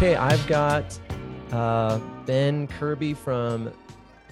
Okay, 0.00 0.16
I've 0.16 0.46
got 0.46 0.98
uh, 1.52 1.98
Ben 2.24 2.66
Kirby 2.66 3.12
from 3.12 3.70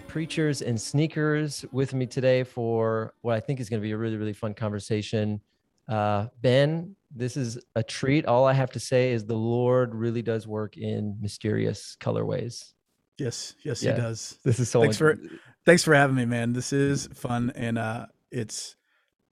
Preachers 0.06 0.62
and 0.62 0.80
Sneakers 0.80 1.62
with 1.72 1.92
me 1.92 2.06
today 2.06 2.42
for 2.42 3.12
what 3.20 3.34
I 3.36 3.41
think 3.41 3.60
is 3.60 3.68
going 3.68 3.82
to 3.82 3.86
be 3.86 3.91
a 3.91 3.98
really, 3.98 4.16
really 4.16 4.32
fun 4.32 4.54
conversation. 4.54 5.42
Uh, 5.86 6.28
ben, 6.41 6.96
this 7.14 7.36
is 7.36 7.59
a 7.77 7.82
treat. 7.82 8.24
All 8.24 8.46
I 8.46 8.54
have 8.54 8.70
to 8.70 8.80
say 8.80 9.12
is 9.12 9.27
the 9.27 9.36
Lord 9.36 9.95
really 9.95 10.23
does 10.23 10.46
work 10.46 10.78
in 10.78 11.18
mysterious 11.20 11.98
colorways. 12.00 12.73
Yes, 13.19 13.52
yes, 13.62 13.82
Yeah. 13.82 13.95
he 13.95 14.00
does. 14.00 14.38
This 14.46 14.60
is 14.60 14.70
so 14.70 14.80
Thanks 14.80 14.96
for 14.96 15.19
thanks 15.66 15.84
for 15.84 15.92
having 15.95 16.16
me, 16.16 16.24
man. 16.24 16.55
This 16.55 16.73
is 16.73 17.09
fun 17.12 17.52
and 17.55 17.77
uh 17.77 18.06
it's 18.30 18.74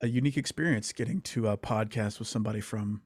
a 0.02 0.06
unique 0.06 0.36
experience 0.36 0.92
getting 0.92 1.22
to 1.22 1.48
a 1.48 1.56
podcast 1.56 2.18
with 2.18 2.28
somebody 2.28 2.60
from 2.60 3.00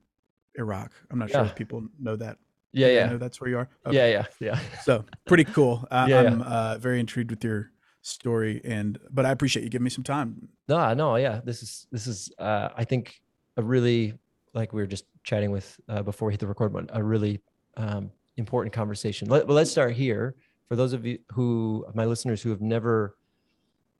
Iraq. 0.56 0.90
I'm 1.12 1.20
not 1.20 1.30
sure 1.30 1.44
if 1.44 1.54
people 1.54 1.86
know 1.96 2.16
that. 2.16 2.36
Yeah, 2.72 2.86
yeah, 2.88 3.06
know 3.10 3.18
that's 3.18 3.40
where 3.40 3.50
you 3.50 3.58
are. 3.58 3.68
yeah, 3.90 4.06
yeah, 4.06 4.24
yeah. 4.40 4.58
So 4.84 5.04
pretty 5.26 5.44
cool. 5.44 5.86
Uh, 5.90 6.06
Yeah, 6.08 6.22
yeah. 6.22 6.28
I'm 6.28 6.42
uh, 6.42 6.78
very 6.78 7.00
intrigued 7.00 7.30
with 7.30 7.42
your 7.44 7.70
story, 8.02 8.60
and 8.64 8.98
but 9.10 9.26
I 9.26 9.30
appreciate 9.30 9.62
you 9.64 9.70
giving 9.70 9.84
me 9.84 9.90
some 9.90 10.04
time. 10.04 10.48
No, 10.68 10.94
no, 10.94 11.16
yeah. 11.16 11.40
This 11.44 11.62
is 11.62 11.86
this 11.92 12.06
is 12.06 12.30
uh 12.38 12.68
I 12.76 12.84
think 12.84 13.20
a 13.56 13.62
really 13.62 14.14
like 14.54 14.72
we 14.72 14.80
were 14.80 14.86
just 14.86 15.04
chatting 15.22 15.50
with 15.50 15.78
uh, 15.88 16.02
before 16.02 16.26
we 16.28 16.32
hit 16.32 16.40
the 16.40 16.46
record 16.46 16.72
button, 16.72 16.88
a 16.92 17.02
really 17.02 17.40
um 17.76 18.10
important 18.36 18.72
conversation. 18.72 19.28
Let, 19.28 19.46
well, 19.46 19.56
let's 19.56 19.70
start 19.70 19.92
here. 19.92 20.34
For 20.68 20.76
those 20.76 20.92
of 20.92 21.04
you 21.04 21.18
who 21.32 21.84
my 21.94 22.04
listeners 22.06 22.40
who 22.42 22.50
have 22.50 22.60
never 22.62 23.16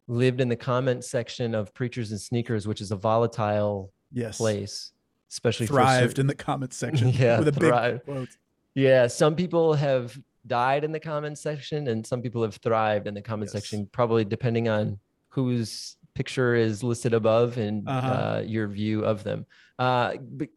lived 0.08 0.40
in 0.40 0.48
the 0.48 0.56
comment 0.56 1.04
section 1.04 1.54
of 1.54 1.72
Preachers 1.74 2.10
and 2.10 2.20
Sneakers, 2.20 2.66
which 2.66 2.80
is 2.80 2.90
a 2.90 2.96
volatile 2.96 3.92
Yes, 4.12 4.38
place, 4.38 4.92
especially 5.30 5.66
thrived 5.66 6.10
certain- 6.10 6.22
in 6.22 6.26
the 6.26 6.34
comments 6.34 6.76
section. 6.76 7.08
Yeah, 7.14 7.38
with 7.38 7.48
a 7.48 7.52
big 7.52 8.04
quote. 8.04 8.28
Yeah, 8.74 9.06
some 9.08 9.34
people 9.34 9.74
have 9.74 10.18
died 10.46 10.84
in 10.84 10.92
the 10.92 11.00
comment 11.00 11.38
section 11.38 11.88
and 11.88 12.06
some 12.06 12.22
people 12.22 12.42
have 12.42 12.56
thrived 12.56 13.06
in 13.06 13.14
the 13.14 13.22
comment 13.22 13.50
Yes. 13.52 13.62
section, 13.62 13.86
probably 13.92 14.24
depending 14.24 14.68
on 14.68 14.98
whose 15.28 15.96
picture 16.14 16.54
is 16.54 16.82
listed 16.82 17.14
above 17.14 17.56
and 17.58 17.88
Uh-huh. 17.88 18.10
uh, 18.10 18.42
your 18.46 18.66
view 18.68 19.04
of 19.04 19.22
them. 19.22 19.46
Uh, 19.78 20.16
but 20.16 20.48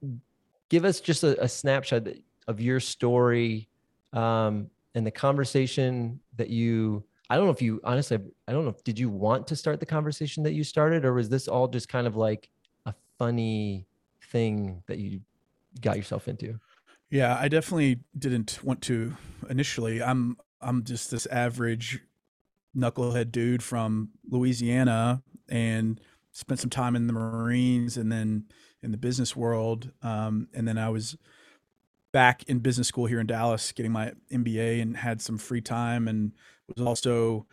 give 0.69 0.85
us 0.85 0.99
just 1.01 1.23
a, 1.23 1.41
a 1.43 1.47
snapshot 1.47 2.07
of 2.47 2.59
your 2.61 2.79
story 2.79 3.69
um, 4.13 4.69
and 4.95 5.05
the 5.05 5.11
conversation 5.11 6.19
that 6.37 6.49
you. 6.49 7.03
I 7.29 7.35
don't 7.37 7.45
know 7.45 7.51
if 7.51 7.61
you 7.61 7.79
honestly, 7.83 8.19
I 8.47 8.51
don't 8.51 8.63
know. 8.65 8.71
if 8.71 8.83
Did 8.83 8.99
you 8.99 9.09
want 9.09 9.47
to 9.47 9.55
start 9.55 9.79
the 9.79 9.85
conversation 9.85 10.43
that 10.43 10.53
you 10.53 10.63
started, 10.63 11.03
or 11.05 11.13
was 11.13 11.29
this 11.29 11.47
all 11.47 11.67
just 11.67 11.89
kind 11.89 12.05
of 12.05 12.15
like 12.15 12.49
a 12.85 12.93
funny 13.17 13.87
thing 14.29 14.83
that 14.87 14.97
you 14.99 15.21
got 15.81 15.97
yourself 15.97 16.27
into? 16.27 16.59
Yeah, 17.13 17.37
I 17.39 17.47
definitely 17.47 17.99
didn't 18.17 18.57
want 18.63 18.81
to 18.85 19.15
initially. 19.47 20.01
I'm 20.01 20.35
I'm 20.59 20.83
just 20.83 21.11
this 21.11 21.27
average 21.27 21.99
knucklehead 22.75 23.31
dude 23.31 23.61
from 23.61 24.09
Louisiana 24.27 25.21
and 25.47 26.01
spent 26.31 26.59
some 26.59 26.71
time 26.71 26.95
in 26.95 27.05
the 27.05 27.13
Marines 27.13 27.97
and 27.97 28.11
then 28.11 28.45
in 28.81 28.89
the 28.89 28.97
business 28.97 29.35
world. 29.35 29.91
Um, 30.01 30.47
and 30.55 30.67
then 30.67 30.79
I 30.79 30.89
was 30.89 31.15
back 32.13 32.49
in 32.49 32.57
business 32.57 32.87
school 32.87 33.05
here 33.05 33.19
in 33.19 33.27
Dallas 33.27 33.71
getting 33.73 33.91
my 33.91 34.13
MBA 34.31 34.81
and 34.81 34.97
had 34.97 35.21
some 35.21 35.37
free 35.37 35.61
time 35.61 36.07
and 36.07 36.31
was 36.75 36.83
also 36.83 37.45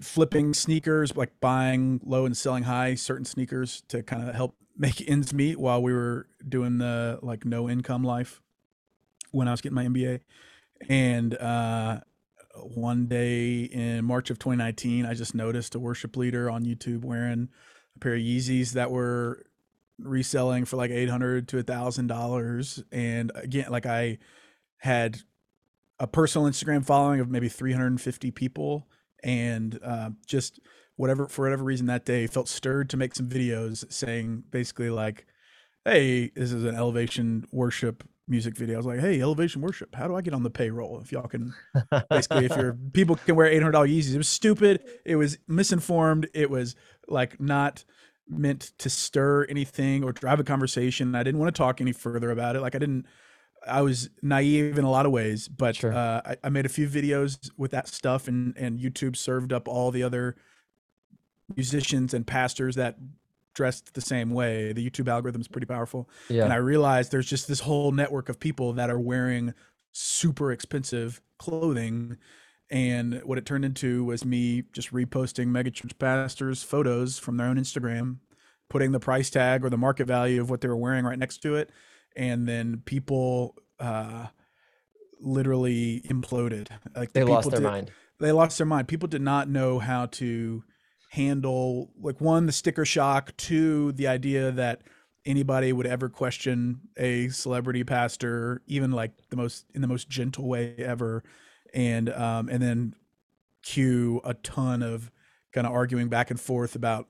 flipping 0.00 0.52
sneakers, 0.52 1.16
like 1.16 1.38
buying 1.38 2.00
low 2.04 2.26
and 2.26 2.36
selling 2.36 2.64
high 2.64 2.96
certain 2.96 3.24
sneakers 3.24 3.80
to 3.90 4.02
kind 4.02 4.28
of 4.28 4.34
help 4.34 4.56
make 4.76 5.08
ends 5.08 5.32
meet 5.32 5.60
while 5.60 5.80
we 5.80 5.92
were 5.92 6.26
doing 6.48 6.78
the 6.78 7.20
like 7.22 7.44
no 7.44 7.70
income 7.70 8.02
life 8.02 8.42
when 9.30 9.48
I 9.48 9.50
was 9.50 9.60
getting 9.60 9.76
my 9.76 9.86
MBA. 9.86 10.20
And 10.88 11.34
uh, 11.36 12.00
one 12.54 13.06
day 13.06 13.62
in 13.62 14.04
March 14.04 14.30
of 14.30 14.38
2019, 14.38 15.06
I 15.06 15.14
just 15.14 15.34
noticed 15.34 15.74
a 15.74 15.80
worship 15.80 16.16
leader 16.16 16.50
on 16.50 16.64
YouTube 16.64 17.04
wearing 17.04 17.48
a 17.96 17.98
pair 17.98 18.14
of 18.14 18.20
Yeezys 18.20 18.72
that 18.72 18.90
were 18.90 19.44
reselling 19.98 20.64
for 20.64 20.76
like 20.76 20.90
800 20.90 21.48
to 21.48 21.58
a 21.58 21.62
thousand 21.62 22.06
dollars. 22.06 22.82
And 22.92 23.32
again, 23.34 23.66
like 23.70 23.86
I 23.86 24.18
had 24.78 25.18
a 25.98 26.06
personal 26.06 26.48
Instagram 26.48 26.84
following 26.84 27.20
of 27.20 27.28
maybe 27.28 27.48
350 27.48 28.30
people 28.30 28.88
and 29.24 29.78
uh, 29.82 30.10
just 30.26 30.60
whatever, 30.96 31.26
for 31.26 31.44
whatever 31.44 31.64
reason 31.64 31.86
that 31.86 32.04
day 32.04 32.26
felt 32.26 32.48
stirred 32.48 32.90
to 32.90 32.96
make 32.96 33.14
some 33.14 33.28
videos 33.28 33.90
saying 33.92 34.44
basically 34.50 34.90
like, 34.90 35.26
Hey, 35.84 36.30
this 36.34 36.52
is 36.52 36.64
an 36.64 36.74
elevation 36.74 37.46
worship 37.50 38.04
music 38.28 38.56
video. 38.56 38.74
I 38.74 38.78
was 38.78 38.86
like, 38.86 39.00
Hey, 39.00 39.20
elevation 39.20 39.60
worship. 39.62 39.94
How 39.94 40.06
do 40.08 40.14
I 40.16 40.20
get 40.20 40.34
on 40.34 40.42
the 40.42 40.50
payroll? 40.50 41.00
If 41.00 41.12
y'all 41.12 41.28
can 41.28 41.54
basically 42.10 42.44
if 42.44 42.56
you're 42.56 42.74
people 42.92 43.16
can 43.16 43.36
wear 43.36 43.46
eight 43.46 43.60
hundred 43.62 43.72
dollar 43.72 43.88
Yeezys. 43.88 44.14
It 44.14 44.18
was 44.18 44.28
stupid. 44.28 44.82
It 45.04 45.16
was 45.16 45.38
misinformed. 45.48 46.28
It 46.34 46.50
was 46.50 46.76
like 47.08 47.40
not 47.40 47.84
meant 48.28 48.72
to 48.78 48.90
stir 48.90 49.44
anything 49.46 50.04
or 50.04 50.12
drive 50.12 50.38
a 50.40 50.44
conversation. 50.44 51.14
I 51.14 51.22
didn't 51.22 51.40
want 51.40 51.54
to 51.54 51.58
talk 51.58 51.80
any 51.80 51.92
further 51.92 52.30
about 52.30 52.56
it. 52.56 52.60
Like 52.60 52.74
I 52.74 52.78
didn't. 52.78 53.06
I 53.66 53.82
was 53.82 54.08
naive 54.22 54.78
in 54.78 54.84
a 54.84 54.90
lot 54.90 55.04
of 55.04 55.10
ways, 55.10 55.48
but 55.48 55.74
Sure. 55.74 55.92
uh, 55.92 56.20
I, 56.24 56.36
I 56.44 56.48
made 56.48 56.64
a 56.64 56.68
few 56.68 56.88
videos 56.88 57.50
with 57.56 57.72
that 57.72 57.88
stuff, 57.88 58.28
and 58.28 58.56
and 58.56 58.78
YouTube 58.78 59.16
served 59.16 59.52
up 59.52 59.66
all 59.66 59.90
the 59.90 60.02
other 60.04 60.36
musicians 61.56 62.14
and 62.14 62.26
pastors 62.26 62.76
that 62.76 62.96
dressed 63.58 63.92
the 63.94 64.00
same 64.00 64.30
way. 64.30 64.72
The 64.72 64.88
YouTube 64.88 65.08
algorithm 65.08 65.40
is 65.40 65.48
pretty 65.48 65.66
powerful 65.66 66.08
and 66.44 66.52
I 66.52 66.56
realized 66.56 67.10
there's 67.10 67.28
just 67.28 67.48
this 67.48 67.60
whole 67.60 67.90
network 67.92 68.28
of 68.28 68.38
people 68.38 68.72
that 68.74 68.88
are 68.88 69.00
wearing 69.00 69.52
super 69.92 70.52
expensive 70.52 71.20
clothing. 71.38 72.16
And 72.70 73.20
what 73.24 73.36
it 73.38 73.44
turned 73.46 73.64
into 73.64 74.04
was 74.04 74.24
me 74.24 74.62
just 74.72 74.92
reposting 74.92 75.48
megachurch 75.48 75.98
pastors' 75.98 76.62
photos 76.62 77.18
from 77.18 77.36
their 77.36 77.48
own 77.48 77.56
Instagram, 77.56 78.18
putting 78.70 78.92
the 78.92 79.00
price 79.00 79.28
tag 79.30 79.64
or 79.64 79.70
the 79.70 79.76
market 79.76 80.06
value 80.06 80.40
of 80.40 80.50
what 80.50 80.60
they 80.60 80.68
were 80.68 80.76
wearing 80.76 81.04
right 81.04 81.18
next 81.18 81.38
to 81.38 81.56
it. 81.56 81.70
And 82.14 82.46
then 82.46 82.82
people 82.84 83.56
uh, 83.80 84.26
literally 85.20 86.02
imploded. 86.08 86.68
Like 86.94 87.12
the 87.12 87.20
they 87.20 87.24
lost 87.24 87.46
people 87.48 87.50
their 87.50 87.60
did- 87.70 87.74
mind. 87.76 87.90
they 88.20 88.32
lost 88.32 88.58
their 88.58 88.66
mind. 88.66 88.86
People 88.88 89.08
did 89.08 89.22
not 89.22 89.48
know 89.48 89.78
how 89.78 90.06
to 90.06 90.62
handle 91.08 91.90
like 92.00 92.20
one 92.20 92.46
the 92.46 92.52
sticker 92.52 92.84
shock, 92.84 93.36
two 93.36 93.92
the 93.92 94.06
idea 94.06 94.52
that 94.52 94.82
anybody 95.24 95.72
would 95.72 95.86
ever 95.86 96.08
question 96.08 96.80
a 96.96 97.28
celebrity 97.28 97.84
pastor, 97.84 98.62
even 98.66 98.92
like 98.92 99.12
the 99.30 99.36
most 99.36 99.66
in 99.74 99.80
the 99.80 99.88
most 99.88 100.08
gentle 100.08 100.46
way 100.46 100.74
ever, 100.78 101.24
and 101.74 102.10
um 102.10 102.48
and 102.48 102.62
then 102.62 102.94
cue 103.62 104.20
a 104.24 104.34
ton 104.34 104.82
of 104.82 105.10
kind 105.52 105.66
of 105.66 105.72
arguing 105.72 106.08
back 106.08 106.30
and 106.30 106.40
forth 106.40 106.74
about 106.74 107.08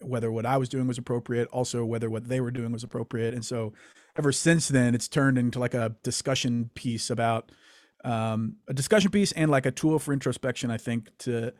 whether 0.00 0.30
what 0.30 0.46
I 0.46 0.56
was 0.56 0.68
doing 0.68 0.86
was 0.86 0.98
appropriate, 0.98 1.48
also 1.48 1.84
whether 1.84 2.10
what 2.10 2.28
they 2.28 2.40
were 2.40 2.50
doing 2.50 2.72
was 2.72 2.84
appropriate, 2.84 3.34
and 3.34 3.44
so 3.44 3.72
ever 4.16 4.30
since 4.30 4.68
then 4.68 4.94
it's 4.94 5.08
turned 5.08 5.38
into 5.38 5.58
like 5.58 5.74
a 5.74 5.96
discussion 6.02 6.70
piece 6.74 7.08
about 7.08 7.50
um, 8.04 8.56
a 8.68 8.74
discussion 8.74 9.10
piece 9.10 9.32
and 9.32 9.50
like 9.50 9.64
a 9.64 9.70
tool 9.70 9.98
for 9.98 10.12
introspection, 10.12 10.70
I 10.70 10.76
think, 10.76 11.10
to 11.18 11.52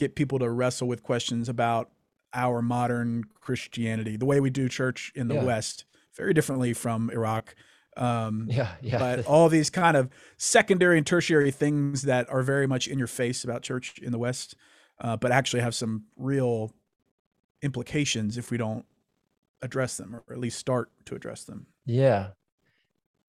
get 0.00 0.16
people 0.16 0.38
to 0.40 0.48
wrestle 0.50 0.88
with 0.88 1.02
questions 1.02 1.48
about 1.48 1.90
our 2.32 2.62
modern 2.62 3.24
Christianity, 3.40 4.16
the 4.16 4.24
way 4.24 4.40
we 4.40 4.50
do 4.50 4.68
church 4.68 5.12
in 5.14 5.28
the 5.28 5.34
Yeah. 5.34 5.44
West, 5.44 5.84
very 6.16 6.32
differently 6.34 6.72
from 6.72 7.10
Iraq. 7.10 7.54
Um, 7.96 8.46
Yeah, 8.50 8.72
yeah. 8.80 8.98
but 8.98 9.26
all 9.26 9.48
these 9.48 9.68
kind 9.68 9.96
of 9.96 10.08
secondary 10.38 10.96
and 10.96 11.06
tertiary 11.06 11.50
things 11.50 12.02
that 12.02 12.28
are 12.30 12.42
very 12.42 12.66
much 12.66 12.88
in 12.88 12.98
your 12.98 13.08
face 13.08 13.44
about 13.44 13.62
church 13.62 13.98
in 13.98 14.10
the 14.10 14.18
West, 14.18 14.56
uh, 15.00 15.16
but 15.16 15.32
actually 15.32 15.60
have 15.62 15.74
some 15.74 16.04
real 16.16 16.72
implications 17.62 18.38
if 18.38 18.50
we 18.50 18.56
don't 18.56 18.86
address 19.60 19.96
them 19.98 20.14
or 20.16 20.32
at 20.32 20.38
least 20.40 20.58
start 20.58 20.90
to 21.04 21.14
address 21.14 21.44
them. 21.44 21.66
Yeah. 21.84 22.28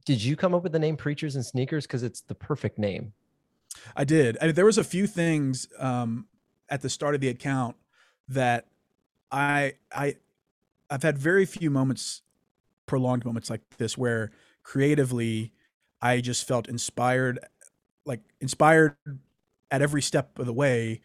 Did 0.06 0.24
you 0.24 0.35
come 0.38 0.56
up 0.56 0.63
with 0.63 0.71
the 0.71 0.79
name 0.79 0.95
Preachers 0.95 1.35
and 1.35 1.45
Sneakers? 1.45 1.85
Because 1.85 2.01
it's 2.03 2.21
the 2.21 2.35
perfect 2.35 2.79
name. 2.79 3.13
I 3.95 4.03
did. 4.03 4.38
I 4.41 4.45
mean, 4.47 4.56
there 4.56 4.65
was 4.65 4.77
a 4.77 4.83
few 4.83 5.06
things 5.07 5.67
um, 5.79 6.27
at 6.71 6.81
the 6.81 6.89
start 6.89 7.15
of 7.15 7.21
the 7.21 7.29
account 7.29 7.75
that 8.29 8.68
I 9.31 9.75
I 9.94 10.15
I've 10.89 11.03
had 11.03 11.18
very 11.18 11.45
few 11.45 11.69
moments, 11.69 12.21
prolonged 12.88 13.25
moments 13.25 13.50
like 13.50 13.62
this 13.77 13.97
where 13.97 14.31
creatively 14.63 15.53
I 16.01 16.21
just 16.21 16.47
felt 16.47 16.69
inspired, 16.69 17.39
like 18.06 18.21
inspired 18.41 18.95
at 19.71 19.81
every 19.81 20.01
step 20.01 20.39
of 20.39 20.45
the 20.45 20.53
way, 20.53 21.01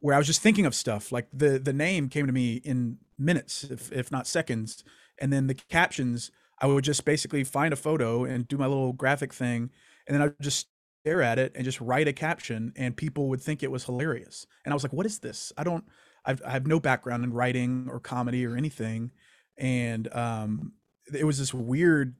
where 0.00 0.14
I 0.14 0.18
was 0.18 0.26
just 0.26 0.42
thinking 0.42 0.66
of 0.66 0.74
stuff. 0.74 1.12
Like 1.12 1.28
the 1.32 1.58
the 1.58 1.72
name 1.72 2.08
came 2.08 2.26
to 2.26 2.32
me 2.32 2.56
in 2.56 2.98
minutes, 3.18 3.64
if 3.64 3.92
if 3.92 4.12
not 4.12 4.26
seconds, 4.26 4.84
and 5.18 5.32
then 5.32 5.46
the 5.46 5.54
captions 5.54 6.30
I 6.60 6.66
would 6.66 6.84
just 6.84 7.04
basically 7.04 7.44
find 7.44 7.72
a 7.72 7.76
photo 7.76 8.24
and 8.24 8.48
do 8.48 8.56
my 8.58 8.66
little 8.66 8.92
graphic 8.92 9.32
thing, 9.34 9.70
and 10.06 10.14
then 10.14 10.22
I 10.22 10.26
would 10.26 10.40
just 10.40 10.68
stare 11.06 11.22
at 11.22 11.38
it 11.38 11.52
and 11.54 11.64
just 11.64 11.80
write 11.80 12.08
a 12.08 12.12
caption 12.12 12.72
and 12.74 12.96
people 12.96 13.28
would 13.28 13.40
think 13.40 13.62
it 13.62 13.70
was 13.70 13.84
hilarious. 13.84 14.44
And 14.64 14.72
i 14.72 14.74
was 14.74 14.82
like 14.82 14.92
what 14.92 15.06
is 15.06 15.20
this? 15.20 15.52
I 15.56 15.62
don't 15.62 15.84
I've, 16.24 16.42
i 16.44 16.50
have 16.50 16.66
no 16.66 16.80
background 16.80 17.22
in 17.22 17.32
writing 17.32 17.86
or 17.88 18.00
comedy 18.00 18.44
or 18.44 18.56
anything. 18.56 19.12
And 19.56 20.12
um 20.12 20.72
it 21.14 21.24
was 21.24 21.38
this 21.38 21.54
weird 21.54 22.16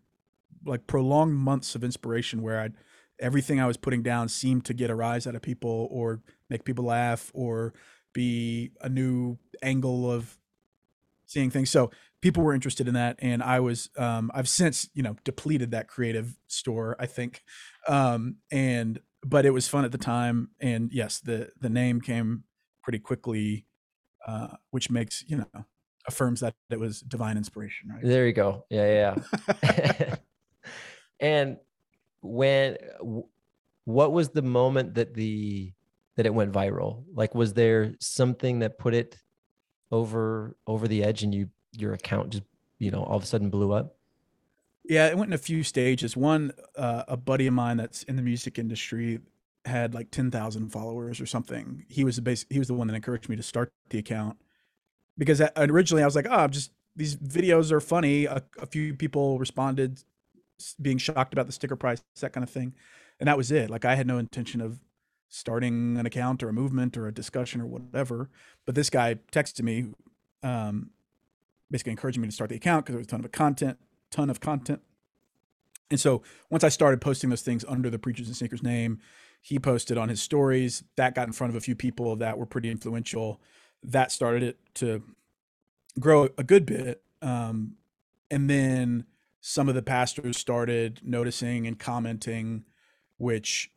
like 0.64 0.86
prolonged 0.86 1.34
months 1.34 1.74
of 1.74 1.82
inspiration 1.82 2.42
where 2.42 2.60
i'd 2.60 2.74
everything 3.18 3.60
I 3.60 3.66
was 3.66 3.78
putting 3.78 4.02
down 4.02 4.28
seemed 4.28 4.66
to 4.66 4.74
get 4.74 4.90
a 4.90 4.94
rise 4.94 5.26
out 5.26 5.34
of 5.34 5.40
people 5.40 5.88
or 5.90 6.20
make 6.50 6.64
people 6.64 6.84
laugh 6.84 7.30
or 7.34 7.72
be 8.12 8.72
a 8.82 8.90
new 8.90 9.38
angle 9.62 10.10
of 10.10 10.36
seeing 11.24 11.50
things. 11.50 11.70
So 11.70 11.90
people 12.20 12.42
were 12.42 12.54
interested 12.54 12.88
in 12.88 12.94
that, 12.94 13.16
and 13.20 13.42
I 13.42 13.60
was. 13.60 13.90
Um, 13.96 14.30
I've 14.34 14.48
since 14.48 14.88
you 14.94 15.02
know 15.02 15.16
depleted 15.24 15.70
that 15.72 15.88
creative 15.88 16.36
store. 16.46 16.96
I 16.98 17.06
think, 17.06 17.42
um, 17.88 18.36
and 18.50 19.00
but 19.24 19.46
it 19.46 19.50
was 19.50 19.68
fun 19.68 19.84
at 19.84 19.92
the 19.92 19.98
time, 19.98 20.50
and 20.60 20.92
yes, 20.92 21.20
the 21.20 21.50
the 21.60 21.70
name 21.70 22.00
came 22.00 22.44
pretty 22.82 22.98
quickly, 22.98 23.66
uh, 24.26 24.48
which 24.70 24.90
makes 24.90 25.24
you 25.26 25.38
know 25.38 25.64
affirms 26.06 26.40
that 26.40 26.54
it 26.70 26.78
was 26.78 27.00
divine 27.00 27.36
inspiration, 27.36 27.90
right? 27.90 28.02
There 28.02 28.26
you 28.26 28.32
go. 28.32 28.64
Yeah, 28.70 29.16
yeah. 29.62 30.14
and 31.20 31.58
when 32.22 32.76
what 33.84 34.12
was 34.12 34.30
the 34.30 34.42
moment 34.42 34.94
that 34.94 35.14
the 35.14 35.72
that 36.16 36.26
it 36.26 36.34
went 36.34 36.52
viral 36.52 37.04
like 37.14 37.34
was 37.34 37.54
there 37.54 37.94
something 38.00 38.58
that 38.60 38.78
put 38.78 38.94
it 38.94 39.18
over 39.92 40.56
over 40.66 40.88
the 40.88 41.04
edge 41.04 41.22
and 41.22 41.34
you 41.34 41.48
your 41.76 41.92
account 41.92 42.30
just 42.30 42.44
you 42.78 42.90
know 42.90 43.02
all 43.02 43.16
of 43.16 43.22
a 43.22 43.26
sudden 43.26 43.50
blew 43.50 43.72
up 43.72 43.96
yeah 44.84 45.06
it 45.06 45.16
went 45.16 45.28
in 45.28 45.34
a 45.34 45.38
few 45.38 45.62
stages 45.62 46.16
one 46.16 46.52
uh, 46.76 47.04
a 47.08 47.16
buddy 47.16 47.46
of 47.46 47.54
mine 47.54 47.76
that's 47.76 48.02
in 48.04 48.16
the 48.16 48.22
music 48.22 48.58
industry 48.58 49.20
had 49.64 49.94
like 49.94 50.10
10,000 50.12 50.68
followers 50.68 51.20
or 51.20 51.26
something 51.26 51.84
he 51.88 52.04
was 52.04 52.16
the 52.16 52.22
base 52.22 52.46
he 52.50 52.58
was 52.58 52.68
the 52.68 52.74
one 52.74 52.86
that 52.86 52.94
encouraged 52.94 53.28
me 53.28 53.36
to 53.36 53.42
start 53.42 53.72
the 53.90 53.98
account 53.98 54.36
because 55.18 55.42
originally 55.56 56.02
i 56.02 56.06
was 56.06 56.14
like 56.14 56.26
oh 56.30 56.34
I'm 56.34 56.50
just 56.50 56.70
these 56.94 57.16
videos 57.16 57.72
are 57.72 57.80
funny 57.80 58.26
a, 58.26 58.42
a 58.60 58.66
few 58.66 58.94
people 58.94 59.38
responded 59.38 60.02
being 60.80 60.98
shocked 60.98 61.32
about 61.32 61.46
the 61.46 61.52
sticker 61.52 61.76
price, 61.76 62.02
that 62.20 62.32
kind 62.32 62.44
of 62.44 62.50
thing. 62.50 62.74
And 63.20 63.28
that 63.28 63.36
was 63.36 63.50
it. 63.50 63.70
Like 63.70 63.84
I 63.84 63.94
had 63.94 64.06
no 64.06 64.18
intention 64.18 64.60
of 64.60 64.78
starting 65.28 65.96
an 65.96 66.06
account 66.06 66.42
or 66.42 66.48
a 66.48 66.52
movement 66.52 66.96
or 66.96 67.06
a 67.06 67.14
discussion 67.14 67.60
or 67.60 67.66
whatever. 67.66 68.30
But 68.64 68.74
this 68.74 68.90
guy 68.90 69.16
texted 69.32 69.62
me, 69.62 69.86
um, 70.42 70.90
basically 71.70 71.92
encouraging 71.92 72.22
me 72.22 72.28
to 72.28 72.34
start 72.34 72.50
the 72.50 72.56
account 72.56 72.84
because 72.84 72.94
there 72.94 72.98
was 72.98 73.06
a 73.06 73.10
ton 73.10 73.24
of 73.24 73.32
content, 73.32 73.78
ton 74.10 74.30
of 74.30 74.40
content. 74.40 74.80
And 75.90 76.00
so 76.00 76.22
once 76.50 76.64
I 76.64 76.68
started 76.68 77.00
posting 77.00 77.30
those 77.30 77.42
things 77.42 77.64
under 77.68 77.90
the 77.90 77.98
Preachers 77.98 78.26
and 78.26 78.36
Sneakers 78.36 78.62
name, 78.62 79.00
he 79.40 79.58
posted 79.58 79.96
on 79.96 80.08
his 80.08 80.20
stories. 80.20 80.82
That 80.96 81.14
got 81.14 81.28
in 81.28 81.32
front 81.32 81.50
of 81.50 81.56
a 81.56 81.60
few 81.60 81.76
people 81.76 82.16
that 82.16 82.38
were 82.38 82.46
pretty 82.46 82.70
influential. 82.70 83.40
That 83.82 84.10
started 84.10 84.42
it 84.42 84.58
to 84.74 85.02
grow 86.00 86.28
a 86.36 86.42
good 86.42 86.66
bit. 86.66 87.02
Um, 87.22 87.76
and 88.30 88.50
then 88.50 89.06
some 89.40 89.68
of 89.68 89.76
the 89.76 89.82
pastors 89.82 90.36
started 90.36 91.00
noticing 91.04 91.66
and 91.66 91.78
commenting, 91.78 92.64
which 93.18 93.70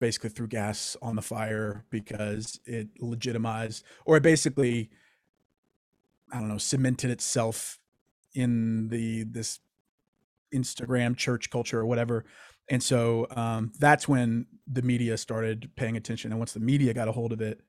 basically 0.00 0.30
threw 0.30 0.48
gas 0.48 0.96
on 1.02 1.14
the 1.14 1.22
fire 1.22 1.84
because 1.90 2.58
it 2.64 2.88
legitimized 2.98 3.84
or 4.04 4.16
it 4.16 4.22
basically 4.22 4.90
I 6.32 6.38
don't 6.38 6.48
know, 6.48 6.58
cemented 6.58 7.10
itself 7.10 7.78
in 8.34 8.88
the 8.88 9.24
this 9.24 9.60
Instagram 10.54 11.16
church 11.16 11.50
culture 11.50 11.78
or 11.78 11.86
whatever. 11.86 12.24
And 12.70 12.82
so 12.82 13.26
um, 13.30 13.72
that's 13.78 14.08
when 14.08 14.46
the 14.66 14.82
media 14.82 15.16
started 15.16 15.70
paying 15.76 15.96
attention. 15.96 16.30
And 16.30 16.38
once 16.38 16.52
the 16.52 16.60
media 16.60 16.94
got 16.94 17.08
a 17.08 17.12
hold 17.12 17.32
of 17.32 17.40
it, 17.40 17.60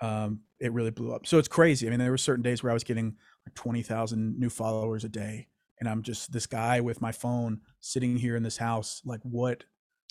um, 0.00 0.40
it 0.60 0.72
really 0.72 0.90
blew 0.90 1.12
up. 1.12 1.26
So 1.26 1.38
it's 1.38 1.48
crazy. 1.48 1.86
I 1.86 1.90
mean, 1.90 1.98
there 1.98 2.10
were 2.10 2.18
certain 2.18 2.42
days 2.42 2.62
where 2.62 2.70
I 2.70 2.74
was 2.74 2.84
getting 2.84 3.16
like 3.46 3.54
20,000 3.54 4.38
new 4.38 4.50
followers 4.50 5.04
a 5.04 5.08
day 5.08 5.48
and 5.82 5.88
I'm 5.88 6.02
just 6.02 6.30
this 6.30 6.46
guy 6.46 6.80
with 6.80 7.00
my 7.00 7.10
phone 7.10 7.60
sitting 7.80 8.16
here 8.16 8.36
in 8.36 8.44
this 8.44 8.56
house. 8.56 9.02
Like 9.04 9.18
what? 9.24 9.64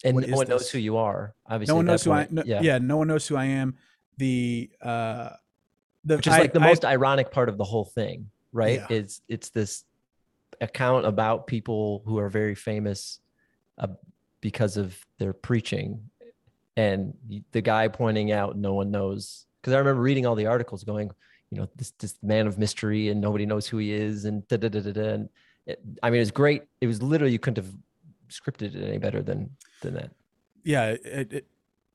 And 0.04 0.16
what 0.16 0.28
no 0.28 0.36
one 0.36 0.46
this? 0.46 0.50
knows 0.50 0.70
who 0.70 0.80
you 0.80 0.98
are. 0.98 1.34
Obviously, 1.50 1.72
no 1.72 1.78
one 1.78 1.86
knows 1.86 2.04
who 2.04 2.12
I. 2.12 2.28
No, 2.30 2.44
yeah. 2.46 2.60
yeah, 2.62 2.78
no 2.78 2.98
one 2.98 3.08
knows 3.08 3.26
who 3.26 3.38
I 3.38 3.46
am. 3.46 3.78
The 4.18 4.70
uh, 4.82 5.30
the 6.06 6.18
which 6.18 6.28
is 6.28 6.34
I, 6.34 6.40
like 6.40 6.54
the 6.54 6.62
I, 6.62 6.68
most 6.68 6.86
ironic 6.86 7.32
part 7.32 7.50
of 7.50 7.58
the 7.58 7.64
whole 7.64 7.86
thing, 7.86 8.30
right? 8.52 8.80
Yeah. 8.80 8.98
It's 8.98 9.22
it's 9.28 9.50
this 9.50 9.84
account 10.60 11.06
about 11.06 11.48
people 11.48 12.04
who 12.06 12.18
are 12.20 12.30
very 12.30 12.56
famous 12.56 13.20
uh, 13.78 13.88
because 14.42 14.78
of 14.78 14.98
their 15.18 15.34
preaching, 15.34 16.10
and 16.76 17.14
the 17.52 17.62
guy 17.62 17.88
pointing 17.88 18.32
out 18.32 18.58
no 18.58 18.74
one 18.74 18.92
knows 18.92 19.46
because 19.62 19.74
I 19.74 19.78
remember 19.78 20.02
reading 20.02 20.26
all 20.26 20.36
the 20.36 20.48
articles 20.48 20.84
going, 20.84 21.12
you 21.50 21.58
know, 21.58 21.68
this 21.76 21.92
this 22.00 22.16
man 22.24 22.48
of 22.48 22.58
mystery 22.58 23.10
and 23.10 23.22
nobody 23.22 23.46
knows 23.46 23.68
who 23.68 23.78
he 23.78 23.92
is 23.92 24.26
and 24.26 24.48
da 24.48 24.58
da 24.58 24.70
da 24.70 24.80
da 24.80 24.92
da. 24.92 25.10
And 25.14 25.30
it, 25.66 25.80
I 26.02 26.10
mean, 26.10 26.22
it's 26.22 26.32
great. 26.32 26.64
It 26.80 26.88
was 26.88 27.02
literally 27.02 27.34
you 27.34 27.40
couldn't 27.40 27.64
have 27.64 27.74
scripted 28.30 28.76
it 28.76 28.88
any 28.88 28.98
better 28.98 29.22
than 29.22 29.52
than 29.82 29.94
that. 29.96 30.12
Yeah, 30.64 30.96
it, 31.04 31.34
it, 31.34 31.48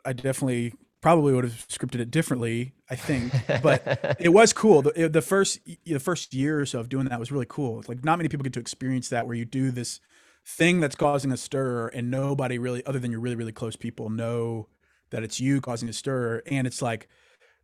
I 0.04 0.12
definitely 0.12 0.74
probably 1.06 1.32
would 1.32 1.44
have 1.44 1.68
scripted 1.68 2.00
it 2.00 2.10
differently. 2.10 2.72
I 2.90 2.96
think, 2.96 3.32
but 3.62 4.16
it 4.18 4.30
was 4.30 4.52
cool. 4.52 4.82
The, 4.82 5.08
the 5.08 5.22
first 5.22 5.60
the 5.84 6.00
first 6.00 6.34
year 6.34 6.58
or 6.58 6.66
so 6.66 6.80
of 6.80 6.88
doing 6.88 7.04
that 7.06 7.20
was 7.20 7.30
really 7.30 7.46
cool. 7.48 7.84
Like 7.86 8.04
not 8.04 8.18
many 8.18 8.28
people 8.28 8.42
get 8.42 8.52
to 8.54 8.60
experience 8.60 9.08
that, 9.10 9.24
where 9.24 9.36
you 9.36 9.44
do 9.44 9.70
this 9.70 10.00
thing 10.44 10.80
that's 10.80 10.96
causing 10.96 11.30
a 11.30 11.36
stir, 11.36 11.86
and 11.94 12.10
nobody 12.10 12.58
really, 12.58 12.84
other 12.86 12.98
than 12.98 13.12
your 13.12 13.20
really 13.20 13.36
really 13.36 13.52
close 13.52 13.76
people, 13.76 14.10
know 14.10 14.66
that 15.10 15.22
it's 15.22 15.38
you 15.38 15.60
causing 15.60 15.88
a 15.88 15.92
stir, 15.92 16.42
and 16.44 16.66
it's 16.66 16.82
like 16.82 17.06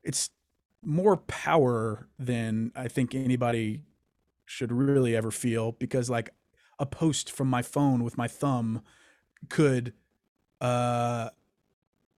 it's 0.04 0.30
more 0.80 1.16
power 1.16 2.06
than 2.20 2.70
I 2.76 2.86
think 2.86 3.12
anybody 3.12 3.82
should 4.46 4.70
really 4.70 5.16
ever 5.16 5.32
feel 5.32 5.72
because 5.72 6.08
like 6.08 6.30
a 6.78 6.86
post 6.86 7.28
from 7.28 7.48
my 7.48 7.62
phone 7.62 8.04
with 8.04 8.16
my 8.16 8.28
thumb 8.28 8.82
could 9.48 9.94
uh 10.60 11.30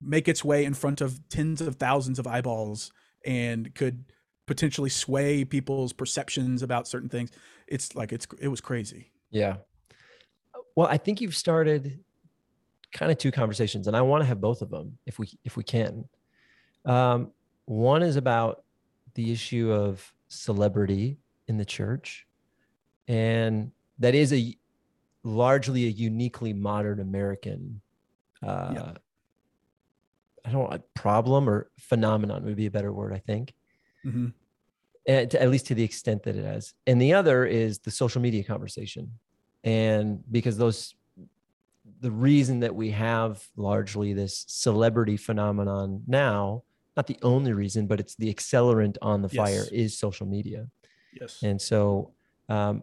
make 0.03 0.29
its 0.29 0.45
way 0.45 0.65
in 0.65 0.75
front 0.75 1.01
of 1.01 1.21
tens 1.29 1.61
of 1.61 1.77
thousands 1.77 2.19
of 2.19 2.27
eyeballs 2.27 2.93
and 3.25 3.75
could 3.75 4.05
potentially 4.47 4.91
sway 4.91 5.45
people's 5.45 5.93
perceptions 5.93 6.63
about 6.63 6.89
certain 6.89 7.09
things 7.09 7.31
it's 7.69 7.95
like 7.95 8.13
it's 8.13 8.27
it 8.41 8.49
was 8.49 8.61
crazy 8.61 9.11
yeah 9.31 9.57
well 10.75 10.89
i 10.89 10.97
think 10.97 11.21
you've 11.21 11.37
started 11.37 12.01
kind 12.93 13.11
of 13.13 13.19
two 13.19 13.31
conversations 13.31 13.87
and 13.87 13.97
i 13.97 14.01
want 14.01 14.21
to 14.21 14.27
have 14.27 14.41
both 14.41 14.61
of 14.61 14.71
them 14.71 14.99
if 15.07 15.19
we 15.19 15.29
if 15.45 15.57
we 15.57 15.63
can 15.63 16.05
um 16.85 17.31
one 17.67 18.03
is 18.03 18.17
about 18.17 18.65
the 19.15 19.33
issue 19.33 19.73
of 19.73 20.13
celebrity 20.29 21.19
in 21.49 21.57
the 21.57 21.65
church. 21.65 22.27
And 23.09 23.73
that 23.99 24.15
is 24.15 24.33
a 24.33 24.57
largely 25.23 25.85
a 25.87 25.91
uniquely 25.91 26.53
modern 26.53 27.01
American 27.01 27.81
uh, 28.43 28.73
yeah. 28.75 28.93
I 30.45 30.51
don't 30.51 30.71
know, 30.71 30.79
problem 30.95 31.49
or 31.49 31.71
phenomenon 31.79 32.45
would 32.45 32.57
be 32.57 32.67
a 32.67 32.71
better 32.71 32.93
word, 32.93 33.13
I 33.13 33.19
think. 33.19 33.55
Mm-hmm. 34.05 34.29
And 35.07 35.31
to, 35.31 35.43
at 35.43 35.51
least 35.51 35.67
to 35.67 35.75
the 35.75 35.83
extent 35.83 36.23
that 36.25 36.37
it 36.37 36.45
has. 36.45 36.75
And 36.87 37.01
the 37.01 37.15
other 37.15 37.45
is 37.45 37.81
the 37.81 37.91
social 37.91 38.21
media 38.21 38.45
conversation. 38.45 39.19
And 39.65 40.23
because 40.31 40.57
those, 40.59 40.95
the 42.01 42.11
reason 42.11 42.61
that 42.61 42.75
we 42.75 42.91
have 42.91 43.43
largely 43.57 44.13
this 44.13 44.45
celebrity 44.49 45.17
phenomenon 45.17 46.03
now, 46.07 46.63
not 46.97 47.07
the 47.07 47.19
only 47.23 47.53
reason, 47.53 47.87
but 47.87 48.01
it's 48.01 48.15
the 48.17 48.33
accelerant 48.33 48.97
on 49.01 49.23
the 49.23 49.29
yes. 49.33 49.37
fire 49.37 49.65
is 49.73 49.99
social 49.99 50.27
media. 50.27 50.69
Yes. 51.19 51.39
And 51.43 51.61
so, 51.61 52.13
um, 52.49 52.83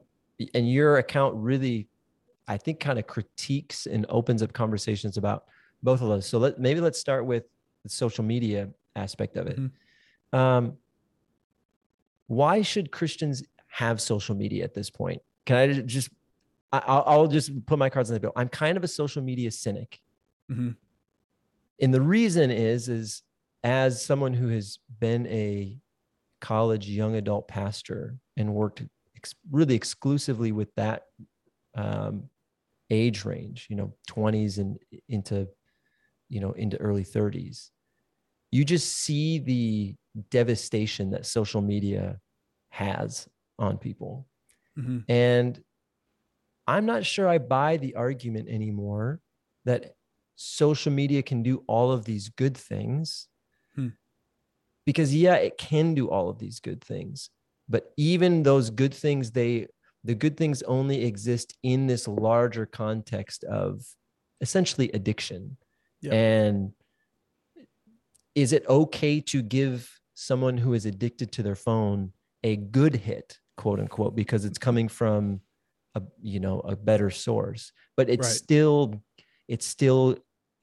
and 0.53 0.71
your 0.71 0.97
account 0.97 1.35
really, 1.35 1.89
I 2.47 2.57
think, 2.57 2.79
kind 2.79 2.97
of 2.97 3.07
critiques 3.07 3.85
and 3.85 4.05
opens 4.09 4.41
up 4.41 4.53
conversations 4.53 5.17
about 5.17 5.45
both 5.83 6.01
of 6.01 6.09
those. 6.09 6.25
So 6.25 6.37
let 6.37 6.59
maybe 6.59 6.81
let's 6.81 6.99
start 6.99 7.25
with 7.25 7.43
the 7.83 7.89
social 7.89 8.23
media 8.23 8.69
aspect 8.95 9.37
of 9.37 9.47
it. 9.47 9.59
Mm-hmm. 9.59 10.37
Um, 10.37 10.77
why 12.27 12.61
should 12.61 12.91
Christians 12.91 13.43
have 13.67 13.99
social 14.01 14.35
media 14.35 14.63
at 14.63 14.73
this 14.73 14.89
point? 14.89 15.21
Can 15.45 15.57
I 15.57 15.81
just, 15.81 16.09
I'll, 16.71 17.03
I'll 17.07 17.27
just 17.27 17.65
put 17.65 17.79
my 17.79 17.89
cards 17.89 18.09
on 18.09 18.13
the 18.13 18.19
table. 18.19 18.33
I'm 18.35 18.49
kind 18.49 18.77
of 18.77 18.83
a 18.83 18.87
social 18.87 19.23
media 19.23 19.49
cynic. 19.49 19.99
Mm-hmm. 20.51 20.71
And 21.81 21.93
the 21.93 22.01
reason 22.01 22.51
is, 22.51 22.89
is 22.89 23.23
as 23.63 24.03
someone 24.05 24.33
who 24.33 24.49
has 24.49 24.79
been 24.99 25.25
a 25.27 25.77
college 26.41 26.87
young 26.87 27.15
adult 27.15 27.47
pastor 27.47 28.17
and 28.37 28.53
worked 28.53 28.83
ex- 29.15 29.35
really 29.51 29.75
exclusively 29.75 30.51
with 30.51 30.73
that 30.75 31.03
um, 31.75 32.29
age 32.89 33.25
range, 33.25 33.67
you 33.69 33.75
know, 33.75 33.93
20s 34.09 34.57
and 34.57 34.77
into, 35.07 35.47
you 36.29 36.39
know, 36.39 36.51
into 36.51 36.77
early 36.77 37.03
30s, 37.03 37.69
you 38.51 38.63
just 38.63 38.91
see 38.97 39.39
the 39.39 39.95
devastation 40.29 41.11
that 41.11 41.25
social 41.25 41.61
media 41.61 42.19
has 42.69 43.27
on 43.57 43.77
people. 43.77 44.27
Mm-hmm. 44.77 44.99
And 45.09 45.61
I'm 46.67 46.85
not 46.85 47.05
sure 47.05 47.27
I 47.27 47.37
buy 47.37 47.77
the 47.77 47.95
argument 47.95 48.47
anymore 48.49 49.19
that 49.65 49.95
social 50.35 50.91
media 50.91 51.21
can 51.21 51.43
do 51.43 51.63
all 51.67 51.91
of 51.91 52.05
these 52.05 52.29
good 52.29 52.55
things 52.55 53.27
because 54.85 55.13
yeah 55.13 55.35
it 55.35 55.57
can 55.57 55.93
do 55.93 56.07
all 56.09 56.29
of 56.29 56.39
these 56.39 56.61
good 56.61 56.81
things 56.81 57.29
but 57.67 57.91
even 57.97 58.41
those 58.43 58.69
good 58.69 58.93
things 58.93 59.31
they 59.31 59.67
the 60.03 60.15
good 60.15 60.37
things 60.37 60.61
only 60.63 61.03
exist 61.03 61.55
in 61.63 61.87
this 61.87 62.07
larger 62.07 62.65
context 62.65 63.43
of 63.43 63.85
essentially 64.41 64.89
addiction. 64.93 65.57
And 66.07 66.73
is 68.35 68.53
it 68.53 68.65
okay 68.67 69.19
to 69.21 69.41
give 69.41 69.99
someone 70.13 70.57
who 70.57 70.73
is 70.73 70.85
addicted 70.85 71.31
to 71.33 71.43
their 71.43 71.55
phone 71.55 72.11
a 72.43 72.55
good 72.57 72.95
hit, 72.95 73.39
quote 73.57 73.79
unquote, 73.79 74.15
because 74.15 74.45
it's 74.45 74.57
coming 74.57 74.87
from 74.87 75.41
a 75.95 76.01
you 76.21 76.39
know 76.39 76.59
a 76.61 76.75
better 76.75 77.09
source, 77.09 77.71
but 77.97 78.09
it's 78.09 78.27
Right. 78.27 78.27
still 78.27 79.03
it's 79.47 79.65
still 79.65 80.17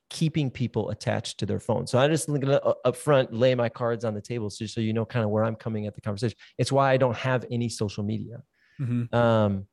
keeping 0.08 0.50
people 0.50 0.90
attached 0.90 1.38
to 1.38 1.46
their 1.46 1.58
phone. 1.58 1.86
So 1.86 1.98
I 1.98 2.06
just 2.08 2.28
at 2.28 2.62
up 2.84 2.96
front, 2.96 3.32
lay 3.32 3.54
my 3.56 3.68
cards 3.68 4.04
on 4.04 4.14
the 4.14 4.20
table, 4.22 4.50
so 4.50 4.66
so 4.66 4.80
you 4.80 4.92
know 4.92 5.04
kind 5.04 5.24
of 5.24 5.30
where 5.30 5.44
I'm 5.44 5.56
coming 5.56 5.86
at 5.86 5.94
the 5.94 6.00
conversation. 6.00 6.38
It's 6.58 6.70
why 6.72 6.92
I 6.92 6.96
don't 6.96 7.16
have 7.16 7.44
any 7.50 7.68
social 7.68 8.04
media. 8.04 8.42
Mhm. 8.78 9.06
Um, 9.12 9.66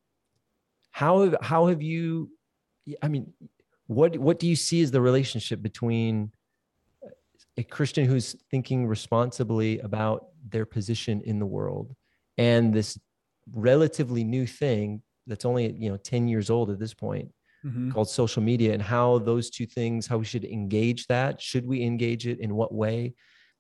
how 0.92 1.36
how 1.42 1.68
have 1.68 1.82
you? 1.82 2.32
I 3.02 3.08
mean, 3.08 3.34
what 3.88 4.18
what 4.18 4.40
do 4.40 4.48
you 4.48 4.56
see 4.56 4.82
as 4.82 4.92
the 4.92 5.02
relationship 5.02 5.62
between 5.62 6.32
a 7.58 7.64
Christian 7.64 8.06
who's 8.06 8.36
thinking 8.50 8.88
responsibly 8.88 9.80
about 9.80 10.28
their 10.50 10.66
position 10.66 11.22
in 11.26 11.40
the 11.40 11.46
world 11.46 11.96
and 12.38 12.74
this 12.74 13.00
relatively 13.52 14.24
new 14.24 14.48
thing 14.48 15.02
that's 15.28 15.46
only 15.46 15.72
you 15.74 15.90
know 15.90 15.98
10 15.98 16.28
years 16.28 16.50
old 16.50 16.70
at 16.70 16.80
this 16.80 16.94
point 16.94 17.30
Mhm. 17.66 17.94
called 17.94 18.10
social 18.10 18.44
media 18.44 18.74
and 18.74 18.82
how 18.82 19.20
those 19.20 19.50
two 19.50 19.66
things 19.66 20.06
how 20.06 20.18
we 20.18 20.26
should 20.26 20.44
engage 20.44 21.08
that 21.08 21.42
should 21.42 21.66
we 21.66 21.82
engage 21.82 22.28
it 22.28 22.40
in 22.40 22.56
what 22.56 22.74
way 22.74 23.16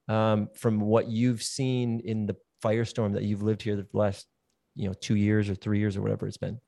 um, 0.09 0.49
from 0.55 0.81
what 0.81 1.07
you've 1.07 1.41
seen 1.41 2.01
in 2.01 2.25
the 2.25 2.35
firestorm 2.61 3.13
that 3.13 3.23
you've 3.23 3.43
lived 3.43 3.61
here 3.61 3.77
the 3.77 3.87
last 3.93 4.27
you 4.75 4.87
know 4.87 4.93
two 4.93 5.15
years 5.15 5.49
or 5.49 5.55
three 5.55 5.79
years 5.79 5.95
or 5.95 6.01
whatever 6.01 6.27
it's 6.27 6.35
been 6.35 6.59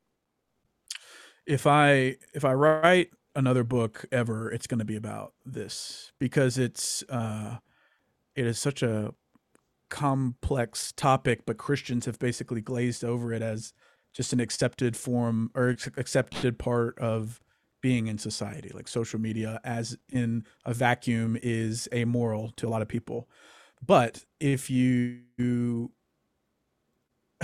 if 1.45 1.67
I 1.67 2.15
if 2.33 2.45
I 2.45 2.53
write 2.53 3.09
another 3.35 3.63
book 3.63 4.05
ever, 4.11 4.51
it's 4.51 4.67
going 4.67 4.79
to 4.79 4.85
be 4.85 4.95
about 4.95 5.33
this 5.45 6.11
because 6.19 6.57
it's 6.57 7.03
uh, 7.09 7.57
it 8.35 8.45
is 8.45 8.59
such 8.59 8.83
a 8.83 9.13
complex 9.89 10.91
topic, 10.93 11.45
but 11.45 11.57
Christians 11.57 12.05
have 12.05 12.19
basically 12.19 12.61
glazed 12.61 13.03
over 13.03 13.31
it 13.33 13.41
as 13.41 13.73
just 14.13 14.33
an 14.33 14.39
accepted 14.39 14.95
form 14.95 15.51
or 15.55 15.75
accepted 15.97 16.57
part 16.57 16.97
of 16.99 17.41
being 17.81 18.07
in 18.07 18.17
society. 18.17 18.71
Like 18.73 18.87
social 18.87 19.19
media, 19.19 19.59
as 19.63 19.97
in 20.11 20.45
a 20.65 20.73
vacuum, 20.73 21.37
is 21.41 21.87
amoral 21.93 22.51
to 22.57 22.67
a 22.67 22.69
lot 22.69 22.81
of 22.81 22.87
people. 22.87 23.29
But 23.85 24.25
if 24.39 24.69
you 24.69 25.91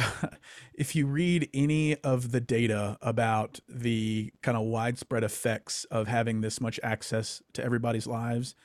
if 0.74 0.96
you 0.96 1.06
read 1.08 1.50
any 1.54 1.96
of 1.98 2.32
the 2.32 2.42
data 2.42 2.98
about 3.02 3.60
the 3.68 4.32
kind 4.42 4.58
of 4.58 4.64
widespread 4.64 5.24
effects 5.24 5.86
of 5.86 6.08
having 6.08 6.42
this 6.42 6.62
much 6.62 6.80
access 6.84 7.42
to 7.54 7.64
everybody's 7.64 8.08
lives, 8.08 8.56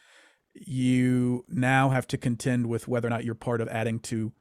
you 0.54 1.44
now 1.48 1.90
have 1.90 2.06
to 2.08 2.18
contend 2.18 2.66
with 2.66 2.88
whether 2.88 3.06
or 3.06 3.10
not 3.10 3.24
you're 3.24 3.34
part 3.34 3.60
of 3.60 3.68
adding 3.68 3.98
to 4.00 4.32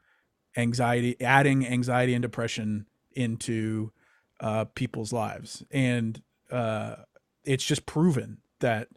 anxiety, 0.57 1.19
adding 1.21 1.65
anxiety 1.67 2.13
and 2.13 2.21
depression 2.21 2.85
into 3.13 3.91
uh, 4.39 4.65
people's 4.75 5.11
lives. 5.11 5.63
And 5.71 6.21
uh, 6.51 6.95
it's 7.43 7.65
just 7.65 7.85
proven 7.85 8.39
that 8.59 8.87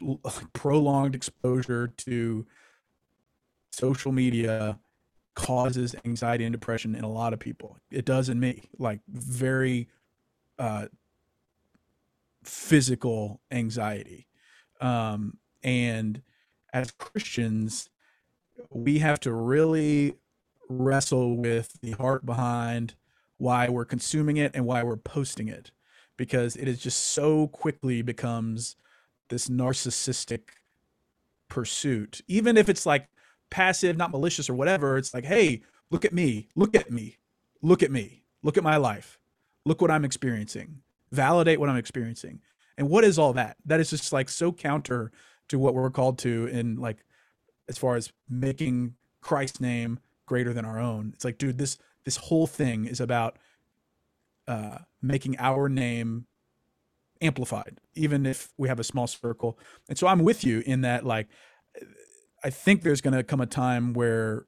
prolonged 0.52 1.14
exposure 1.14 1.88
to 1.88 2.46
social 3.70 4.12
media 4.12 4.78
causes 5.34 5.94
anxiety 6.04 6.44
and 6.44 6.52
depression 6.52 6.94
in 6.94 7.04
a 7.04 7.10
lot 7.10 7.32
of 7.32 7.40
people. 7.40 7.76
It 7.90 8.04
does 8.04 8.28
in 8.28 8.38
me, 8.40 8.62
like 8.78 9.00
very 9.08 9.88
uh, 10.58 10.86
physical 12.44 13.40
anxiety. 13.50 14.26
Um, 14.80 15.38
and 15.62 16.22
as 16.72 16.90
Christians, 16.92 17.88
we 18.70 18.98
have 18.98 19.20
to 19.20 19.32
really 19.32 20.14
wrestle 20.68 21.36
with 21.36 21.80
the 21.82 21.92
heart 21.92 22.24
behind 22.24 22.94
why 23.38 23.68
we're 23.68 23.84
consuming 23.84 24.36
it 24.36 24.52
and 24.54 24.64
why 24.64 24.82
we're 24.82 24.96
posting 24.96 25.48
it 25.48 25.70
because 26.16 26.56
it 26.56 26.68
is 26.68 26.78
just 26.78 27.12
so 27.12 27.48
quickly 27.48 28.02
becomes 28.02 28.76
this 29.28 29.48
narcissistic 29.48 30.42
pursuit 31.48 32.20
even 32.26 32.56
if 32.56 32.68
it's 32.68 32.86
like 32.86 33.08
passive 33.54 33.96
not 33.96 34.10
malicious 34.10 34.50
or 34.50 34.54
whatever 34.54 34.98
it's 34.98 35.14
like 35.14 35.24
hey 35.24 35.62
look 35.90 36.04
at 36.04 36.12
me 36.12 36.48
look 36.56 36.74
at 36.74 36.90
me 36.90 37.18
look 37.62 37.82
at 37.82 37.90
me 37.90 38.24
look 38.42 38.56
at 38.56 38.64
my 38.64 38.76
life 38.76 39.18
look 39.64 39.80
what 39.80 39.90
i'm 39.90 40.04
experiencing 40.04 40.80
validate 41.14 41.60
what 41.60 41.68
i'm 41.68 41.76
experiencing. 41.76 42.40
And 42.76 42.88
what 42.88 43.04
is 43.04 43.18
all 43.18 43.32
that? 43.34 43.56
That 43.64 43.80
is 43.80 43.90
just 43.90 44.12
like 44.12 44.28
so 44.28 44.52
counter 44.52 45.12
to 45.48 45.58
what 45.58 45.74
we're 45.74 45.90
called 45.90 46.18
to 46.18 46.46
in 46.46 46.76
like 46.76 47.04
as 47.68 47.78
far 47.78 47.96
as 47.96 48.12
making 48.28 48.94
christ's 49.20 49.60
name 49.60 50.00
greater 50.26 50.52
than 50.52 50.64
our 50.64 50.78
own. 50.78 51.12
It's 51.14 51.24
like 51.24 51.38
dude 51.38 51.58
this 51.58 51.78
this 52.04 52.16
whole 52.16 52.46
thing 52.46 52.86
is 52.86 53.00
about 53.00 53.38
uh 54.48 54.78
making 55.00 55.36
our 55.38 55.68
name 55.68 56.26
amplified 57.20 57.78
even 57.94 58.26
if 58.26 58.52
we 58.58 58.68
have 58.68 58.80
a 58.80 58.84
small 58.84 59.06
circle. 59.06 59.58
And 59.88 59.96
so 59.96 60.06
i'm 60.06 60.24
with 60.24 60.44
you 60.44 60.62
in 60.66 60.80
that 60.82 61.06
like 61.06 61.28
i 62.44 62.50
think 62.50 62.82
there's 62.82 63.00
going 63.00 63.14
to 63.14 63.24
come 63.24 63.40
a 63.40 63.46
time 63.46 63.92
where 63.92 64.46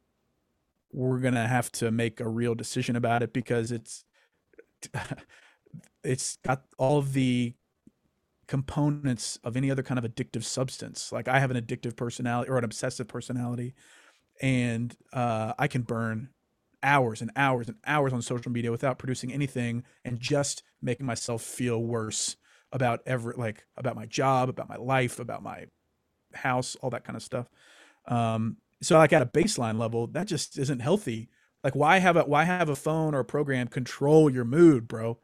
we're 0.92 1.18
going 1.18 1.34
to 1.34 1.46
have 1.46 1.70
to 1.72 1.90
make 1.90 2.20
a 2.20 2.28
real 2.28 2.54
decision 2.54 2.96
about 2.96 3.22
it 3.22 3.32
because 3.32 3.72
it's 3.72 4.04
it's 6.04 6.38
got 6.44 6.62
all 6.78 6.98
of 6.98 7.12
the 7.12 7.54
components 8.46 9.38
of 9.42 9.56
any 9.56 9.70
other 9.70 9.82
kind 9.82 9.98
of 9.98 10.04
addictive 10.04 10.44
substance. 10.44 11.10
Like 11.10 11.28
i 11.28 11.40
have 11.40 11.50
an 11.50 11.60
addictive 11.60 11.96
personality 11.96 12.50
or 12.50 12.58
an 12.58 12.64
obsessive 12.64 13.08
personality 13.08 13.74
and 14.40 14.96
uh, 15.12 15.54
i 15.58 15.66
can 15.66 15.82
burn 15.82 16.28
hours 16.82 17.20
and 17.20 17.30
hours 17.36 17.68
and 17.68 17.76
hours 17.86 18.12
on 18.12 18.22
social 18.22 18.52
media 18.52 18.70
without 18.70 18.98
producing 18.98 19.32
anything 19.32 19.82
and 20.04 20.20
just 20.20 20.62
making 20.82 21.06
myself 21.06 21.42
feel 21.42 21.82
worse 21.82 22.36
about 22.70 23.00
every 23.06 23.34
like 23.36 23.64
about 23.76 23.96
my 23.96 24.06
job 24.06 24.48
about 24.48 24.68
my 24.68 24.76
life 24.76 25.18
about 25.18 25.42
my 25.42 25.64
house 26.34 26.76
all 26.82 26.90
that 26.90 27.04
kind 27.04 27.16
of 27.16 27.22
stuff 27.22 27.48
um 28.08 28.56
so 28.82 28.98
like 28.98 29.12
at 29.12 29.22
a 29.22 29.26
baseline 29.26 29.78
level 29.78 30.06
that 30.08 30.26
just 30.26 30.58
isn't 30.58 30.80
healthy. 30.80 31.28
Like 31.64 31.74
why 31.74 31.98
have 31.98 32.16
a 32.16 32.22
why 32.24 32.44
have 32.44 32.68
a 32.68 32.76
phone 32.76 33.14
or 33.14 33.20
a 33.20 33.24
program 33.24 33.68
control 33.68 34.30
your 34.30 34.44
mood 34.44 34.86
bro? 34.86 35.18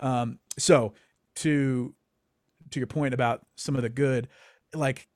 Um 0.00 0.38
so 0.58 0.94
to 1.36 1.94
to 2.70 2.80
your 2.80 2.86
point 2.86 3.14
about 3.14 3.44
some 3.56 3.76
of 3.76 3.82
the 3.82 3.88
good 3.88 4.28
like 4.74 5.08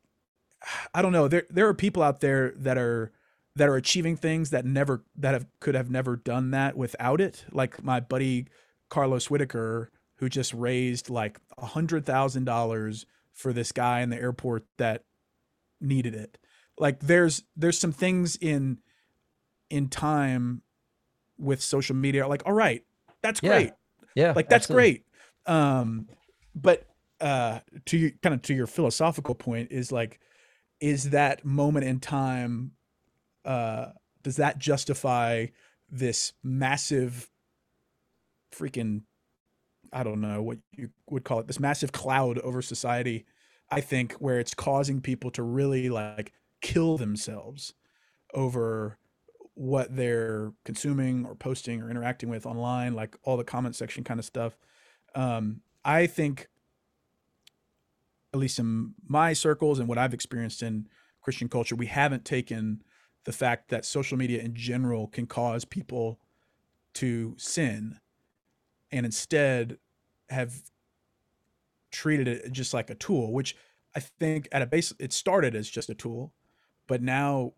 i 0.95 1.03
don't 1.03 1.13
know. 1.13 1.29
There 1.29 1.47
there 1.51 1.69
are 1.69 1.75
people 1.75 2.03
out 2.03 2.21
there 2.21 2.53
that 2.57 2.79
are 2.79 3.13
that 3.55 3.69
are 3.69 3.77
achieving 3.77 4.17
things 4.17 4.51
that 4.51 4.65
never 4.65 5.05
that 5.17 5.33
have 5.33 5.47
could 5.61 5.75
have 5.75 5.91
never 5.91 6.17
done 6.17 6.51
that 6.51 6.77
without 6.77 7.21
it. 7.21 7.45
Like 7.53 7.83
my 7.83 8.01
buddy 8.01 8.49
carlos 8.89 9.31
whittaker 9.31 9.91
who 10.17 10.29
just 10.29 10.53
raised 10.55 11.11
like 11.11 11.41
a 11.59 11.67
hundred 11.67 12.05
thousand 12.05 12.45
dollars 12.45 13.07
for 13.33 13.53
this 13.53 13.73
guy 13.73 14.01
in 14.01 14.11
the 14.11 14.17
airport 14.17 14.65
that 14.79 15.05
needed 15.81 16.15
it 16.15 16.39
like 16.79 17.01
there's 17.01 17.43
there's 17.57 17.79
some 17.79 17.93
things 17.93 18.37
in 18.37 18.79
in 19.71 19.89
time 19.89 20.63
with 21.39 21.61
social 21.63 21.97
media 21.97 22.27
like 22.27 22.43
all 22.47 22.53
right 22.53 22.85
that's 23.23 23.41
Yeah, 23.41 23.51
great. 23.51 23.73
Yeah 24.15 24.33
like 24.35 24.49
that's 24.49 24.67
absolutely. 24.67 25.05
great. 25.47 25.55
Um 25.55 26.09
but 26.55 26.87
uh 27.21 27.61
to 27.87 27.97
your 27.97 28.11
kind 28.23 28.35
of 28.35 28.43
to 28.43 28.55
your 28.55 28.67
philosophical 28.67 29.35
point 29.35 29.73
is 29.73 29.91
like 29.91 30.21
is 30.81 31.11
that 31.11 31.45
moment 31.45 31.87
in 31.87 32.01
time 32.01 32.73
uh 33.45 33.87
does 34.23 34.37
that 34.37 34.59
justify 34.59 35.47
this 35.91 36.33
massive 36.43 37.31
freaking 38.55 39.03
i 39.93 40.03
don't 40.03 40.21
know 40.21 40.43
what 40.43 40.59
you 40.73 40.91
would 41.11 41.25
call 41.25 41.41
it 41.41 41.47
this 41.47 41.61
massive 41.61 41.93
cloud 41.93 42.39
over 42.39 42.63
society 42.63 43.25
i 43.71 43.81
think 43.81 44.13
where 44.15 44.39
it's 44.41 44.55
causing 44.55 45.01
people 45.01 45.31
to 45.31 45.43
really 45.43 45.89
like 45.89 46.33
kill 46.61 46.97
themselves 46.97 47.75
over 48.35 48.99
what 49.55 49.95
they're 49.97 50.53
consuming 50.65 51.25
or 51.25 51.35
posting 51.35 51.81
or 51.81 51.91
interacting 51.91 52.29
with 52.29 52.45
online 52.45 52.93
like 52.95 53.17
all 53.23 53.37
the 53.37 53.45
comment 53.45 53.75
section 53.75 54.05
kind 54.05 54.21
of 54.21 54.27
stuff. 54.27 54.57
Um 55.15 55.63
i 55.87 56.07
think 56.07 56.49
at 58.35 58.41
least 58.41 58.59
in 58.59 58.93
my 59.09 59.33
circles 59.33 59.79
and 59.79 59.89
what 59.89 59.97
i've 59.97 60.13
experienced 60.13 60.63
in 60.63 60.87
christian 61.23 61.49
culture 61.49 61.77
we 61.77 61.87
haven't 61.87 62.25
taken 62.25 62.83
the 63.25 63.33
fact 63.33 63.71
that 63.71 63.85
social 63.87 64.19
media 64.19 64.43
in 64.43 64.55
general 64.55 65.07
can 65.07 65.27
cause 65.27 65.65
people 65.65 66.19
to 66.93 67.35
sin 67.39 67.99
and 68.91 69.07
instead 69.07 69.79
have 70.29 70.61
treated 71.91 72.29
it 72.29 72.53
just 72.53 72.75
like 72.75 72.91
a 72.91 72.95
tool 72.95 73.33
which 73.33 73.57
i 73.95 74.01
think 74.01 74.49
at 74.53 74.61
a 74.63 74.67
base 74.67 74.93
it 74.99 75.13
started 75.13 75.55
as 75.55 75.71
just 75.71 75.89
a 75.89 75.95
tool 75.95 76.33
but 76.87 77.03
now 77.03 77.53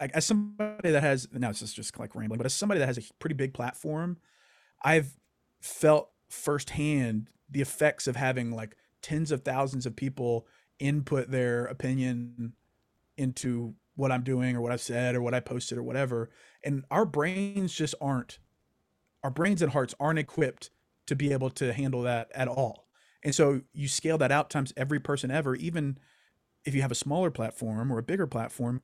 like 0.00 0.10
as 0.14 0.24
somebody 0.24 0.90
that 0.90 1.02
has 1.02 1.28
now 1.32 1.48
this 1.48 1.62
is 1.62 1.72
just 1.72 1.98
like 1.98 2.14
rambling 2.14 2.38
but 2.38 2.46
as 2.46 2.54
somebody 2.54 2.78
that 2.78 2.86
has 2.86 2.98
a 2.98 3.02
pretty 3.18 3.34
big 3.34 3.52
platform 3.54 4.16
i've 4.84 5.16
felt 5.60 6.10
firsthand 6.28 7.28
the 7.50 7.60
effects 7.60 8.06
of 8.06 8.16
having 8.16 8.50
like 8.50 8.76
tens 9.02 9.30
of 9.30 9.42
thousands 9.42 9.86
of 9.86 9.96
people 9.96 10.46
input 10.78 11.30
their 11.30 11.64
opinion 11.66 12.52
into 13.16 13.74
what 13.96 14.12
I'm 14.12 14.22
doing 14.22 14.54
or 14.56 14.60
what 14.60 14.72
I've 14.72 14.80
said 14.80 15.14
or 15.14 15.22
what 15.22 15.34
I 15.34 15.40
posted 15.40 15.76
or 15.76 15.82
whatever. 15.82 16.30
And 16.64 16.84
our 16.90 17.04
brains 17.04 17.74
just 17.74 17.94
aren't, 18.00 18.38
our 19.24 19.30
brains 19.30 19.60
and 19.60 19.72
hearts 19.72 19.94
aren't 19.98 20.20
equipped 20.20 20.70
to 21.06 21.16
be 21.16 21.32
able 21.32 21.50
to 21.50 21.72
handle 21.72 22.02
that 22.02 22.30
at 22.34 22.48
all. 22.48 22.86
And 23.24 23.34
so 23.34 23.62
you 23.72 23.88
scale 23.88 24.18
that 24.18 24.30
out 24.30 24.50
times 24.50 24.72
every 24.76 25.00
person 25.00 25.30
ever, 25.30 25.56
even 25.56 25.98
if 26.64 26.74
you 26.74 26.82
have 26.82 26.92
a 26.92 26.96
smaller 26.96 27.30
platform 27.30 27.92
or 27.92 27.98
a 27.98 28.02
bigger 28.02 28.26
platform, 28.26 28.82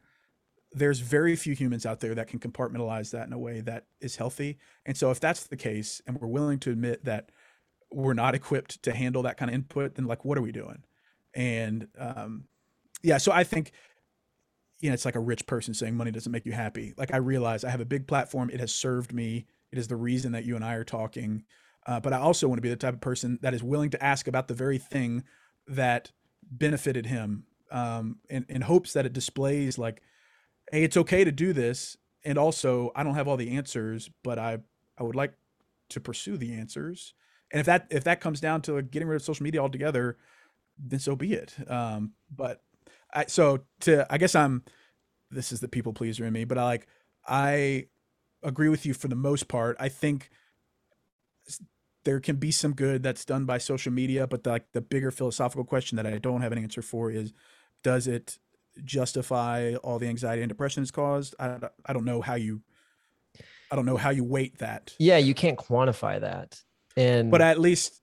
there's 0.73 0.99
very 0.99 1.37
few 1.37 1.55
humans 1.55 1.87
out 1.87 2.01
there 2.01 2.15
that 2.15 2.29
can 2.29 2.41
compartmentalize 2.41 3.11
that 3.13 3.27
in 3.27 3.33
a 3.33 3.39
way 3.39 3.61
that 3.61 3.87
is 4.01 4.17
healthy. 4.17 4.59
And 4.85 4.97
so 4.97 5.11
if 5.11 5.21
that's 5.21 5.47
the 5.47 5.57
case 5.57 6.03
and 6.07 6.21
we're 6.21 6.29
willing 6.29 6.59
to 6.61 6.71
admit 6.71 7.05
that 7.05 7.31
we're 7.93 8.15
not 8.15 8.35
equipped 8.35 8.83
to 8.83 8.93
handle 8.93 9.23
that 9.23 9.37
kind 9.37 9.51
of 9.51 9.55
input, 9.55 9.95
then 9.95 10.07
like 10.07 10.25
what 10.25 10.37
are 10.37 10.43
we 10.43 10.53
doing? 10.53 10.83
And 11.35 11.89
um 11.99 12.45
yeah, 13.03 13.19
so 13.19 13.31
I 13.31 13.45
think 13.45 13.73
you 14.81 14.91
know, 14.91 14.95
it's 14.95 15.05
like 15.05 15.15
a 15.15 15.21
rich 15.21 15.47
person 15.47 15.73
saying 15.73 15.97
money 15.97 16.11
doesn't 16.11 16.33
make 16.33 16.45
you 16.45 16.53
happy. 16.53 16.93
Like 16.99 17.15
I 17.15 17.19
realize 17.19 17.65
I 17.65 17.71
have 17.71 17.81
a 17.81 17.87
big 17.87 18.07
platform. 18.07 18.51
It 18.51 18.61
has 18.61 18.75
served 18.75 19.15
me. 19.15 19.47
It 19.73 19.79
is 19.79 19.89
the 19.89 19.97
reason 19.97 20.33
that 20.33 20.45
you 20.45 20.57
and 20.57 20.65
I 20.65 20.75
are 20.75 20.85
talking. 20.85 21.45
Uh, 21.87 22.01
but 22.01 22.13
I 22.13 22.19
also 22.19 22.49
want 22.49 22.59
to 22.59 22.63
be 22.63 22.69
the 22.69 22.77
type 22.77 22.95
of 22.95 23.01
person 23.01 23.39
that 23.43 23.55
is 23.55 23.63
willing 23.63 23.91
to 23.91 24.05
ask 24.05 24.27
about 24.27 24.49
the 24.49 24.55
very 24.55 24.79
thing 24.79 25.25
that 25.67 26.13
benefited 26.43 27.07
him 27.07 27.45
um, 27.75 28.17
in, 28.31 28.47
in 28.49 28.63
hopes 28.63 28.93
that 28.93 29.05
it 29.05 29.13
displays 29.13 29.77
like, 29.77 30.01
hey, 30.71 30.85
it's 30.85 30.97
okay 30.97 31.25
to 31.25 31.33
do 31.33 31.53
this. 31.53 31.99
And 32.25 32.39
also, 32.39 32.93
I 32.97 33.03
don't 33.03 33.17
have 33.17 33.29
all 33.29 33.37
the 33.37 33.57
answers, 33.57 34.09
but 34.23 34.39
I, 34.39 34.59
I 34.97 35.03
would 35.03 35.17
like 35.17 35.35
to 35.91 36.01
pursue 36.01 36.39
the 36.39 36.55
answers. 36.55 37.13
And 37.53 37.61
if 37.61 37.67
that 37.67 37.87
if 37.91 38.05
that 38.05 38.21
comes 38.21 38.41
down 38.41 38.63
to 38.63 38.81
getting 38.81 39.09
rid 39.09 39.17
of 39.17 39.23
social 39.23 39.45
media 39.45 39.61
altogether, 39.61 40.17
then 40.79 40.99
so 41.01 41.15
be 41.15 41.35
it. 41.35 41.55
Um, 41.69 42.13
but 42.35 42.63
I, 43.13 43.27
so 43.27 43.61
to 43.81 44.07
I 44.09 44.19
guess 44.19 44.35
I'm 44.35 44.65
this 45.31 45.53
is 45.53 45.61
the 45.61 45.69
people 45.69 45.93
pleaser 45.93 46.25
in 46.25 46.33
me, 46.33 46.45
but 46.45 46.59
I 46.59 46.65
like 46.65 46.87
I 47.27 47.87
agree 48.43 48.69
with 48.69 48.87
you 48.87 48.95
for 48.95 49.09
the 49.09 49.17
most 49.17 49.49
part. 49.49 49.77
I 49.79 49.89
think 49.89 50.31
there 52.05 52.21
can 52.21 52.37
be 52.37 52.51
some 52.51 52.75
good 52.75 53.03
that's 53.03 53.25
done 53.25 53.45
by 53.45 53.59
social 53.59 53.93
media, 53.93 54.27
but 54.27 54.45
the, 54.45 54.51
like 54.51 54.73
the 54.73 54.81
bigger 54.81 55.11
philosophical 55.11 55.65
question 55.65 55.97
that 55.97 56.07
I 56.07 56.19
don't 56.19 56.43
have 56.43 56.53
an 56.53 56.59
answer 56.59 56.83
for 56.83 57.11
is, 57.11 57.33
does 57.85 58.09
it 58.09 58.39
justify 58.83 59.75
all 59.85 60.01
the 60.01 60.09
anxiety 60.09 60.43
and 60.43 60.49
depression 60.49 60.83
it's 60.83 60.91
caused? 60.91 61.37
I, 61.39 61.59
I 61.87 61.93
don't 61.93 62.05
know 62.05 62.21
how 62.21 62.35
you, 62.35 62.63
I 63.71 63.77
don't 63.77 63.87
know 63.87 63.97
how 63.97 64.11
you 64.11 64.25
weight 64.25 64.59
that. 64.59 64.95
Yeah, 64.99 65.19
you 65.19 65.35
can't 65.35 65.57
quantify 65.59 66.21
that. 66.21 66.61
And 66.97 67.31
but 67.31 67.41
at 67.41 67.61
least 67.61 68.01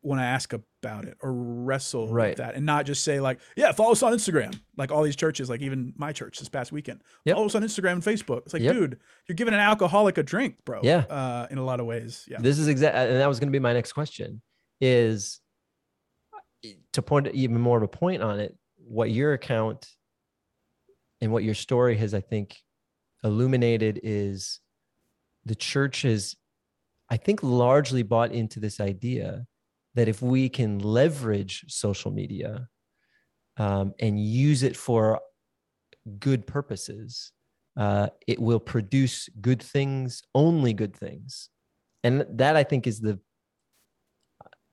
when 0.00 0.18
I 0.18 0.26
ask 0.26 0.52
about 0.52 1.06
it 1.06 1.16
or 1.22 1.32
wrestle 1.32 2.12
Right. 2.12 2.28
with 2.30 2.36
that 2.38 2.54
and 2.56 2.66
not 2.66 2.84
just 2.84 3.02
say 3.04 3.20
like, 3.20 3.40
yeah, 3.56 3.72
follow 3.72 3.92
us 3.92 4.02
on 4.02 4.12
Instagram. 4.12 4.58
Like 4.76 4.92
all 4.92 5.02
these 5.02 5.16
churches, 5.16 5.48
like 5.48 5.62
even 5.62 5.94
my 5.96 6.12
church 6.12 6.38
this 6.38 6.48
past 6.50 6.72
weekend, 6.72 7.00
Yep. 7.24 7.36
follow 7.36 7.46
us 7.46 7.54
on 7.54 7.62
Instagram 7.62 7.92
and 7.92 8.02
Facebook. 8.02 8.42
It's 8.44 8.52
like, 8.52 8.62
Yep. 8.62 8.74
dude, 8.74 8.98
you're 9.26 9.34
giving 9.36 9.54
an 9.54 9.60
alcoholic 9.60 10.18
a 10.18 10.22
drink, 10.22 10.58
bro. 10.66 10.80
Yeah. 10.82 10.98
Uh, 11.08 11.46
in 11.50 11.56
a 11.56 11.64
lot 11.64 11.80
of 11.80 11.86
ways. 11.86 12.26
Yeah. 12.28 12.36
this 12.40 12.58
is 12.58 12.68
exactly 12.68 13.00
and 13.12 13.18
that 13.18 13.26
was 13.28 13.40
going 13.40 13.48
to 13.48 13.52
be 13.52 13.58
my 13.60 13.72
next 13.72 13.92
question 13.94 14.42
is 14.80 15.40
to 16.92 17.00
point 17.02 17.28
even 17.28 17.58
more 17.60 17.76
of 17.78 17.82
a 17.82 17.88
point 17.88 18.22
on 18.22 18.40
it 18.40 18.54
what 18.86 19.10
your 19.10 19.32
account 19.32 19.86
and 21.20 21.32
what 21.32 21.44
your 21.44 21.54
story 21.54 21.96
has 21.96 22.14
i 22.14 22.20
think 22.20 22.56
illuminated 23.22 24.00
is 24.02 24.60
the 25.44 25.54
church 25.54 26.02
has 26.02 26.34
i 27.10 27.16
think 27.16 27.42
largely 27.42 28.02
bought 28.02 28.32
into 28.32 28.60
this 28.60 28.80
idea 28.80 29.46
that 29.94 30.08
if 30.08 30.20
we 30.20 30.48
can 30.48 30.78
leverage 30.80 31.64
social 31.68 32.10
media 32.10 32.68
um, 33.56 33.94
and 34.00 34.18
use 34.18 34.62
it 34.64 34.76
for 34.76 35.20
good 36.18 36.46
purposes 36.46 37.32
uh, 37.76 38.08
it 38.26 38.38
will 38.38 38.60
produce 38.60 39.28
good 39.40 39.60
things 39.60 40.22
only 40.34 40.72
good 40.72 40.96
things. 40.96 41.48
And 42.02 42.24
that 42.30 42.56
i 42.56 42.62
think 42.62 42.86
is 42.86 43.00
the 43.00 43.18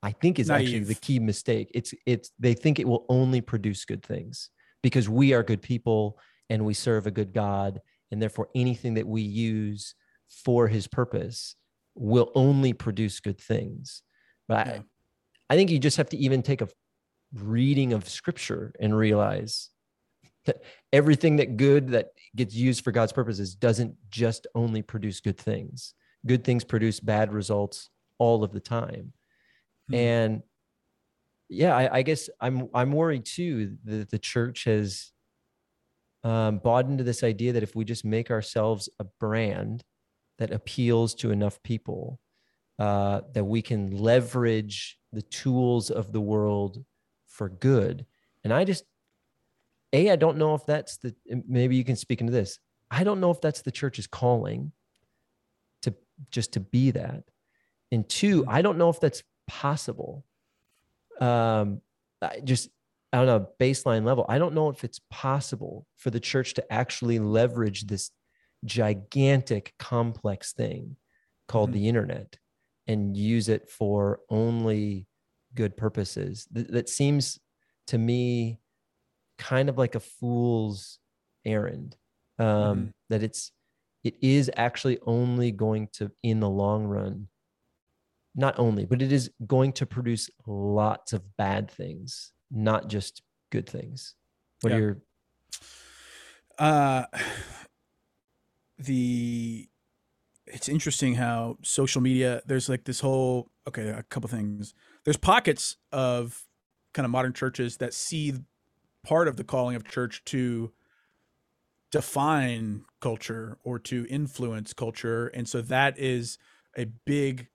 i 0.04 0.12
think 0.12 0.40
is 0.40 0.50
actually 0.50 0.80
the 0.80 0.96
key 0.96 1.20
mistake. 1.20 1.70
It's 1.74 1.94
it's 2.06 2.32
they 2.40 2.54
think 2.54 2.80
it 2.80 2.88
will 2.88 3.06
only 3.10 3.42
produce 3.42 3.86
good 3.86 4.04
things 4.04 4.50
because 4.82 5.08
we 5.08 5.34
are 5.34 5.44
good 5.44 5.62
people 5.62 6.20
and 6.50 6.66
we 6.66 6.74
serve 6.74 7.08
a 7.08 7.12
good 7.12 7.34
god 7.34 7.82
and 8.12 8.22
therefore 8.22 8.50
anything 8.56 8.96
that 8.96 9.08
we 9.08 9.22
use 9.22 9.96
for 10.44 10.68
his 10.68 10.88
purpose 10.88 11.56
will 11.96 12.32
only 12.36 12.74
produce 12.74 13.20
good 13.20 13.40
things. 13.40 14.02
But 14.48 14.68
Yeah. 14.68 14.74
I, 14.74 15.54
I 15.54 15.56
think 15.56 15.70
you 15.70 15.80
just 15.80 15.98
have 15.98 16.10
to 16.10 16.18
even 16.18 16.42
take 16.42 16.62
a 16.62 16.70
reading 17.34 17.94
of 17.94 18.10
scripture 18.10 18.74
and 18.80 18.96
realize 18.96 19.70
that 20.46 20.64
everything 20.92 21.36
that 21.38 21.58
good 21.58 21.90
that 21.90 22.08
gets 22.36 22.56
used 22.56 22.84
for 22.84 22.92
god's 22.92 23.14
purposes 23.14 23.56
doesn't 23.56 23.96
just 24.10 24.48
only 24.56 24.82
produce 24.82 25.20
good 25.20 25.38
things. 25.38 25.94
Good 26.26 26.44
things 26.44 26.64
produce 26.64 27.00
bad 27.00 27.32
results 27.34 27.90
all 28.18 28.44
of 28.44 28.52
the 28.52 28.60
time 28.60 29.14
Hmm. 29.92 30.00
and 30.00 30.44
yeah 31.50 31.76
I, 31.76 31.98
I 31.98 32.02
guess 32.02 32.30
i'm 32.40 32.70
i'm 32.74 32.92
worried 32.92 33.26
too 33.26 33.78
that 33.86 34.10
the 34.10 34.20
church 34.20 34.64
has 34.66 35.12
um, 36.24 36.60
bought 36.60 36.86
into 36.86 37.04
this 37.04 37.24
idea 37.24 37.54
that 37.54 37.64
if 37.64 37.76
we 37.76 37.84
just 37.84 38.06
make 38.06 38.30
ourselves 38.30 38.90
a 39.00 39.06
brand 39.20 39.84
that 40.38 40.52
appeals 40.52 41.16
to 41.16 41.32
enough 41.32 41.62
people 41.64 42.20
uh, 42.80 43.22
that 43.34 43.44
we 43.44 43.62
can 43.62 43.96
leverage 43.96 44.98
the 45.12 45.22
tools 45.22 45.92
of 45.92 46.12
the 46.12 46.22
world 46.22 46.84
for 47.28 47.48
good. 47.48 48.06
And 48.44 48.52
i 48.52 48.64
just 48.64 48.86
a 49.94 50.10
i 50.10 50.16
don't 50.16 50.38
know 50.38 50.56
if 50.56 50.66
that's 50.66 50.98
the 50.98 51.14
maybe 51.48 51.76
you 51.76 51.84
can 51.84 51.96
speak 51.96 52.22
into 52.22 52.34
this. 52.34 52.58
I 52.90 53.04
don't 53.04 53.22
know 53.22 53.32
if 53.32 53.40
that's 53.40 53.62
the 53.62 53.72
church's 53.72 54.08
calling 54.08 54.72
to 55.84 55.94
just 56.32 56.54
to 56.54 56.60
be 56.60 56.92
that. 56.92 57.24
And 57.92 58.08
two 58.10 58.46
i 58.48 58.62
don't 58.62 58.78
know 58.78 58.90
if 58.90 59.00
that's 59.00 59.22
possible 59.48 60.26
um 61.20 61.82
I 62.22 62.40
just 62.44 62.70
on 63.14 63.28
a 63.28 63.46
baseline 63.60 64.06
level 64.06 64.26
i 64.30 64.38
don't 64.38 64.54
know 64.54 64.70
if 64.70 64.84
it's 64.84 65.00
possible 65.10 65.86
for 65.98 66.10
the 66.12 66.20
church 66.20 66.54
to 66.56 66.74
actually 66.74 67.20
leverage 67.20 67.88
this 67.88 68.12
gigantic 68.64 69.74
complex 69.80 70.54
thing 70.54 70.96
called 71.48 71.72
Mhm. 71.72 71.74
the 71.74 71.88
internet 71.90 72.38
and 72.88 73.18
use 73.18 73.50
it 73.50 73.70
for 73.70 74.22
only 74.30 75.08
good 75.56 75.76
purposes 75.76 76.48
Th- 76.54 76.68
that 76.68 76.88
seems 76.90 77.40
to 77.88 77.98
me 77.98 78.60
kind 79.38 79.68
of 79.70 79.78
like 79.78 79.96
a 79.96 80.00
fool's 80.00 81.00
errand 81.46 81.98
um 82.40 82.46
Mhm. 82.48 82.94
that 83.10 83.24
it's 83.24 83.52
it 84.04 84.16
is 84.22 84.50
actually 84.56 85.00
only 85.02 85.52
going 85.52 85.88
to 85.94 86.12
in 86.24 86.40
the 86.40 86.50
long 86.50 86.86
run 86.86 87.28
not 88.36 88.58
only 88.60 88.86
but 88.86 89.02
it 89.02 89.12
is 89.12 89.32
going 89.48 89.74
to 89.74 89.86
produce 89.86 90.30
lots 90.48 91.14
of 91.14 91.36
bad 91.38 91.70
things 91.70 92.34
not 92.52 92.88
just 92.90 93.22
good 93.52 93.68
things. 93.70 94.16
What 94.62 94.72
Yeah. 94.72 94.78
are 94.78 94.82
your 94.82 94.98
Uh, 96.58 97.06
the 98.78 99.68
it's 100.48 100.70
interesting 100.70 101.16
how 101.16 101.58
social 101.64 102.02
media 102.02 102.42
there's 102.46 102.70
like 102.70 102.86
this 102.86 103.00
whole 103.00 103.52
okay 103.68 103.90
a 103.90 104.04
couple 104.04 104.30
things. 104.30 104.74
There's 105.06 105.18
pockets 105.18 105.78
of 105.92 106.48
kind 106.94 107.06
of 107.06 107.12
modern 107.12 107.34
churches 107.34 107.78
that 107.78 107.94
see 107.94 108.34
part 109.04 109.28
of 109.28 109.38
the 109.38 109.44
calling 109.44 109.76
of 109.76 109.86
church 109.86 110.24
to 110.26 110.74
define 111.92 112.86
culture 113.02 113.58
or 113.64 113.78
to 113.80 114.06
influence 114.10 114.74
culture. 114.74 115.28
And 115.28 115.48
so 115.48 115.62
that 115.64 115.98
is 115.98 116.38
a 116.78 116.86
big 116.86 117.48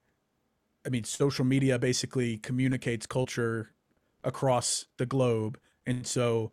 i 0.87 0.89
mean 0.89 1.05
social 1.05 1.45
media 1.45 1.79
basically 1.79 2.39
communicates 2.39 3.07
culture 3.07 3.73
across 4.25 4.87
the 4.99 5.07
globe. 5.07 5.59
And 5.87 6.07
so 6.07 6.53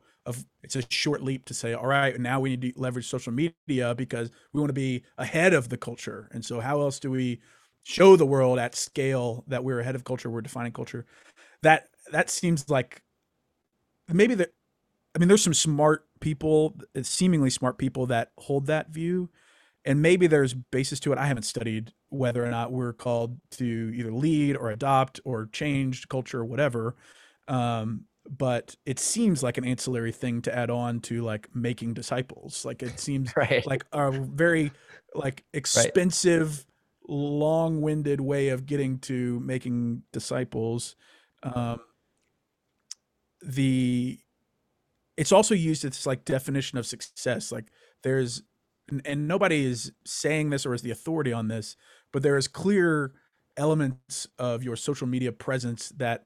it's 0.63 0.75
a 0.75 0.83
short 0.89 1.21
leap 1.21 1.45
to 1.45 1.53
say 1.53 1.73
all 1.73 1.87
right 1.87 2.19
now 2.19 2.39
we 2.39 2.51
need 2.51 2.61
to 2.61 2.73
leverage 2.79 3.07
social 3.09 3.33
media 3.33 3.95
because 3.95 4.31
we 4.53 4.61
want 4.61 4.69
to 4.69 4.73
be 4.73 5.03
ahead 5.17 5.53
of 5.53 5.69
the 5.69 5.77
culture. 5.77 6.29
And 6.31 6.45
so 6.45 6.59
how 6.59 6.81
else 6.81 6.99
do 6.99 7.11
we 7.11 7.41
show 7.83 8.15
the 8.15 8.25
world 8.25 8.59
at 8.59 8.75
scale 8.75 9.43
that 9.47 9.63
we're 9.63 9.79
ahead 9.79 9.95
of 9.95 10.05
culture 10.05 10.29
we're 10.29 10.41
defining 10.41 10.71
culture? 10.71 11.05
That 11.63 11.89
that 12.11 12.29
seems 12.29 12.69
like 12.69 13.01
maybe 14.11 14.35
that 14.35 14.53
i 15.15 15.19
mean 15.19 15.27
there's 15.27 15.43
some 15.43 15.53
smart 15.53 16.05
people 16.19 16.75
seemingly 17.01 17.49
smart 17.49 17.77
people 17.77 18.05
that 18.07 18.31
hold 18.37 18.67
that 18.67 18.89
view 18.89 19.29
and 19.85 20.01
maybe 20.01 20.27
there's 20.27 20.53
basis 20.53 20.99
to 21.01 21.11
it. 21.11 21.17
I 21.17 21.25
haven't 21.25 21.43
studied 21.43 21.91
whether 22.09 22.43
or 22.43 22.49
not 22.49 22.71
we're 22.71 22.93
called 22.93 23.37
to 23.51 23.91
either 23.93 24.11
lead 24.11 24.55
or 24.55 24.71
adopt 24.71 25.19
or 25.25 25.47
change 25.47 26.07
culture 26.07 26.39
or 26.39 26.45
whatever. 26.45 26.95
Um, 27.47 28.05
but 28.29 28.75
it 28.85 28.99
seems 28.99 29.43
like 29.43 29.57
an 29.57 29.65
ancillary 29.65 30.13
thing 30.13 30.41
to 30.43 30.55
add 30.55 30.69
on 30.69 31.01
to 31.01 31.21
like 31.21 31.53
making 31.53 31.93
disciples. 31.93 32.63
Like 32.63 32.81
it 32.81 32.99
seems 32.99 33.33
right. 33.35 33.65
like 33.65 33.85
a 33.91 34.11
very 34.11 34.71
like 35.13 35.43
expensive 35.53 36.65
long-winded 37.07 38.21
way 38.21 38.49
of 38.49 38.65
getting 38.65 38.99
to 38.99 39.39
making 39.41 40.03
disciples. 40.13 40.95
Um 41.43 41.81
the 43.41 44.17
it's 45.17 45.33
also 45.33 45.53
used 45.53 45.83
as 45.83 46.07
like 46.07 46.23
definition 46.23 46.77
of 46.77 46.85
success. 46.85 47.51
Like 47.51 47.65
there's 48.03 48.41
and, 49.05 49.27
nobody 49.27 49.65
is 49.65 49.91
saying 50.05 50.49
this 50.49 50.65
or 50.65 50.73
is 50.73 50.81
the 50.81 50.91
authority 50.91 51.33
on 51.33 51.47
this, 51.47 51.75
but 52.11 52.23
there 52.23 52.37
is 52.37 52.47
clear 52.47 53.13
elements 53.57 54.27
of 54.37 54.63
your 54.63 54.75
social 54.75 55.07
media 55.07 55.31
presence 55.31 55.89
that 55.97 56.25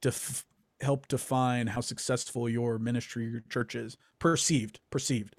def- 0.00 0.44
help 0.80 1.08
define 1.08 1.66
how 1.66 1.80
successful 1.80 2.48
your 2.48 2.78
ministry, 2.78 3.26
your 3.26 3.42
church 3.48 3.74
is 3.74 3.96
perceived, 4.18 4.80
perceived. 4.90 5.36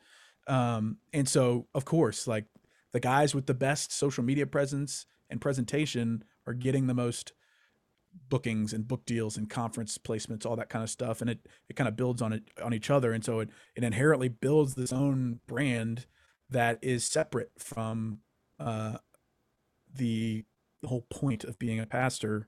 Um, 0.47 0.97
and 1.13 1.27
so, 1.27 1.67
of 1.73 1.85
course, 1.85 2.27
like 2.27 2.45
the 2.93 2.99
guys 2.99 3.33
with 3.33 3.45
the 3.45 3.53
best 3.53 3.91
social 3.91 4.23
media 4.23 4.45
presence 4.45 5.05
and 5.29 5.39
presentation 5.39 6.23
are 6.45 6.53
getting 6.53 6.87
the 6.87 6.93
most 6.93 7.33
bookings 8.29 8.73
and 8.73 8.87
book 8.87 9.05
deals 9.05 9.37
and 9.37 9.49
conference 9.49 9.97
placements, 9.97 10.45
all 10.45 10.55
that 10.57 10.69
kind 10.69 10.83
of 10.83 10.89
stuff. 10.89 11.21
And 11.21 11.29
it, 11.29 11.47
it 11.69 11.75
kind 11.75 11.87
of 11.87 11.95
builds 11.95 12.21
on 12.21 12.33
it 12.33 12.43
on 12.61 12.73
each 12.73 12.89
other. 12.89 13.13
And 13.13 13.23
so 13.23 13.39
it, 13.39 13.49
it 13.75 13.83
inherently 13.83 14.27
builds 14.27 14.75
this 14.75 14.91
own 14.91 15.39
brand 15.47 16.05
that 16.51 16.79
is 16.81 17.05
separate 17.05 17.51
from 17.57 18.19
uh, 18.59 18.97
the 19.93 20.45
whole 20.85 21.05
point 21.09 21.43
of 21.43 21.57
being 21.59 21.79
a 21.79 21.85
pastor 21.85 22.47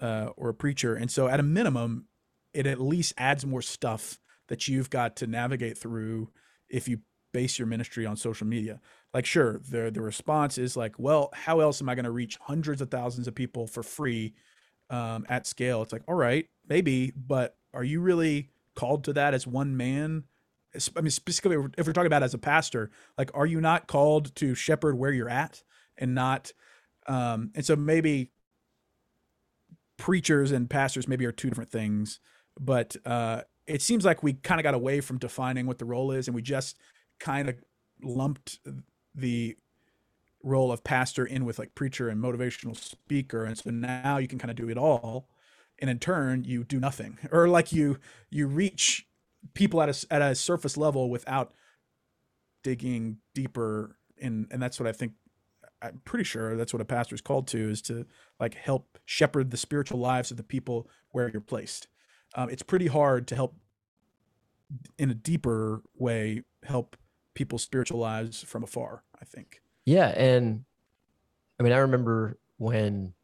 uh, 0.00 0.28
or 0.36 0.50
a 0.50 0.54
preacher. 0.54 0.94
And 0.94 1.10
so 1.10 1.28
at 1.28 1.40
a 1.40 1.44
minimum, 1.44 2.06
it 2.54 2.66
at 2.66 2.80
least 2.80 3.12
adds 3.16 3.44
more 3.46 3.62
stuff 3.62 4.18
that 4.48 4.68
you've 4.68 4.90
got 4.90 5.16
to 5.16 5.26
navigate 5.26 5.78
through 5.78 6.30
if 6.68 6.88
you 6.88 7.00
base 7.32 7.58
your 7.58 7.66
ministry 7.66 8.06
on 8.06 8.16
social 8.16 8.46
media. 8.46 8.80
Like, 9.14 9.26
sure, 9.26 9.60
the 9.68 9.90
the 9.90 10.00
response 10.00 10.58
is 10.58 10.76
like, 10.76 10.98
well, 10.98 11.30
how 11.32 11.60
else 11.60 11.80
am 11.80 11.88
I 11.88 11.94
going 11.94 12.04
to 12.04 12.10
reach 12.10 12.38
hundreds 12.40 12.80
of 12.80 12.90
thousands 12.90 13.28
of 13.28 13.34
people 13.34 13.66
for 13.66 13.82
free 13.82 14.34
um, 14.88 15.26
at 15.28 15.46
scale? 15.46 15.82
It's 15.82 15.92
like, 15.92 16.02
all 16.08 16.14
right, 16.14 16.46
maybe, 16.68 17.12
but 17.16 17.56
are 17.72 17.84
you 17.84 18.00
really 18.00 18.50
called 18.74 19.04
to 19.04 19.12
that 19.14 19.34
as 19.34 19.46
one 19.46 19.76
man? 19.76 20.24
I 20.96 21.00
mean, 21.00 21.10
specifically, 21.10 21.56
if 21.76 21.86
we're 21.86 21.92
talking 21.92 22.06
about 22.06 22.22
as 22.22 22.34
a 22.34 22.38
pastor, 22.38 22.90
like, 23.18 23.30
are 23.34 23.46
you 23.46 23.60
not 23.60 23.86
called 23.88 24.34
to 24.36 24.54
shepherd 24.54 24.96
where 24.96 25.12
you're 25.12 25.28
at 25.28 25.62
and 25.98 26.14
not? 26.14 26.52
Um, 27.06 27.50
and 27.54 27.64
so 27.64 27.74
maybe 27.74 28.30
preachers 29.96 30.52
and 30.52 30.70
pastors 30.70 31.08
maybe 31.08 31.26
are 31.26 31.32
two 31.32 31.48
different 31.48 31.70
things, 31.70 32.20
but 32.58 32.96
uh, 33.04 33.42
it 33.66 33.82
seems 33.82 34.04
like 34.04 34.22
we 34.22 34.34
kind 34.34 34.60
of 34.60 34.64
got 34.64 34.74
away 34.74 35.00
from 35.00 35.18
defining 35.18 35.66
what 35.66 35.78
the 35.78 35.84
role 35.84 36.12
is, 36.12 36.28
and 36.28 36.34
we 36.34 36.42
just 36.42 36.78
kind 37.18 37.48
of 37.48 37.56
lumped 38.02 38.58
the 39.14 39.56
role 40.42 40.72
of 40.72 40.82
pastor 40.82 41.24
in 41.24 41.44
with 41.44 41.58
like 41.58 41.74
preacher 41.74 42.08
and 42.08 42.22
motivational 42.22 42.76
speaker 42.76 43.44
and 43.44 43.58
so 43.58 43.70
now 43.70 44.16
you 44.16 44.26
can 44.26 44.38
kind 44.38 44.50
of 44.50 44.56
do 44.56 44.68
it 44.70 44.78
all 44.78 45.28
and 45.78 45.90
in 45.90 45.98
turn 45.98 46.44
you 46.44 46.64
do 46.64 46.80
nothing 46.80 47.18
or 47.30 47.46
like 47.46 47.72
you 47.72 47.98
you 48.30 48.46
reach 48.46 49.06
people 49.54 49.80
at 49.82 49.88
a, 49.88 50.12
at 50.12 50.22
a 50.22 50.34
surface 50.34 50.76
level 50.76 51.10
without 51.10 51.52
digging 52.62 53.18
deeper 53.34 53.96
in 54.18 54.46
and 54.50 54.62
that's 54.62 54.78
what 54.78 54.86
i 54.86 54.92
think 54.92 55.12
i'm 55.80 56.00
pretty 56.04 56.24
sure 56.24 56.56
that's 56.56 56.74
what 56.74 56.82
a 56.82 56.84
pastor 56.84 57.14
is 57.14 57.22
called 57.22 57.46
to 57.46 57.70
is 57.70 57.80
to 57.80 58.04
like 58.38 58.54
help 58.54 58.98
shepherd 59.06 59.50
the 59.50 59.56
spiritual 59.56 59.98
lives 59.98 60.30
of 60.30 60.36
the 60.36 60.42
people 60.42 60.88
where 61.10 61.30
you're 61.30 61.40
placed 61.40 61.88
um, 62.34 62.48
it's 62.50 62.62
pretty 62.62 62.86
hard 62.86 63.26
to 63.28 63.34
help 63.34 63.56
in 64.98 65.10
a 65.10 65.14
deeper 65.14 65.82
way 65.98 66.42
help 66.62 66.96
people's 67.34 67.62
spiritual 67.62 67.98
lives 67.98 68.42
from 68.42 68.62
afar, 68.62 69.02
I 69.20 69.24
think. 69.24 69.62
Yeah. 69.84 70.08
And 70.08 70.64
I 71.58 71.62
mean, 71.62 71.72
I 71.72 71.78
remember 71.78 72.38
when, 72.58 73.14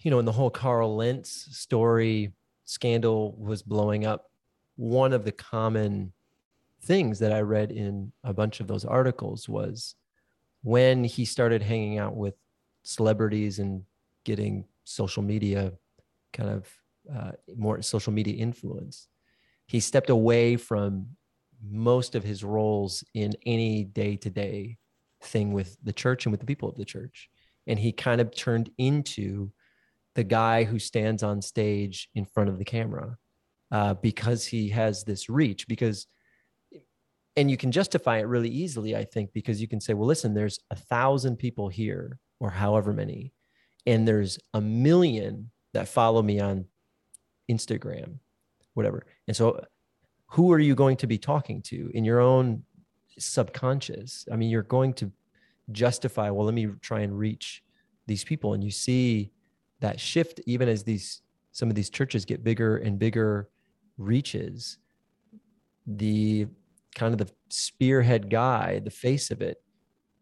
you 0.00 0.10
know, 0.10 0.16
when 0.16 0.24
the 0.24 0.32
whole 0.32 0.50
Carl 0.50 0.96
Lentz 0.96 1.48
story 1.56 2.32
scandal 2.64 3.36
was 3.38 3.62
blowing 3.62 4.04
up, 4.06 4.30
one 4.76 5.12
of 5.12 5.24
the 5.24 5.32
common 5.32 6.12
things 6.82 7.18
that 7.18 7.32
I 7.32 7.40
read 7.40 7.72
in 7.72 8.12
a 8.22 8.32
bunch 8.32 8.60
of 8.60 8.66
those 8.66 8.84
articles 8.84 9.48
was 9.48 9.94
when 10.62 11.04
he 11.04 11.24
started 11.24 11.62
hanging 11.62 11.98
out 11.98 12.14
with 12.14 12.34
celebrities 12.82 13.58
and 13.58 13.82
getting 14.24 14.64
social 14.84 15.22
media 15.22 15.72
kind 16.32 16.50
of 16.50 16.68
uh, 17.14 17.32
more 17.56 17.80
social 17.82 18.12
media 18.12 18.34
influence, 18.34 19.08
he 19.66 19.80
stepped 19.80 20.10
away 20.10 20.56
from 20.56 21.06
most 21.62 22.14
of 22.14 22.22
his 22.22 22.44
roles 22.44 23.02
in 23.14 23.32
any 23.46 23.84
day 23.84 24.16
to 24.16 24.30
day 24.30 24.76
thing 25.22 25.52
with 25.52 25.76
the 25.82 25.92
church 25.92 26.26
and 26.26 26.32
with 26.32 26.40
the 26.40 26.46
people 26.46 26.68
of 26.68 26.76
the 26.76 26.84
church. 26.84 27.28
And 27.66 27.78
he 27.78 27.92
kind 27.92 28.20
of 28.20 28.34
turned 28.34 28.70
into 28.78 29.50
the 30.14 30.24
guy 30.24 30.64
who 30.64 30.78
stands 30.78 31.22
on 31.22 31.42
stage 31.42 32.08
in 32.14 32.24
front 32.24 32.48
of 32.48 32.58
the 32.58 32.64
camera 32.64 33.18
uh, 33.70 33.94
because 33.94 34.46
he 34.46 34.68
has 34.70 35.04
this 35.04 35.28
reach. 35.28 35.66
Because, 35.68 36.06
and 37.36 37.50
you 37.50 37.56
can 37.56 37.72
justify 37.72 38.18
it 38.18 38.26
really 38.26 38.48
easily, 38.48 38.96
I 38.96 39.04
think, 39.04 39.32
because 39.32 39.60
you 39.60 39.68
can 39.68 39.80
say, 39.80 39.94
well, 39.94 40.06
listen, 40.06 40.34
there's 40.34 40.60
a 40.70 40.76
thousand 40.76 41.36
people 41.36 41.68
here 41.68 42.18
or 42.40 42.50
however 42.50 42.92
many, 42.92 43.32
and 43.86 44.06
there's 44.06 44.38
a 44.54 44.60
million 44.60 45.50
that 45.72 45.88
follow 45.88 46.22
me 46.22 46.40
on 46.40 46.66
Instagram, 47.50 48.18
whatever. 48.74 49.06
And 49.28 49.36
so 49.36 49.64
who 50.28 50.52
are 50.52 50.58
you 50.58 50.74
going 50.74 50.96
to 50.98 51.06
be 51.06 51.18
talking 51.18 51.62
to 51.62 51.90
in 51.94 52.04
your 52.04 52.20
own 52.20 52.62
subconscious? 53.18 54.26
I 54.32 54.36
mean, 54.36 54.50
you're 54.50 54.62
going 54.62 54.92
to 54.94 55.12
justify, 55.72 56.30
well, 56.30 56.46
let 56.46 56.54
me 56.54 56.68
try 56.80 57.00
and 57.00 57.16
reach 57.16 57.62
these 58.06 58.24
people. 58.24 58.54
And 58.54 58.62
you 58.62 58.70
see 58.70 59.30
that 59.80 60.00
shift 60.00 60.40
even 60.46 60.68
as 60.68 60.84
these 60.84 61.22
some 61.52 61.70
of 61.70 61.74
these 61.74 61.88
churches 61.88 62.26
get 62.26 62.44
bigger 62.44 62.76
and 62.76 62.98
bigger 62.98 63.48
reaches, 63.98 64.78
the 65.86 66.46
kind 66.94 67.12
of 67.12 67.18
the 67.18 67.32
spearhead 67.48 68.30
guy, 68.30 68.80
the 68.80 68.90
face 68.90 69.30
of 69.30 69.42
it, 69.42 69.62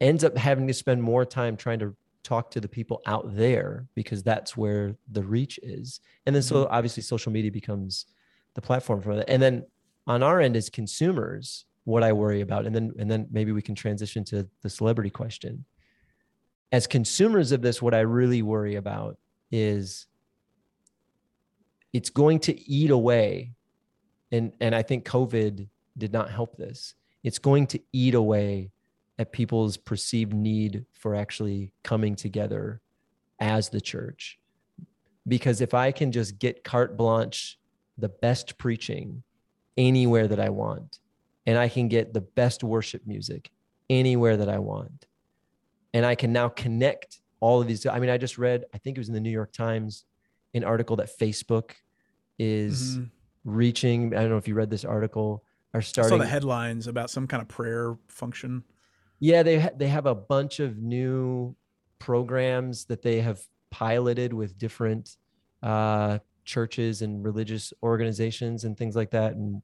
ends 0.00 0.24
up 0.24 0.36
having 0.36 0.66
to 0.66 0.74
spend 0.74 1.02
more 1.02 1.24
time 1.24 1.56
trying 1.56 1.78
to 1.78 1.96
talk 2.22 2.50
to 2.50 2.60
the 2.60 2.68
people 2.68 3.02
out 3.06 3.36
there 3.36 3.86
because 3.94 4.22
that's 4.22 4.56
where 4.56 4.96
the 5.12 5.22
reach 5.22 5.58
is. 5.62 6.00
And 6.26 6.34
then 6.34 6.42
so 6.42 6.64
mm-hmm. 6.64 6.74
obviously 6.74 7.02
social 7.02 7.32
media 7.32 7.50
becomes 7.50 8.06
the 8.54 8.62
platform 8.62 9.02
for 9.02 9.14
that. 9.16 9.28
And 9.28 9.42
then 9.42 9.64
on 10.06 10.22
our 10.22 10.40
end 10.40 10.56
as 10.56 10.68
consumers 10.68 11.66
what 11.84 12.02
i 12.02 12.12
worry 12.12 12.40
about 12.40 12.66
and 12.66 12.74
then 12.74 12.92
and 12.98 13.10
then 13.10 13.26
maybe 13.30 13.52
we 13.52 13.62
can 13.62 13.74
transition 13.74 14.24
to 14.24 14.48
the 14.62 14.70
celebrity 14.70 15.10
question 15.10 15.64
as 16.72 16.86
consumers 16.86 17.52
of 17.52 17.62
this 17.62 17.80
what 17.80 17.94
i 17.94 18.00
really 18.00 18.42
worry 18.42 18.76
about 18.76 19.16
is 19.50 20.06
it's 21.92 22.10
going 22.10 22.38
to 22.38 22.58
eat 22.68 22.90
away 22.90 23.52
and 24.34 24.52
and 24.60 24.74
i 24.74 24.82
think 24.82 25.04
covid 25.04 25.68
did 25.96 26.12
not 26.12 26.30
help 26.30 26.56
this 26.56 26.94
it's 27.22 27.38
going 27.38 27.66
to 27.66 27.80
eat 27.92 28.14
away 28.14 28.70
at 29.18 29.32
people's 29.32 29.76
perceived 29.76 30.34
need 30.34 30.84
for 30.92 31.14
actually 31.14 31.72
coming 31.82 32.14
together 32.14 32.80
as 33.40 33.68
the 33.70 33.80
church 33.80 34.38
because 35.26 35.60
if 35.60 35.74
i 35.74 35.90
can 35.92 36.12
just 36.12 36.38
get 36.38 36.64
carte 36.64 36.96
blanche 36.96 37.58
the 37.98 38.08
best 38.08 38.58
preaching 38.58 39.22
anywhere 39.76 40.28
that 40.28 40.40
I 40.40 40.50
want. 40.50 40.98
And 41.46 41.58
I 41.58 41.68
can 41.68 41.88
get 41.88 42.14
the 42.14 42.20
best 42.20 42.64
worship 42.64 43.02
music 43.06 43.50
anywhere 43.90 44.36
that 44.36 44.48
I 44.48 44.58
want. 44.58 45.06
And 45.92 46.04
I 46.06 46.14
can 46.14 46.32
now 46.32 46.48
connect 46.48 47.20
all 47.40 47.60
of 47.60 47.68
these. 47.68 47.84
I 47.86 47.98
mean, 47.98 48.10
I 48.10 48.16
just 48.16 48.38
read, 48.38 48.64
I 48.72 48.78
think 48.78 48.96
it 48.96 49.00
was 49.00 49.08
in 49.08 49.14
the 49.14 49.20
New 49.20 49.30
York 49.30 49.52
Times, 49.52 50.04
an 50.54 50.64
article 50.64 50.96
that 50.96 51.10
Facebook 51.18 51.72
is 52.38 52.96
mm-hmm. 52.96 53.04
Reaching. 53.44 54.14
I 54.14 54.20
don't 54.20 54.30
know 54.30 54.36
if 54.36 54.48
you 54.48 54.54
read 54.54 54.70
this 54.70 54.84
article. 54.84 55.44
Are 55.72 55.82
starting 55.82 56.14
I 56.14 56.16
saw 56.16 56.22
the 56.22 56.28
headlines 56.28 56.86
about 56.86 57.10
some 57.10 57.26
kind 57.26 57.42
of 57.42 57.48
prayer 57.48 57.96
function. 58.08 58.62
Yeah, 59.18 59.42
they 59.42 59.60
ha- 59.60 59.70
they 59.76 59.88
have 59.88 60.06
a 60.06 60.14
bunch 60.14 60.60
of 60.60 60.78
new 60.78 61.56
programs 61.98 62.84
that 62.86 63.02
they 63.02 63.20
have 63.20 63.40
piloted 63.70 64.32
with 64.32 64.56
different 64.56 65.16
uh, 65.62 66.18
churches 66.44 67.02
and 67.02 67.24
religious 67.24 67.72
organizations 67.82 68.64
and 68.64 68.76
things 68.76 68.94
like 68.94 69.10
that 69.10 69.32
and 69.32 69.62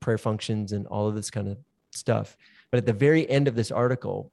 prayer 0.00 0.18
functions 0.18 0.72
and 0.72 0.86
all 0.86 1.08
of 1.08 1.14
this 1.14 1.30
kind 1.30 1.48
of 1.48 1.58
stuff 1.90 2.36
but 2.70 2.78
at 2.78 2.86
the 2.86 2.92
very 2.92 3.28
end 3.30 3.48
of 3.48 3.54
this 3.54 3.70
article 3.70 4.30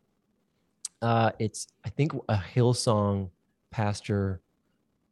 uh, 1.02 1.32
it's 1.40 1.68
i 1.86 1.90
think 1.90 2.14
a 2.30 2.36
hillsong 2.36 3.30
pastor 3.72 4.42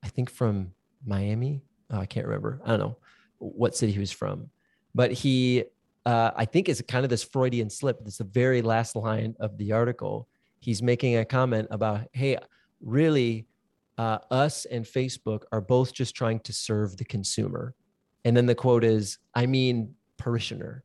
i 0.04 0.08
think 0.08 0.30
from 0.30 0.72
miami 1.06 1.62
oh, 1.92 2.00
i 2.00 2.06
can't 2.06 2.28
remember 2.28 2.62
i 2.66 2.70
don't 2.70 2.80
know 2.80 2.98
what 3.42 3.76
city 3.76 3.92
he 3.92 4.00
was 4.00 4.12
from 4.12 4.50
but 4.96 5.12
he 5.12 5.64
uh, 6.06 6.32
i 6.36 6.46
think 6.46 6.70
is 6.70 6.82
kind 6.88 7.04
of 7.04 7.10
this 7.10 7.24
freudian 7.24 7.70
slip 7.70 8.00
it's 8.06 8.18
the 8.18 8.24
very 8.24 8.62
last 8.62 8.96
line 8.96 9.36
of 9.40 9.58
the 9.58 9.72
article 9.72 10.28
he's 10.60 10.82
making 10.82 11.18
a 11.18 11.26
comment 11.26 11.68
about 11.72 12.02
hey 12.14 12.38
really 12.82 13.46
uh, 14.02 14.18
us 14.32 14.66
and 14.66 14.84
Facebook 14.84 15.44
are 15.52 15.62
both 15.62 15.94
just 15.94 16.16
trying 16.16 16.40
to 16.40 16.54
serve 16.54 16.98
the 16.98 17.06
consumer. 17.06 17.76
And 18.26 18.36
then 18.36 18.48
the 18.48 18.56
quote 18.56 18.84
is, 18.84 19.20
I 19.36 19.46
mean, 19.46 19.94
parishioner, 20.18 20.84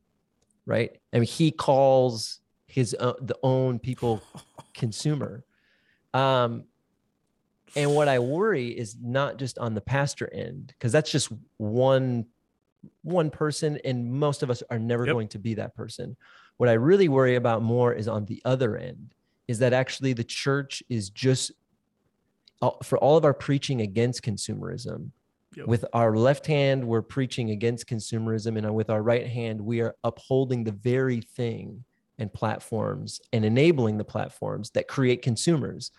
right? 0.67 0.91
I 1.15 1.21
mean, 1.21 1.27
he 1.27 1.51
calls 1.51 2.41
his 2.67 2.95
uh, 2.99 3.15
the 3.23 3.37
own 3.43 3.79
people 3.79 4.23
consumer. 4.75 5.45
Um, 6.13 6.65
and 7.75 7.95
what 7.95 8.09
I 8.09 8.19
worry 8.19 8.69
is 8.69 8.97
not 9.01 9.39
just 9.39 9.59
on 9.59 9.75
the 9.75 9.81
pastor 9.81 10.29
end, 10.33 10.67
because 10.69 10.93
that's 10.93 11.11
just 11.11 11.33
one 11.57 12.27
one 13.03 13.31
person 13.31 13.79
and 13.85 14.11
most 14.13 14.43
of 14.43 14.51
us 14.51 14.63
are 14.71 14.79
never 14.79 15.05
Yep. 15.07 15.13
going 15.15 15.29
to 15.29 15.39
be 15.39 15.55
that 15.55 15.75
person 15.75 16.17
what 16.57 16.69
i 16.69 16.73
really 16.75 17.09
worry 17.09 17.37
about 17.37 17.63
more 17.63 17.93
is 17.93 18.09
on 18.09 18.25
the 18.27 18.41
other 18.45 18.77
end 18.77 19.15
is 19.49 19.59
that 19.61 19.73
actually 19.73 20.13
the 20.13 20.25
church 20.25 20.83
is 20.89 21.11
just 21.11 21.53
uh, 22.63 22.71
for 22.83 22.99
all 22.99 23.17
of 23.17 23.25
our 23.25 23.35
preaching 23.35 23.81
against 23.83 24.23
consumerism 24.23 25.11
Yep. 25.57 25.69
with 25.69 25.85
our 25.95 26.15
left 26.17 26.47
hand 26.47 26.87
we're 26.87 27.03
preaching 27.03 27.51
against 27.51 27.87
consumerism 27.87 28.59
and 28.59 28.75
with 28.75 28.91
our 28.91 29.03
right 29.03 29.27
hand 29.27 29.61
we 29.61 29.81
are 29.81 29.95
upholding 30.05 30.65
the 30.65 30.73
very 30.73 31.21
thing 31.23 31.83
and 32.19 32.33
platforms 32.33 33.21
and 33.33 33.45
enabling 33.45 33.97
the 33.97 34.05
platforms 34.05 34.71
that 34.71 34.87
create 34.89 35.23
consumers 35.23 35.93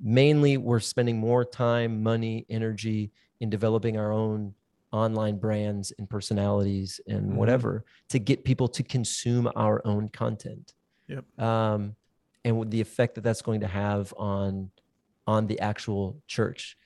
mainly 0.00 0.56
we're 0.56 0.80
spending 0.80 1.18
more 1.18 1.44
time 1.44 2.02
money 2.02 2.46
energy 2.48 3.10
in 3.40 3.50
developing 3.50 3.98
our 3.98 4.12
own 4.12 4.54
online 4.92 5.38
brands 5.38 5.92
and 5.98 6.08
personalities 6.08 7.00
and 7.06 7.32
Mhm. 7.32 7.34
whatever 7.36 7.84
to 8.10 8.18
get 8.18 8.44
people 8.44 8.68
to 8.68 8.82
consume 8.82 9.50
our 9.56 9.80
own 9.86 10.08
content 10.08 10.74
Yep. 11.08 11.24
um, 11.40 11.96
and 12.44 12.58
with 12.58 12.70
the 12.70 12.80
effect 12.80 13.14
that 13.14 13.22
that's 13.22 13.42
going 13.42 13.60
to 13.60 13.66
have 13.68 14.12
on 14.16 14.70
on 15.26 15.46
the 15.46 15.58
actual 15.60 16.20
church 16.26 16.76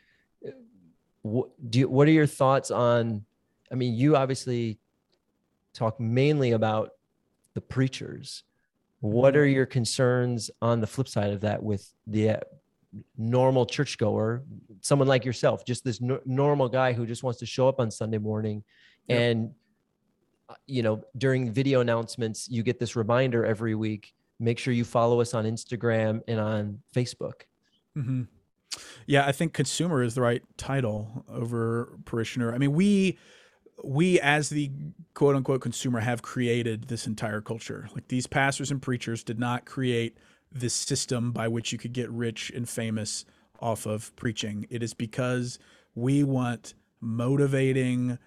what 1.23 1.49
do 1.71 1.81
you, 1.81 1.89
what 1.89 2.07
are 2.07 2.13
your 2.13 2.27
thoughts 2.27 2.71
on 2.71 3.25
i 3.73 3.75
mean 3.75 3.95
you 3.95 4.15
obviously 4.17 4.79
talk 5.75 5.99
mainly 5.99 6.53
about 6.53 6.91
the 7.55 7.61
preachers 7.61 8.45
what 9.01 9.35
Mhm. 9.35 9.39
are 9.39 9.45
your 9.47 9.67
concerns 9.67 10.51
on 10.63 10.81
the 10.81 10.87
flip 10.87 11.09
side 11.09 11.33
of 11.33 11.41
that 11.41 11.63
with 11.63 11.93
the 12.07 12.31
uh, 12.31 12.41
normal 13.17 13.67
churchgoer 13.67 14.43
someone 14.81 15.09
like 15.09 15.25
yourself 15.25 15.65
just 15.65 15.85
this 15.85 16.01
no- 16.01 16.21
normal 16.25 16.69
guy 16.69 16.93
who 16.93 17.07
just 17.07 17.23
wants 17.23 17.39
to 17.39 17.47
show 17.47 17.69
up 17.69 17.81
on 17.81 17.91
sunday 17.91 18.19
morning 18.19 18.63
Yep. 19.09 19.19
and 19.21 19.51
uh, 20.49 20.55
you 20.67 20.83
know 20.83 21.03
during 21.17 21.53
video 21.53 21.81
announcements 21.81 22.49
you 22.49 22.63
get 22.63 22.79
this 22.79 22.97
reminder 22.97 23.45
every 23.45 23.75
week 23.75 24.15
make 24.41 24.59
sure 24.59 24.73
you 24.73 24.85
follow 24.85 25.21
us 25.21 25.35
on 25.35 25.45
instagram 25.45 26.21
and 26.29 26.39
on 26.41 26.81
facebook 26.95 27.43
hmm 27.95 28.23
Yeah, 29.07 29.27
I 29.27 29.33
think 29.33 29.55
consumer 29.55 30.03
is 30.03 30.15
the 30.15 30.21
right 30.21 30.43
title 30.59 31.25
over 31.31 31.99
parishioner. 32.05 32.53
I 32.55 32.59
mean, 32.59 32.73
we 32.73 33.17
we 33.83 34.21
as 34.21 34.51
the 34.51 34.71
quote 35.15 35.35
unquote 35.37 35.63
consumer 35.63 36.01
have 36.01 36.21
created 36.21 36.89
this 36.89 37.07
entire 37.07 37.41
culture. 37.41 37.89
Like 37.95 38.09
these 38.09 38.27
pastors 38.27 38.71
and 38.71 38.83
preachers 38.83 39.23
did 39.25 39.39
not 39.39 39.65
create 39.65 40.19
this 40.53 40.75
system 40.75 41.33
by 41.33 41.49
which 41.49 41.73
you 41.73 41.79
could 41.79 41.93
get 41.93 42.11
rich 42.11 42.51
and 42.55 42.69
famous 42.69 43.25
off 43.61 43.87
of 43.87 44.15
preaching. 44.17 44.67
It 44.71 44.83
is 44.83 44.95
because 44.95 45.59
we 45.95 46.23
want 46.23 46.75
motivating, 47.01 48.19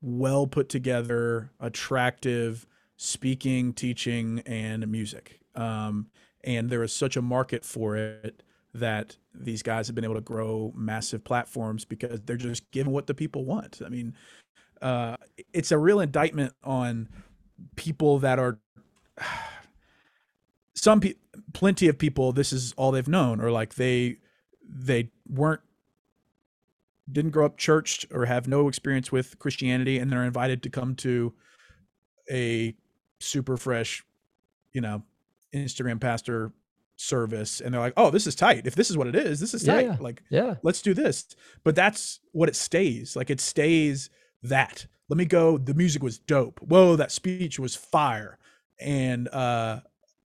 well 0.00 0.46
put 0.46 0.68
together, 0.68 1.50
attractive 1.60 2.66
speaking, 2.96 3.72
teaching, 3.72 4.40
and 4.46 4.86
music. 4.88 5.40
Um, 5.54 6.08
and 6.42 6.70
there 6.70 6.82
is 6.82 6.92
such 6.92 7.16
a 7.16 7.22
market 7.22 7.64
for 7.64 7.96
it 7.96 8.42
that 8.74 9.16
these 9.34 9.62
guys 9.62 9.86
have 9.86 9.94
been 9.94 10.04
able 10.04 10.14
to 10.14 10.20
grow 10.20 10.72
massive 10.74 11.24
platforms 11.24 11.84
because 11.84 12.20
they're 12.22 12.36
just 12.36 12.70
giving 12.70 12.92
what 12.92 13.06
the 13.06 13.14
people 13.14 13.44
want. 13.44 13.80
I 13.84 13.88
mean, 13.88 14.14
uh, 14.82 15.16
it's 15.52 15.72
a 15.72 15.78
real 15.78 16.00
indictment 16.00 16.52
on 16.62 17.08
people 17.76 18.18
that 18.20 18.38
are 18.38 18.58
some 20.84 21.00
pe- 21.00 21.14
plenty 21.54 21.88
of 21.88 21.98
people. 21.98 22.32
This 22.32 22.52
is 22.52 22.74
all 22.76 22.92
they've 22.92 23.08
known, 23.08 23.40
or 23.40 23.50
like 23.50 23.74
they 23.74 24.18
they 24.68 25.10
weren't 25.26 25.62
didn't 27.10 27.32
grow 27.32 27.46
up 27.46 27.56
churched 27.56 28.06
or 28.12 28.26
have 28.26 28.46
no 28.46 28.68
experience 28.68 29.10
with 29.10 29.38
Christianity, 29.38 29.98
and 29.98 30.12
they're 30.12 30.24
invited 30.24 30.62
to 30.62 30.70
come 30.70 30.94
to 30.96 31.32
a 32.30 32.74
super 33.18 33.56
fresh, 33.56 34.04
you 34.72 34.80
know, 34.80 35.02
Instagram 35.54 36.00
pastor 36.00 36.52
service, 36.96 37.60
and 37.62 37.72
they're 37.72 37.80
like, 37.80 37.94
"Oh, 37.96 38.10
this 38.10 38.26
is 38.26 38.34
tight. 38.34 38.66
If 38.66 38.74
this 38.74 38.90
is 38.90 38.98
what 38.98 39.06
it 39.06 39.16
is, 39.16 39.40
this 39.40 39.54
is 39.54 39.64
tight. 39.64 39.86
yeah. 39.86 39.96
Like, 39.98 40.22
yeah 40.28 40.56
let's 40.62 40.82
do 40.82 40.92
this." 40.92 41.26
But 41.64 41.74
that's 41.74 42.20
what 42.32 42.50
it 42.50 42.56
stays. 42.56 43.16
Like, 43.16 43.30
it 43.30 43.40
stays 43.40 44.10
that. 44.42 44.86
Let 45.08 45.16
me 45.16 45.24
go. 45.24 45.56
The 45.56 45.74
music 45.74 46.02
was 46.02 46.18
dope. 46.18 46.60
Whoa, 46.60 46.96
that 46.96 47.10
speech 47.10 47.58
was 47.58 47.74
fire, 47.74 48.38
and 48.78 49.28
uh, 49.28 49.80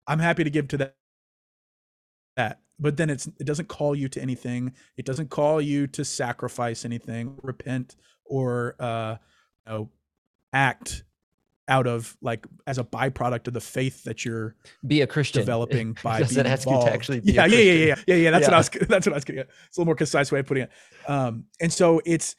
I'm 0.10 0.19
happy 0.19 0.43
to 0.43 0.50
give 0.50 0.67
to 0.69 0.78
that. 0.78 0.95
That, 2.36 2.60
but 2.80 2.98
then 2.98 3.10
it's 3.10 3.28
it 3.28 3.45
doesn't 3.45 3.67
call 3.67 3.95
you 3.95 4.10
to 4.10 4.22
anything. 4.22 4.74
It 4.98 5.06
doesn't 5.06 5.30
call 5.30 5.62
you 5.62 5.88
to 5.88 6.04
sacrifice 6.04 6.84
anything, 6.84 7.38
repent, 7.43 7.95
or 8.26 8.76
uh, 8.80 9.17
you 9.67 9.74
know, 9.74 9.89
act 10.52 11.04
out 11.67 11.86
of 11.86 12.17
like 12.22 12.48
as 12.65 12.80
a 12.80 12.84
byproduct 12.84 13.48
of 13.48 13.54
the 13.54 13.62
faith 13.62 14.04
that 14.04 14.26
you're 14.26 14.56
be 14.88 15.02
a 15.02 15.08
christian 15.08 15.39
developing 15.39 15.95
by 16.04 16.19
doesn't 16.19 16.43
being 16.43 16.52
ask 16.52 16.67
you 16.67 16.82
to 16.82 16.91
actually 16.91 17.19
be 17.19 17.34
yeah, 17.34 17.45
yeah, 17.45 17.60
yeah, 17.60 17.74
yeah, 17.74 17.95
yeah, 18.08 18.15
yeah. 18.15 18.32
That's 18.32 18.48
what 18.48 18.54
I 18.54 18.58
was. 18.58 18.69
That's 18.69 19.06
what 19.06 19.13
I 19.13 19.17
was 19.17 19.24
getting 19.24 19.41
at. 19.41 19.50
It's 19.67 19.78
a 19.78 19.82
little 19.82 19.86
more 19.86 19.95
concise 19.95 20.32
way 20.32 20.39
of 20.39 20.48
putting 20.48 20.63
it. 20.63 20.72
Um, 21.08 21.45
and 21.62 21.72
so 21.72 22.02
it's 22.06 22.36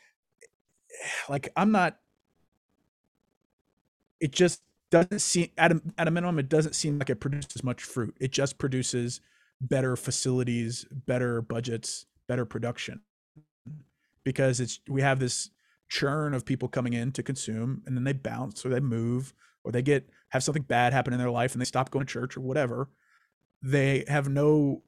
like 1.29 1.51
I'm 1.57 1.71
not. 1.71 1.97
It 4.21 4.33
just 4.33 4.61
doesn't 4.91 5.21
seem 5.21 5.49
at 5.57 5.73
a 5.73 5.81
at 5.99 6.09
a 6.09 6.11
minimum. 6.11 6.39
It 6.39 6.49
doesn't 6.49 6.75
seem 6.75 6.99
like 6.99 7.11
it 7.11 7.21
produces 7.21 7.63
much 7.63 7.83
fruit. 7.83 8.17
It 8.21 8.33
just 8.33 8.59
produces 8.59 9.21
better 9.61 9.97
facilities, 9.97 10.87
better 10.91 11.43
budgets, 11.43 12.07
better 12.29 12.45
production, 12.45 13.01
because 14.25 14.61
it's 14.61 14.81
we 14.89 15.03
have 15.03 15.21
this 15.21 15.51
churn 15.89 16.35
of 16.35 16.45
people 16.45 16.69
coming 16.69 16.93
in 16.93 17.11
to 17.13 17.23
consume 17.23 17.83
and 17.85 17.97
then 17.97 18.05
they 18.05 18.13
bounce 18.13 18.65
or 18.65 18.69
they 18.69 18.81
move 18.81 19.35
or 19.65 19.73
they 19.73 19.83
get 19.83 20.09
have 20.29 20.43
something 20.43 20.63
bad 20.63 20.93
happen 20.93 21.13
in 21.13 21.19
their 21.19 21.31
life 21.31 21.53
and 21.53 21.61
they 21.61 21.67
stop 21.67 21.91
going 21.91 22.07
to 22.07 22.13
church 22.13 22.37
or 22.37 22.41
whatever 22.41 22.89
they 23.61 24.05
have 24.07 24.29
no 24.29 24.83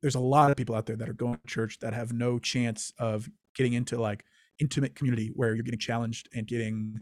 there's 0.00 0.14
a 0.14 0.20
lot 0.20 0.50
of 0.50 0.56
people 0.56 0.74
out 0.74 0.86
there 0.86 0.96
that 0.96 1.08
are 1.08 1.14
going 1.14 1.34
to 1.34 1.46
church 1.46 1.78
that 1.80 1.92
have 1.92 2.12
no 2.12 2.38
chance 2.38 2.92
of 2.98 3.28
getting 3.54 3.74
into 3.74 4.00
like 4.00 4.24
intimate 4.60 4.94
community 4.94 5.30
where 5.34 5.54
you're 5.54 5.64
getting 5.64 5.78
challenged 5.78 6.28
and 6.34 6.46
getting 6.46 6.98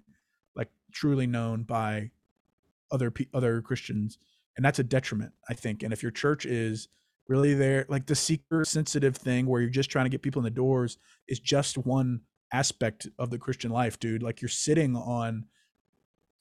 like 0.57 0.69
truly 0.93 1.27
known 1.27 1.63
by 1.63 2.11
other 2.91 3.13
other 3.35 3.61
Christians 3.63 4.19
and 4.57 4.65
that's 4.65 4.79
a 4.79 4.85
detriment 4.85 5.33
I 5.49 5.55
think. 5.55 5.83
And 5.83 5.93
if 5.93 6.03
your 6.03 6.13
church 6.13 6.47
is 6.47 6.89
really 7.29 7.55
there 7.55 7.87
like 7.89 8.07
the 8.07 8.15
seeker 8.15 8.65
sensitive 8.65 9.17
thing 9.17 9.47
where 9.47 9.61
you're 9.61 9.71
just 9.71 9.91
trying 9.91 10.05
to 10.05 10.11
get 10.11 10.23
people 10.23 10.41
in 10.41 10.45
the 10.45 10.51
doors 10.51 10.99
is 11.29 11.41
just 11.41 11.77
one 11.79 12.21
aspect 12.53 13.09
of 13.19 13.31
the 13.31 13.39
Christian 13.39 13.71
life 13.71 13.99
dude. 13.99 14.23
Like 14.23 14.41
you're 14.41 14.49
sitting 14.49 14.97
on 14.97 15.47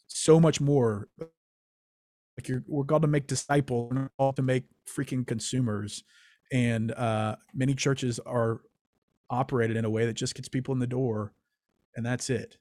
so 0.08 0.40
much 0.40 0.62
more. 0.62 1.10
Like 1.20 2.48
you're 2.48 2.64
we're 2.68 2.84
called 2.84 3.02
to 3.04 3.08
make 3.08 3.28
disciples 3.28 3.92
we're 3.94 4.10
called 4.18 4.36
to 4.38 4.42
make 4.42 4.66
freaking 4.88 5.26
consumers. 5.26 6.04
And 6.52 6.92
uh 6.92 7.38
many 7.54 7.74
churches 7.74 8.20
are 8.20 8.62
operated 9.30 9.78
in 9.78 9.86
a 9.86 9.90
way 9.90 10.06
that 10.06 10.14
just 10.14 10.36
gets 10.36 10.48
people 10.48 10.74
in 10.74 10.80
the 10.80 10.88
door 10.88 11.34
and 11.96 12.06
that's 12.06 12.30
it 12.30 12.58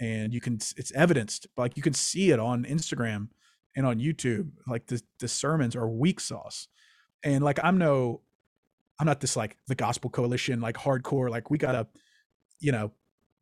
and 0.00 0.32
you 0.32 0.40
can 0.40 0.54
it's 0.54 0.92
evidenced 0.92 1.46
like 1.56 1.76
you 1.76 1.82
can 1.82 1.92
see 1.94 2.30
it 2.30 2.40
on 2.40 2.64
instagram 2.64 3.28
and 3.76 3.86
on 3.86 4.00
youtube 4.00 4.50
like 4.66 4.86
the 4.86 5.00
the 5.20 5.28
sermons 5.28 5.76
are 5.76 5.88
weak 5.88 6.18
sauce. 6.18 6.68
And 7.22 7.44
like 7.44 7.58
i'm 7.62 7.78
no 7.78 8.22
i'm 8.98 9.06
not 9.06 9.20
this 9.20 9.36
like 9.36 9.56
the 9.68 9.74
gospel 9.74 10.10
coalition 10.10 10.60
like 10.60 10.76
hardcore 10.76 11.30
like 11.30 11.50
we 11.50 11.58
gotta 11.58 11.86
you 12.58 12.72
know 12.72 12.92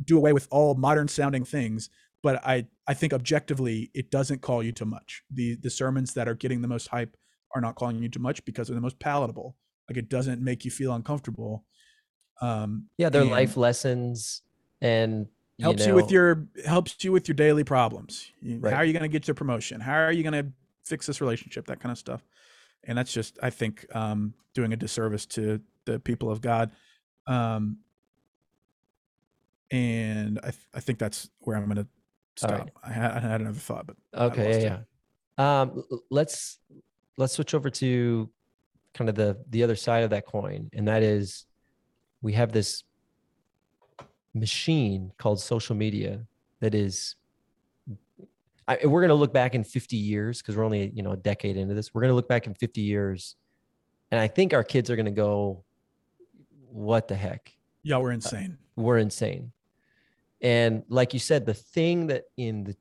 do 0.04 0.16
away 0.16 0.32
with 0.32 0.48
all 0.50 0.74
modern 0.74 1.08
sounding 1.08 1.44
things 1.44 1.90
but 2.22 2.44
i 2.44 2.66
i 2.86 2.94
think 2.94 3.12
objectively 3.12 3.90
it 3.94 4.10
doesn't 4.10 4.42
call 4.42 4.62
you 4.62 4.72
to 4.72 4.84
much. 4.84 5.22
The 5.30 5.56
the 5.56 5.70
sermons 5.70 6.14
that 6.14 6.28
are 6.28 6.34
getting 6.34 6.62
the 6.62 6.68
most 6.68 6.88
hype 6.88 7.16
are 7.54 7.60
not 7.60 7.76
calling 7.76 8.02
you 8.02 8.08
to 8.10 8.18
much 8.18 8.44
because 8.44 8.68
they're 8.68 8.74
the 8.74 8.80
most 8.80 8.98
palatable. 8.98 9.56
Like 9.88 9.96
it 9.96 10.08
doesn't 10.10 10.42
make 10.42 10.64
you 10.64 10.70
feel 10.70 10.92
uncomfortable 10.92 11.64
um 12.40 12.86
yeah 12.98 13.08
they're 13.08 13.22
and 13.22 13.30
life 13.30 13.56
lessons 13.56 14.42
and 14.80 15.26
you 15.58 15.64
helps 15.64 15.86
you 15.86 15.94
with 15.94 16.10
your 16.10 16.46
helps 16.64 17.04
you 17.04 17.10
with 17.10 17.26
your 17.26 17.34
daily 17.34 17.64
problems. 17.64 18.30
Right. 18.42 18.72
how 18.72 18.78
are 18.78 18.84
you 18.84 18.92
going 18.92 19.02
to 19.02 19.08
get 19.08 19.26
your 19.26 19.34
promotion? 19.34 19.80
How 19.80 19.94
are 19.94 20.12
you 20.12 20.22
going 20.22 20.44
to 20.44 20.52
fix 20.84 21.06
this 21.06 21.20
relationship? 21.20 21.66
That 21.66 21.80
kind 21.80 21.90
of 21.92 21.98
stuff. 21.98 22.24
And 22.84 22.96
that's 22.96 23.12
just 23.12 23.38
i 23.42 23.50
think 23.50 23.84
um 23.94 24.34
doing 24.54 24.72
a 24.72 24.76
disservice 24.76 25.26
to 25.26 25.60
the 25.84 25.98
people 25.98 26.30
of 26.30 26.40
god. 26.40 26.70
Um 27.26 27.78
and 29.70 30.38
i, 30.38 30.50
th- 30.50 30.66
I 30.72 30.80
think 30.80 30.98
that's 30.98 31.28
where 31.40 31.56
i'm 31.56 31.66
going 31.66 31.76
to 31.76 31.86
stop. 32.36 32.50
Right. 32.52 32.70
I, 32.84 32.92
had, 32.92 33.10
I 33.10 33.20
had 33.20 33.40
another 33.42 33.58
thought 33.58 33.86
but 33.86 33.96
okay 34.14 34.62
yeah, 34.62 34.78
yeah. 35.38 35.60
um 35.60 35.84
let's 36.10 36.58
let's 37.18 37.34
switch 37.34 37.52
over 37.52 37.68
to 37.68 38.30
kind 38.94 39.10
of 39.10 39.16
the 39.16 39.36
the 39.50 39.64
other 39.64 39.76
side 39.76 40.04
of 40.04 40.10
that 40.10 40.24
coin 40.24 40.70
and 40.72 40.88
that 40.88 41.02
is 41.02 41.44
we 42.22 42.32
have 42.32 42.52
this 42.52 42.84
machine 44.40 45.12
called 45.18 45.40
social 45.40 45.74
media 45.74 46.20
that 46.60 46.74
is 46.74 47.14
I, 48.66 48.78
we're 48.84 49.00
going 49.00 49.08
to 49.08 49.14
look 49.14 49.32
back 49.32 49.54
in 49.54 49.64
50 49.64 49.96
years 49.96 50.42
because 50.42 50.56
we're 50.56 50.64
only 50.64 50.90
you 50.94 51.02
know 51.02 51.12
a 51.12 51.16
decade 51.16 51.56
into 51.56 51.74
this. 51.74 51.94
We're 51.94 52.02
going 52.02 52.10
to 52.10 52.14
look 52.14 52.28
back 52.28 52.46
in 52.46 52.54
50 52.54 52.80
years 52.80 53.36
and 54.10 54.20
i 54.20 54.26
think 54.26 54.54
our 54.54 54.64
kids 54.64 54.90
are 54.90 54.96
going 54.96 55.06
to 55.06 55.12
go 55.12 55.62
what 56.70 57.08
the 57.08 57.14
heck? 57.14 57.52
Y'all 57.82 58.02
were 58.02 58.10
uh, 58.10 58.14
insane. 58.14 58.58
we're 58.76 58.98
insane. 58.98 59.52
And 60.40 60.84
like 60.88 61.12
you 61.12 61.20
said, 61.20 61.46
the 61.46 61.54
thing 61.54 62.06
that 62.08 62.24
in 62.36 62.64
the 62.64 62.76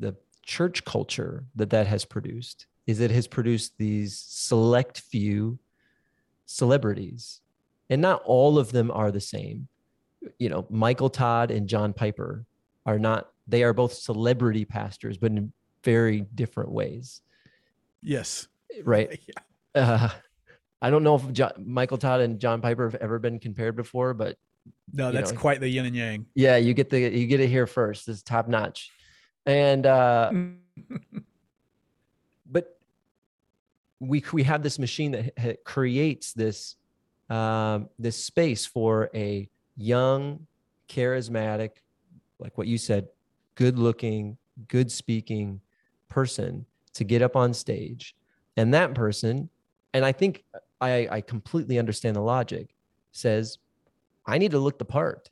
the 0.00 0.16
church 0.42 0.84
culture 0.84 1.44
that 1.54 1.70
that 1.70 1.86
has 1.86 2.04
produced 2.04 2.66
is 2.86 3.00
it 3.00 3.10
has 3.10 3.26
produced 3.26 3.74
these 3.78 4.18
select 4.18 5.00
few 5.00 5.58
celebrities, 6.46 7.40
and 7.90 8.00
not 8.00 8.22
all 8.24 8.58
of 8.58 8.72
them 8.72 8.90
are 8.90 9.10
the 9.10 9.20
same. 9.20 9.68
You 10.38 10.48
know, 10.48 10.66
Michael 10.70 11.10
Todd 11.10 11.50
and 11.50 11.68
John 11.68 11.92
Piper 11.92 12.44
are 12.86 12.98
not. 12.98 13.30
They 13.46 13.62
are 13.62 13.72
both 13.72 13.92
celebrity 13.92 14.64
pastors, 14.64 15.16
but 15.16 15.30
in 15.30 15.52
very 15.84 16.22
different 16.34 16.70
ways. 16.70 17.20
Yes. 18.02 18.48
Right. 18.84 19.20
Yeah. 19.74 19.94
Uh, 19.94 20.08
I 20.80 20.90
don't 20.90 21.04
know 21.04 21.16
if 21.16 21.30
John, 21.32 21.52
Michael 21.58 21.98
Todd 21.98 22.20
and 22.20 22.40
John 22.40 22.60
Piper 22.60 22.90
have 22.90 23.00
ever 23.00 23.18
been 23.18 23.38
compared 23.38 23.76
before, 23.76 24.14
but 24.14 24.36
No, 24.92 25.12
that's 25.12 25.32
know, 25.32 25.38
quite 25.38 25.60
the 25.60 25.68
yin 25.68 25.86
and 25.86 25.94
yang. 25.94 26.26
yeah, 26.34 26.56
you 26.56 26.74
get 26.74 26.90
the 26.90 27.00
you 27.00 27.26
get 27.26 27.40
it 27.40 27.48
here 27.48 27.66
first. 27.66 28.08
It's 28.08 28.22
top 28.22 28.48
notch, 28.48 28.90
and 29.46 29.86
uh, 29.86 30.32
but 32.50 32.78
we 34.00 34.24
we 34.32 34.42
have 34.44 34.62
this 34.62 34.78
machine 34.78 35.12
that 35.12 35.32
ha- 35.38 35.56
creates 35.64 36.32
this 36.32 36.76
um, 37.28 37.88
this 37.98 38.22
space 38.22 38.64
for 38.64 39.10
a 39.14 39.48
young, 39.78 40.46
charismatic, 40.88 41.70
like 42.38 42.58
what 42.58 42.66
you 42.66 42.76
said, 42.76 43.08
good 43.54 43.78
looking, 43.78 44.36
good 44.66 44.90
speaking 44.92 45.60
person 46.08 46.66
to 46.94 47.04
get 47.04 47.22
up 47.22 47.36
on 47.36 47.54
stage, 47.54 48.14
and 48.56 48.74
that 48.74 48.94
person, 48.94 49.48
and 49.94 50.04
I 50.04 50.12
think 50.12 50.44
I 50.80 51.08
I 51.10 51.20
completely 51.20 51.78
understand 51.78 52.16
the 52.16 52.20
logic, 52.20 52.74
says, 53.12 53.58
I 54.26 54.36
need 54.36 54.50
to 54.50 54.58
look 54.58 54.78
the 54.78 54.84
part. 54.84 55.30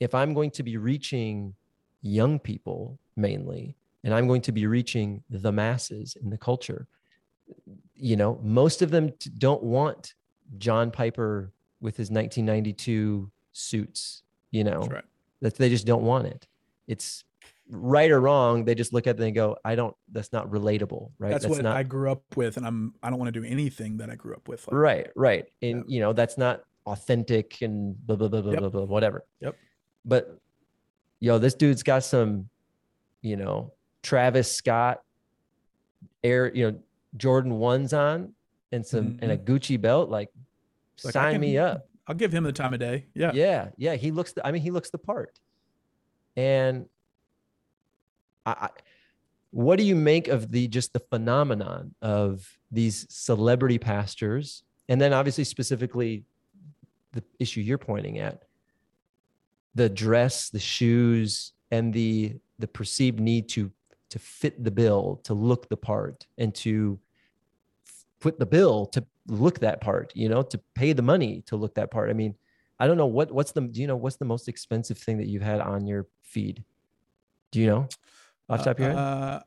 If 0.00 0.14
I'm 0.14 0.34
going 0.34 0.50
to 0.52 0.62
be 0.62 0.76
reaching 0.76 1.54
young 2.02 2.38
people 2.38 2.98
mainly, 3.16 3.76
and 4.02 4.12
I'm 4.14 4.26
going 4.26 4.42
to 4.42 4.52
be 4.52 4.66
reaching 4.66 5.22
the 5.30 5.52
masses 5.52 6.16
in 6.20 6.30
the 6.30 6.38
culture, 6.38 6.86
you 7.94 8.16
know, 8.16 8.40
most 8.42 8.82
of 8.82 8.90
them 8.90 9.12
don't 9.38 9.62
want 9.62 10.14
John 10.58 10.90
Piper 10.90 11.52
with 11.80 11.96
his 11.96 12.10
1992 12.10 13.30
suits, 13.52 14.22
you 14.50 14.64
know, 14.64 14.80
That's 14.80 14.92
right. 14.92 15.04
that 15.42 15.54
they 15.56 15.68
just 15.68 15.86
don't 15.86 16.02
want 16.02 16.26
it. 16.26 16.46
It's 16.86 17.24
right 17.68 18.10
or 18.10 18.20
wrong. 18.20 18.64
They 18.64 18.74
just 18.74 18.92
look 18.92 19.06
at 19.06 19.18
it 19.18 19.22
and 19.24 19.34
go, 19.34 19.56
I 19.64 19.74
don't, 19.74 19.94
that's 20.10 20.32
not 20.32 20.50
relatable, 20.50 21.10
right? 21.18 21.30
That's, 21.30 21.46
what 21.46 21.62
not 21.62 21.76
I 21.76 21.82
grew 21.82 22.10
up 22.10 22.22
with, 22.36 22.56
and 22.56 22.66
I'm 22.66 22.94
I 23.02 23.10
don't 23.10 23.18
want 23.18 23.32
to 23.32 23.40
do 23.40 23.46
anything 23.46 23.96
that 23.98 24.10
I 24.10 24.14
grew 24.16 24.34
up 24.34 24.48
with. 24.48 24.66
Like, 24.66 24.72
right 24.74 25.06
right 25.14 25.46
and 25.62 25.78
Yeah. 25.78 25.94
you 25.94 26.00
know 26.00 26.12
that's 26.12 26.36
not 26.36 26.64
authentic 26.86 27.60
and 27.62 27.94
blah 28.06 28.16
blah 28.16 28.28
blah 28.28 28.40
blah 28.40 28.52
Yep. 28.52 28.60
blah 28.60 28.68
blah 28.70 28.84
whatever 28.84 29.24
Yep. 29.40 29.54
but 30.04 30.38
yo 31.20 31.38
this 31.38 31.54
dude's 31.54 31.82
got 31.82 32.02
some 32.02 32.48
you 33.22 33.36
know 33.36 33.72
travis 34.02 34.50
scott 34.50 35.02
air 36.24 36.50
you 36.54 36.70
know 36.70 36.78
jordan 37.18 37.58
ones 37.58 37.92
on 37.92 38.32
and 38.72 38.84
some 38.84 39.18
and 39.20 39.30
a 39.30 39.36
gucci 39.36 39.80
belt 39.80 40.08
like, 40.10 40.28
Mm-hmm. 40.98 41.06
Like, 41.08 41.12
sign 41.14 41.40
me 41.40 41.56
up 41.56 41.88
I'll 42.10 42.16
give 42.16 42.32
him 42.32 42.42
the 42.42 42.52
time 42.52 42.74
of 42.74 42.80
day. 42.80 43.06
Yeah. 43.14 43.30
yeah 43.32 43.68
yeah 43.76 43.94
he 43.94 44.10
looks 44.10 44.32
the, 44.32 44.44
i 44.44 44.50
mean 44.50 44.62
he 44.62 44.72
looks 44.72 44.90
the 44.90 44.98
part 44.98 45.38
and 46.36 46.86
I, 48.44 48.50
I 48.50 48.68
what 49.52 49.78
do 49.78 49.84
you 49.84 49.94
make 49.94 50.26
of 50.26 50.50
the 50.50 50.66
just 50.66 50.92
the 50.92 50.98
phenomenon 50.98 51.94
of 52.02 52.58
these 52.72 53.06
celebrity 53.10 53.78
pastors 53.78 54.64
and 54.88 55.00
then 55.00 55.12
obviously 55.12 55.44
specifically 55.44 56.24
the 57.12 57.22
issue 57.38 57.60
you're 57.60 57.78
pointing 57.78 58.18
at 58.18 58.42
the 59.76 59.88
dress 59.88 60.50
the 60.50 60.58
shoes 60.58 61.52
and 61.70 61.94
the 61.94 62.34
the 62.58 62.66
perceived 62.66 63.20
need 63.20 63.48
to 63.50 63.70
to 64.08 64.18
fit 64.18 64.64
the 64.64 64.70
bill 64.72 65.20
to 65.22 65.32
look 65.32 65.68
the 65.68 65.76
part 65.76 66.26
and 66.38 66.56
to 66.56 66.98
put 68.18 68.40
the 68.40 68.46
bill 68.46 68.86
to 68.86 69.04
look 69.26 69.60
that 69.60 69.80
part 69.80 70.12
you 70.14 70.28
know 70.28 70.42
to 70.42 70.58
pay 70.74 70.92
the 70.92 71.02
money 71.02 71.42
to 71.46 71.56
look 71.56 71.74
that 71.74 71.90
part 71.90 72.10
i 72.10 72.12
mean 72.12 72.34
i 72.78 72.86
don't 72.86 72.96
know 72.96 73.06
what 73.06 73.30
what's 73.30 73.52
the 73.52 73.60
do 73.60 73.80
you 73.80 73.86
know 73.86 73.96
what's 73.96 74.16
the 74.16 74.24
most 74.24 74.48
expensive 74.48 74.98
thing 74.98 75.18
that 75.18 75.28
you've 75.28 75.42
had 75.42 75.60
on 75.60 75.86
your 75.86 76.06
feed 76.22 76.64
do 77.52 77.60
you 77.60 77.66
know 77.66 77.88
off 78.48 78.64
top 78.64 78.78
of 78.78 78.80
your 78.80 78.88
head 78.88 78.98
Uh, 78.98 79.40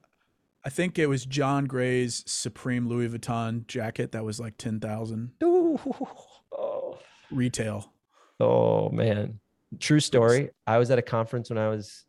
I 0.65 0.69
think 0.69 0.97
it 0.97 1.07
was 1.07 1.25
John 1.25 1.65
Gray's 1.65 2.23
Supreme 2.25 2.87
Louis 2.87 3.09
Vuitton 3.09 3.67
jacket 3.67 4.13
that 4.13 4.23
was 4.23 4.39
like 4.39 4.57
ten 4.57 4.79
thousand 4.79 5.31
oh. 5.43 6.97
retail. 7.31 7.91
Oh 8.39 8.89
man, 8.89 9.39
true 9.79 9.99
story. 9.99 10.51
I 10.65 10.77
was 10.77 10.89
at 10.89 10.99
a 10.99 11.01
conference 11.01 11.49
when 11.49 11.57
I 11.57 11.67
was 11.67 12.05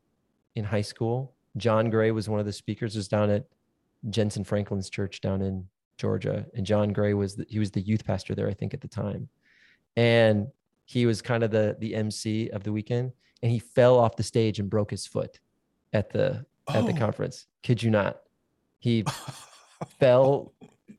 in 0.55 0.64
high 0.64 0.83
school. 0.83 1.35
John 1.57 1.90
Gray 1.90 2.12
was 2.12 2.29
one 2.29 2.38
of 2.38 2.46
the 2.46 2.53
speakers. 2.53 2.94
Was 2.94 3.09
down 3.09 3.29
at 3.31 3.46
Jentezen 4.09 4.46
Franklin's 4.46 4.88
church 4.88 5.20
down 5.20 5.42
in 5.42 5.66
Georgia, 5.98 6.46
and 6.54 6.64
John 6.66 6.92
Gray 6.92 7.14
was 7.14 7.37
the, 7.37 7.46
he 7.48 7.59
was 7.59 7.70
the 7.70 7.80
youth 7.80 8.04
pastor 8.04 8.35
there, 8.35 8.48
I 8.48 8.54
think, 8.54 8.74
at 8.74 8.80
the 8.80 8.88
time, 8.88 9.28
and 9.96 10.46
he 10.87 11.07
was 11.07 11.22
kind 11.22 11.42
of 11.42 11.50
the 11.50 11.76
the 11.78 11.94
MC 11.94 12.50
of 12.50 12.62
the 12.64 12.72
weekend, 12.72 13.12
and 13.42 13.50
he 13.52 13.59
fell 13.59 13.98
off 13.98 14.16
the 14.16 14.22
stage 14.22 14.59
and 14.59 14.68
broke 14.68 14.90
his 14.90 15.07
foot 15.07 15.38
at 15.92 16.11
the 16.11 16.44
at 16.68 16.87
the 16.87 16.92
Oh. 16.92 16.96
conference. 16.96 17.46
Kid 17.62 17.83
you 17.83 17.90
not, 17.90 18.18
he 18.78 19.04
fell. 20.00 20.52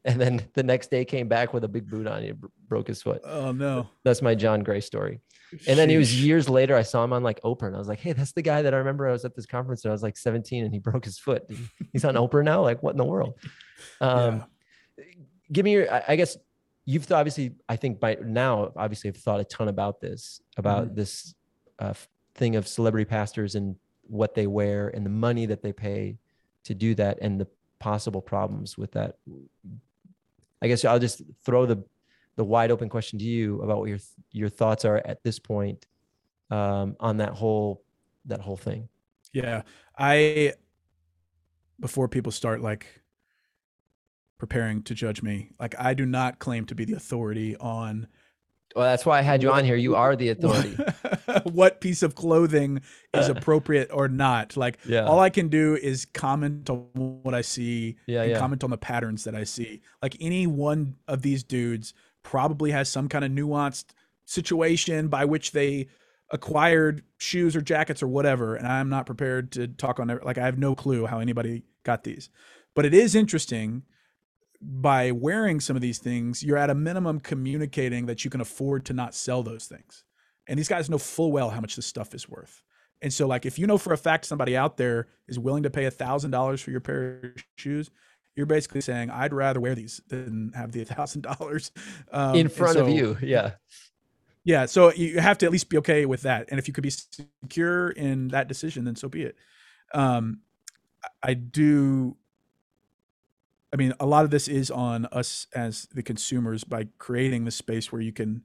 And 0.03 0.19
then 0.21 0.41
the 0.53 0.63
next 0.63 0.89
day 0.91 1.03
came 1.05 1.27
back 1.27 1.53
with 1.53 1.63
a 1.63 1.67
big 1.67 1.89
boot 1.89 2.05
on. 2.07 2.21
He 2.23 2.33
broke 2.67 2.87
his 2.87 3.01
foot. 3.01 3.21
oh 3.25 3.51
no. 3.51 3.87
That's 4.03 4.21
my 4.21 4.35
John 4.35 4.61
Gray 4.63 4.79
story. 4.81 5.19
And 5.67 5.77
then 5.79 5.89
it 5.89 5.97
was 5.97 6.23
years 6.23 6.49
later. 6.49 6.75
I 6.75 6.81
saw 6.81 7.03
him 7.03 7.13
on 7.13 7.23
like 7.23 7.39
Oprah, 7.41 7.67
and 7.67 7.75
I 7.75 7.79
was 7.79 7.87
like, 7.87 7.99
"Hey, 7.99 8.13
that's 8.13 8.31
the 8.33 8.41
guy 8.41 8.61
that 8.63 8.73
I 8.73 8.77
remember. 8.77 9.07
I 9.07 9.11
was 9.11 9.25
at 9.25 9.35
this 9.35 9.45
conference, 9.45 9.83
and 9.85 9.91
I 9.91 9.93
was 9.93 10.03
like 10.03 10.17
17, 10.17 10.63
and 10.65 10.73
he 10.73 10.79
broke 10.89 11.05
his 11.05 11.17
foot. 11.19 11.43
He's 11.93 12.03
on 12.05 12.15
Oprah 12.15 12.43
now. 12.43 12.61
Like, 12.61 12.81
what 12.83 12.91
in 12.91 12.97
the 12.97 13.03
world?" 13.05 13.35
Um, 14.01 14.45
Give 15.51 15.63
me 15.65 15.73
your. 15.73 15.91
I, 15.91 16.15
guess 16.15 16.37
you've 16.85 17.11
obviously. 17.11 17.53
I 17.69 17.75
think 17.75 17.99
by 17.99 18.17
now, 18.23 18.71
obviously, 18.75 19.09
have 19.09 19.17
thought 19.17 19.39
a 19.39 19.43
ton 19.43 19.67
about 19.67 20.01
this, 20.01 20.41
about 20.57 20.85
Mm-hmm. 20.85 20.95
this 20.95 21.35
uh, 21.79 21.93
thing 22.35 22.55
of 22.55 22.67
celebrity 22.67 23.05
pastors 23.05 23.55
and 23.55 23.75
what 24.07 24.35
they 24.35 24.47
wear 24.47 24.89
and 24.89 25.05
the 25.05 25.09
money 25.09 25.45
that 25.45 25.61
they 25.61 25.73
pay 25.73 26.17
to 26.63 26.73
do 26.73 26.95
that, 26.95 27.19
and 27.21 27.39
the 27.39 27.47
possible 27.79 28.21
problems 28.21 28.77
with 28.77 28.91
that. 28.93 29.17
I 30.61 30.67
guess 30.67 30.83
I'll 30.85 30.99
just 30.99 31.21
throw 31.43 31.65
the 31.65 31.83
the 32.35 32.43
wide 32.43 32.71
open 32.71 32.89
question 32.89 33.19
to 33.19 33.25
you 33.25 33.61
about 33.61 33.79
what 33.79 33.89
your 33.89 33.99
your 34.31 34.49
thoughts 34.49 34.85
are 34.85 35.01
at 35.05 35.23
this 35.23 35.39
point 35.39 35.85
um, 36.51 36.95
on 36.99 37.17
that 37.17 37.29
whole 37.33 37.83
that 38.25 38.41
whole 38.41 38.57
thing. 38.57 38.89
Yeah. 39.33 39.63
I 39.97 40.53
before 41.79 42.07
people 42.07 42.31
start 42.31 42.61
like 42.61 42.87
preparing 44.45 44.83
to 44.83 44.93
judge 44.93 45.23
me, 45.23 45.49
like 45.59 45.73
I 45.79 45.95
do 45.95 46.05
not 46.05 46.37
claim 46.37 46.65
to 46.65 46.75
be 46.75 46.85
the 46.85 46.93
authority 46.93 47.55
on 47.57 48.07
Well, 48.75 48.85
that's 48.85 49.05
why 49.05 49.17
I 49.17 49.21
had 49.23 49.41
you 49.41 49.51
on 49.51 49.65
here. 49.65 49.75
You 49.75 49.95
are 49.95 50.15
the 50.15 50.29
authority. 50.29 50.77
what 51.45 51.81
piece 51.81 52.03
of 52.03 52.13
clothing 52.13 52.81
is 53.13 53.27
appropriate 53.27 53.89
or 53.91 54.07
not. 54.07 54.55
Like 54.55 54.77
Yeah. 54.85 55.05
all 55.05 55.19
I 55.19 55.31
can 55.31 55.47
do 55.47 55.75
is 55.75 56.05
comment 56.05 56.69
on 56.69 56.85
what 56.93 57.33
I 57.33 57.41
see 57.41 57.97
Yeah, 58.05 58.21
and 58.21 58.31
yeah. 58.31 58.39
comment 58.39 58.63
on 58.63 58.69
the 58.69 58.77
patterns 58.77 59.23
that 59.23 59.33
I 59.33 59.45
see. 59.45 59.81
Like 60.03 60.15
any 60.19 60.45
one 60.45 60.97
of 61.07 61.23
these 61.23 61.43
dudes 61.43 61.95
probably 62.21 62.69
has 62.69 62.87
some 62.87 63.09
kind 63.09 63.25
of 63.25 63.31
nuanced 63.31 63.85
situation 64.25 65.07
by 65.07 65.25
which 65.25 65.53
they 65.53 65.87
acquired 66.31 67.03
shoes 67.17 67.55
or 67.55 67.61
jackets 67.61 68.01
or 68.03 68.07
whatever 68.07 68.55
and 68.55 68.67
I'm 68.67 68.89
not 68.89 69.05
prepared 69.05 69.51
to 69.53 69.67
talk 69.67 69.99
on 69.99 70.09
it 70.09 70.25
like 70.25 70.37
I 70.39 70.45
have 70.45 70.57
no 70.57 70.75
clue 70.75 71.05
how 71.07 71.19
anybody 71.19 71.63
got 71.83 72.03
these. 72.03 72.29
But 72.75 72.85
it 72.85 72.93
is 72.93 73.15
interesting 73.15 73.83
by 74.67 75.11
wearing 75.11 75.59
some 75.59 75.75
of 75.75 75.81
these 75.81 75.99
things, 75.99 76.43
you're 76.43 76.57
at 76.57 76.69
a 76.69 76.75
minimum 76.75 77.19
communicating 77.19 78.07
that 78.07 78.25
you 78.25 78.31
can 78.31 78.41
afford 78.41 78.85
to 78.85 78.93
not 78.93 79.13
sell 79.13 79.43
those 79.43 79.65
things. 79.65 80.03
And 80.47 80.57
these 80.57 80.67
guys 80.67 80.89
know 80.89 80.97
full 80.97 81.31
well 81.31 81.49
how 81.49 81.61
much 81.61 81.75
this 81.75 81.85
stuff 81.85 82.13
is 82.13 82.27
worth. 82.27 82.61
And 83.01 83.13
so, 83.13 83.27
like, 83.27 83.45
if 83.45 83.59
you 83.59 83.67
know 83.67 83.77
for 83.77 83.93
a 83.93 83.97
fact 83.97 84.25
somebody 84.25 84.55
out 84.55 84.77
there 84.77 85.07
is 85.27 85.37
willing 85.37 85.63
to 85.63 85.69
pay 85.69 85.85
a 85.85 85.91
thousand 85.91 86.31
dollars 86.31 86.61
for 86.61 86.71
your 86.71 86.79
pair 86.79 87.19
of 87.23 87.43
shoes, 87.57 87.91
you're 88.35 88.45
basically 88.45 88.81
saying, 88.81 89.09
"I'd 89.09 89.33
rather 89.33 89.59
wear 89.59 89.75
these 89.75 90.01
than 90.07 90.51
have 90.55 90.71
the 90.71 90.83
thousand 90.85 91.21
dollars 91.21 91.71
um, 92.11 92.35
in 92.35 92.41
and 92.41 92.51
front 92.51 92.77
of 92.77 92.89
you. 92.89 93.17
Yeah. 93.21 93.51
Yeah, 94.43 94.67
so 94.67 94.93
you 94.93 95.19
have 95.19 95.39
to 95.39 95.47
at 95.47 95.51
least 95.51 95.69
be 95.69 95.77
okay 95.79 96.05
with 96.05 96.21
that. 96.21 96.49
And 96.49 96.59
if 96.59 96.67
you 96.67 96.73
could 96.73 96.83
be 96.83 96.91
secure 96.91 97.89
in 97.89 98.27
that 98.27 98.47
decision, 98.47 98.85
then 98.85 98.95
so 98.95 99.09
be 99.09 99.23
it. 99.23 99.35
Um, 99.91 100.41
I 101.23 101.33
do. 101.33 102.15
I 103.73 103.77
mean, 103.77 103.93
a 103.99 104.05
lot 104.05 104.25
of 104.25 104.31
this 104.31 104.47
is 104.47 104.71
on 104.71 105.05
us 105.07 105.47
as 105.53 105.87
the 105.93 106.03
consumers 106.03 106.63
by 106.63 106.87
creating 106.97 107.45
the 107.45 107.51
space 107.51 107.91
where 107.91 108.01
you 108.01 108.13
can 108.13 108.43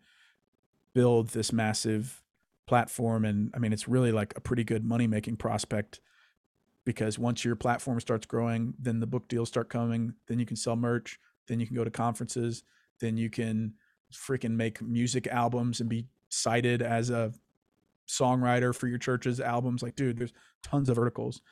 build 0.95 1.29
this 1.29 1.53
massive 1.53 2.23
platform. 2.67 3.25
And 3.25 3.53
I 3.55 3.59
mean, 3.59 3.73
it's 3.73 3.89
really 3.89 4.13
like 4.13 4.33
a 4.37 4.41
pretty 4.41 4.65
good 4.65 4.85
money 4.85 5.07
making 5.07 5.37
prospect 5.37 6.01
because 6.85 7.19
once 7.19 7.45
your 7.45 7.57
platform 7.57 8.01
starts 8.01 8.27
growing, 8.27 8.75
then 8.79 9.01
the 9.01 9.07
book 9.07 9.29
deals 9.29 9.49
start 9.49 9.69
coming, 9.69 10.15
then 10.27 10.39
you 10.39 10.47
can 10.47 10.57
sell 10.57 10.77
merch, 10.77 11.19
then 11.47 11.61
you 11.61 11.67
can 11.67 11.77
go 11.77 11.85
to 11.85 11.91
conferences, 11.91 12.65
then 13.01 13.17
you 13.17 13.31
can 13.31 13.75
freaking 14.13 14.53
make 14.53 14.83
music 14.83 15.27
albums 15.29 15.81
and 15.81 15.89
be 15.89 16.07
cited 16.29 16.83
as 16.83 17.11
a 17.11 17.33
songwriter 18.09 18.75
for 18.75 18.89
your 18.89 18.99
church's 18.99 19.41
albums. 19.41 19.83
Like, 19.83 19.97
dude, 19.97 20.19
there's 20.19 20.33
tons 20.63 20.89
of 20.89 20.97
verticals. 20.97 21.43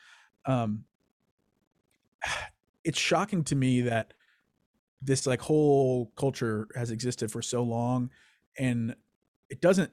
Um, 0.46 0.84
it's 2.88 2.98
shocking 2.98 3.44
to 3.44 3.54
me 3.54 3.82
that 3.82 4.14
this 5.00 5.26
like 5.26 5.40
whole 5.40 6.12
culture 6.16 6.66
has 6.74 6.90
existed 6.90 7.30
for 7.30 7.40
so 7.40 7.62
long 7.62 8.10
and 8.58 8.96
it 9.48 9.60
doesn't 9.60 9.92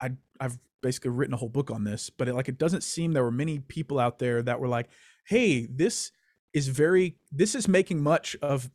i 0.00 0.10
i've 0.38 0.58
basically 0.80 1.10
written 1.10 1.34
a 1.34 1.36
whole 1.36 1.48
book 1.48 1.70
on 1.70 1.84
this 1.84 2.10
but 2.10 2.28
it, 2.28 2.34
like 2.34 2.48
it 2.48 2.58
doesn't 2.58 2.82
seem 2.82 3.12
there 3.12 3.24
were 3.24 3.30
many 3.30 3.58
people 3.58 3.98
out 3.98 4.18
there 4.18 4.42
that 4.42 4.60
were 4.60 4.68
like 4.68 4.88
hey 5.24 5.66
this 5.66 6.12
is 6.52 6.68
very 6.68 7.16
this 7.32 7.54
is 7.54 7.66
making 7.66 8.02
much 8.02 8.36
of 8.42 8.70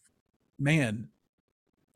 man 0.60 1.10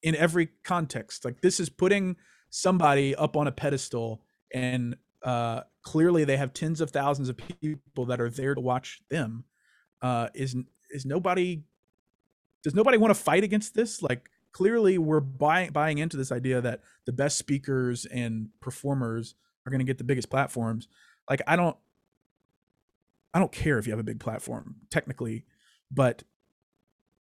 in 0.03 0.15
every 0.15 0.49
context. 0.63 1.25
Like 1.25 1.41
this 1.41 1.59
is 1.59 1.69
putting 1.69 2.15
somebody 2.49 3.15
up 3.15 3.37
on 3.37 3.47
a 3.47 3.51
pedestal 3.51 4.21
and 4.53 4.95
uh 5.23 5.61
clearly 5.83 6.25
they 6.25 6.37
have 6.37 6.53
tens 6.53 6.81
of 6.81 6.91
thousands 6.91 7.29
of 7.29 7.37
people 7.37 8.05
that 8.05 8.19
are 8.19 8.29
there 8.29 8.53
to 8.53 8.59
watch 8.59 9.01
them 9.09 9.45
uh 10.01 10.27
is 10.33 10.55
is 10.91 11.05
nobody 11.05 11.63
does 12.63 12.75
nobody 12.75 12.97
want 12.97 13.13
to 13.13 13.19
fight 13.19 13.43
against 13.43 13.73
this? 13.73 14.01
Like 14.01 14.29
clearly 14.51 14.97
we're 14.97 15.19
buying 15.19 15.71
buying 15.71 15.97
into 15.97 16.17
this 16.17 16.31
idea 16.31 16.61
that 16.61 16.81
the 17.05 17.13
best 17.13 17.37
speakers 17.37 18.05
and 18.05 18.49
performers 18.59 19.35
are 19.65 19.69
going 19.71 19.79
to 19.79 19.85
get 19.85 19.97
the 19.97 20.03
biggest 20.03 20.29
platforms. 20.29 20.87
Like 21.29 21.41
I 21.47 21.55
don't 21.55 21.77
I 23.33 23.39
don't 23.39 23.51
care 23.51 23.77
if 23.77 23.87
you 23.87 23.91
have 23.91 23.99
a 23.99 24.03
big 24.03 24.19
platform 24.19 24.75
technically, 24.89 25.45
but 25.89 26.23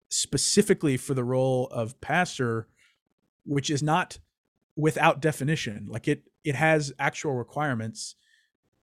specifically 0.09 0.97
for 0.97 1.15
the 1.15 1.25
role 1.25 1.69
of 1.69 2.01
pastor 2.01 2.67
which 3.45 3.71
is 3.71 3.83
not 3.83 4.19
without 4.77 5.21
definition. 5.21 5.87
Like 5.89 6.09
it 6.09 6.25
it 6.45 6.55
has 6.55 6.93
actual 6.99 7.35
requirements. 7.35 8.17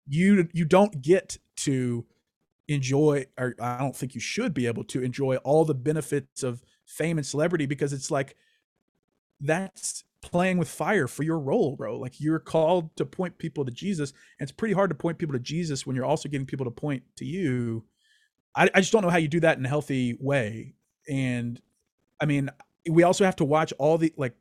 You 0.08 0.48
you 0.54 0.66
don't 0.66 1.02
get 1.02 1.38
to 1.58 2.06
enjoy 2.68 3.26
or 3.38 3.56
I 3.60 3.78
don't 3.78 3.96
think 3.96 4.16
you 4.16 4.22
should 4.22 4.54
be 4.54 4.68
able 4.68 4.84
to 4.86 5.04
enjoy 5.04 5.38
all 5.38 5.66
the 5.66 5.74
benefits 5.74 6.44
of 6.44 6.64
fame 6.86 7.18
and 7.18 7.26
celebrity 7.26 7.66
because 7.66 7.94
it's 7.94 8.12
like 8.12 8.36
that's 9.40 10.04
playing 10.22 10.58
with 10.58 10.70
fire 10.70 11.08
for 11.08 11.24
your 11.24 11.40
role, 11.40 11.76
bro. 11.76 11.98
Like 11.98 12.22
you're 12.22 12.40
called 12.40 12.96
to 12.98 13.06
point 13.06 13.38
people 13.38 13.66
to 13.66 13.72
Jesus, 13.72 14.12
and 14.40 14.48
it's 14.48 14.52
pretty 14.52 14.74
hard 14.74 14.90
to 14.92 14.96
point 14.96 15.18
people 15.18 15.34
to 15.34 15.40
Jesus 15.40 15.86
when 15.86 15.96
you're 15.96 16.06
also 16.06 16.30
getting 16.30 16.46
people 16.46 16.66
to 16.66 16.72
point 16.72 17.04
to 17.18 17.26
you. 17.26 17.84
I, 18.56 18.70
I 18.76 18.82
just 18.82 18.92
don't 18.92 19.02
know 19.02 19.10
how 19.10 19.18
you 19.18 19.28
do 19.28 19.40
that 19.42 19.58
in 19.58 19.66
a 19.66 19.70
healthy 19.70 20.16
way. 20.20 20.76
And 21.10 21.60
I 22.20 22.26
mean, 22.26 22.50
we 22.90 23.04
also 23.04 23.26
have 23.26 23.36
to 23.38 23.46
watch 23.46 23.74
all 23.80 23.98
the 23.98 24.14
like 24.18 24.36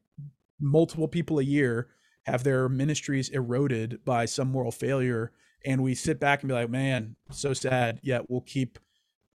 multiple 0.61 1.09
people 1.09 1.39
a 1.39 1.45
year 1.45 1.89
have 2.25 2.45
their 2.45 2.69
ministries 2.69 3.31
eroded 3.31 4.05
by 4.05 4.27
some 4.27 4.49
moral 4.49 4.71
failure 4.71 5.33
and 5.65 5.83
we 5.83 5.95
sit 5.95 6.21
back 6.21 6.43
and 6.43 6.49
be 6.49 6.55
like, 6.55 6.71
man, 6.71 7.17
so 7.31 7.53
sad. 7.53 8.01
Yet 8.03 8.31
we'll 8.31 8.41
keep 8.43 8.79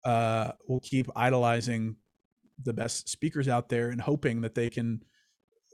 uh, 0.04 0.52
we'll 0.66 0.80
keep 0.80 1.08
idolizing 1.16 1.96
the 2.62 2.72
best 2.72 3.08
speakers 3.08 3.48
out 3.48 3.68
there 3.68 3.88
and 3.88 4.00
hoping 4.00 4.42
that 4.42 4.54
they 4.54 4.70
can, 4.70 5.02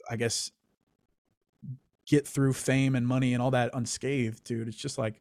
I 0.08 0.16
guess, 0.16 0.50
get 2.06 2.26
through 2.26 2.52
fame 2.52 2.94
and 2.94 3.06
money 3.06 3.34
and 3.34 3.42
all 3.42 3.50
that 3.50 3.70
unscathed, 3.74 4.44
dude. 4.44 4.68
It's 4.68 4.76
just 4.76 4.98
like 4.98 5.20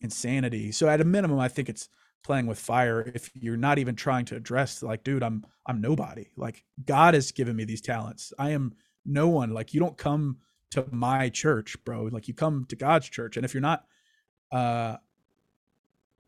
insanity. 0.00 0.72
So 0.72 0.88
at 0.88 1.00
a 1.00 1.04
minimum, 1.04 1.38
I 1.38 1.48
think 1.48 1.68
it's 1.68 1.88
playing 2.24 2.46
with 2.46 2.58
fire 2.58 3.12
if 3.14 3.30
you're 3.34 3.56
not 3.56 3.78
even 3.78 3.94
trying 3.94 4.24
to 4.24 4.34
address 4.34 4.82
like 4.82 5.04
dude 5.04 5.22
i'm 5.22 5.44
i'm 5.66 5.80
nobody 5.80 6.26
like 6.36 6.64
god 6.86 7.12
has 7.14 7.30
given 7.30 7.54
me 7.54 7.64
these 7.64 7.82
talents 7.82 8.32
i 8.38 8.50
am 8.50 8.72
no 9.04 9.28
one 9.28 9.52
like 9.52 9.74
you 9.74 9.78
don't 9.78 9.98
come 9.98 10.38
to 10.70 10.84
my 10.90 11.28
church 11.28 11.76
bro 11.84 12.04
like 12.04 12.26
you 12.26 12.34
come 12.34 12.64
to 12.66 12.74
god's 12.74 13.08
church 13.08 13.36
and 13.36 13.44
if 13.44 13.52
you're 13.52 13.60
not 13.60 13.84
uh, 14.54 14.96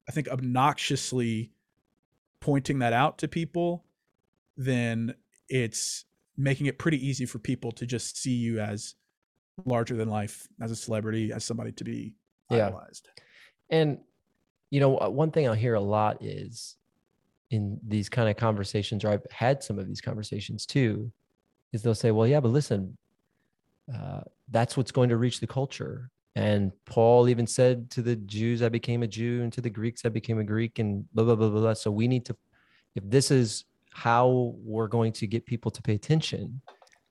I 0.09 0.13
think 0.13 0.29
obnoxiously 0.29 1.53
pointing 2.41 2.81
that 2.81 2.93
out 2.93 3.19
to 3.19 3.29
people, 3.29 3.85
then 4.57 5.15
it's 5.49 6.05
making 6.37 6.67
it 6.67 6.79
pretty 6.79 7.05
easy 7.07 7.25
for 7.25 7.39
people 7.39 7.71
to 7.73 7.87
just 7.87 8.21
see 8.21 8.35
you 8.35 8.59
as 8.61 8.97
larger 9.65 9.95
than 9.95 10.09
life, 10.09 10.49
as 10.61 10.71
a 10.73 10.77
celebrity, 10.77 11.33
as 11.33 11.45
somebody 11.45 11.71
to 11.73 11.85
be 11.85 12.15
yeah. 12.51 12.67
idolized. 12.67 13.09
And 13.71 13.99
you 14.71 14.81
know, 14.81 14.91
one 14.91 15.31
thing 15.31 15.47
I'll 15.47 15.55
hear 15.55 15.75
a 15.75 15.81
lot 15.81 16.21
is 16.21 16.77
in 17.51 17.79
these 17.87 18.09
kind 18.09 18.29
of 18.29 18.37
conversations, 18.37 19.05
or 19.05 19.11
I've 19.11 19.27
had 19.31 19.63
some 19.63 19.79
of 19.79 19.87
these 19.87 20.01
conversations 20.01 20.67
too, 20.67 21.13
is 21.73 21.83
they'll 21.83 21.95
say, 21.95 22.11
"Well, 22.11 22.27
yeah, 22.27 22.41
but 22.41 22.51
listen, 22.51 22.99
uh, 23.95 24.23
that's 24.51 24.77
what's 24.77 24.91
going 24.91 25.11
to 25.11 25.17
reach 25.17 25.39
the 25.39 25.47
culture. 25.47 26.11
And 26.37 26.71
Paul 26.85 27.31
even 27.31 27.47
said 27.47 27.91
to 27.93 28.03
the 28.03 28.15
Jews, 28.15 28.63
I 28.63 28.69
became 28.69 29.03
a 29.03 29.07
Jew, 29.07 29.43
and 29.43 29.51
to 29.55 29.63
the 29.63 29.71
Greeks, 29.71 30.05
I 30.05 30.11
became 30.11 30.39
a 30.39 30.45
Greek, 30.45 30.79
and 30.79 31.11
blah, 31.15 31.25
blah, 31.25 31.35
blah, 31.35 31.49
blah, 31.49 31.61
blah. 31.61 31.73
So 31.73 31.91
we 31.91 32.07
need 32.07 32.27
to, 32.27 32.37
if 32.95 33.03
this 33.09 33.31
is 33.31 33.65
how 33.91 34.55
we're 34.59 34.87
going 34.87 35.13
to 35.13 35.27
get 35.27 35.47
people 35.47 35.71
to 35.71 35.81
pay 35.81 35.95
attention, 35.95 36.61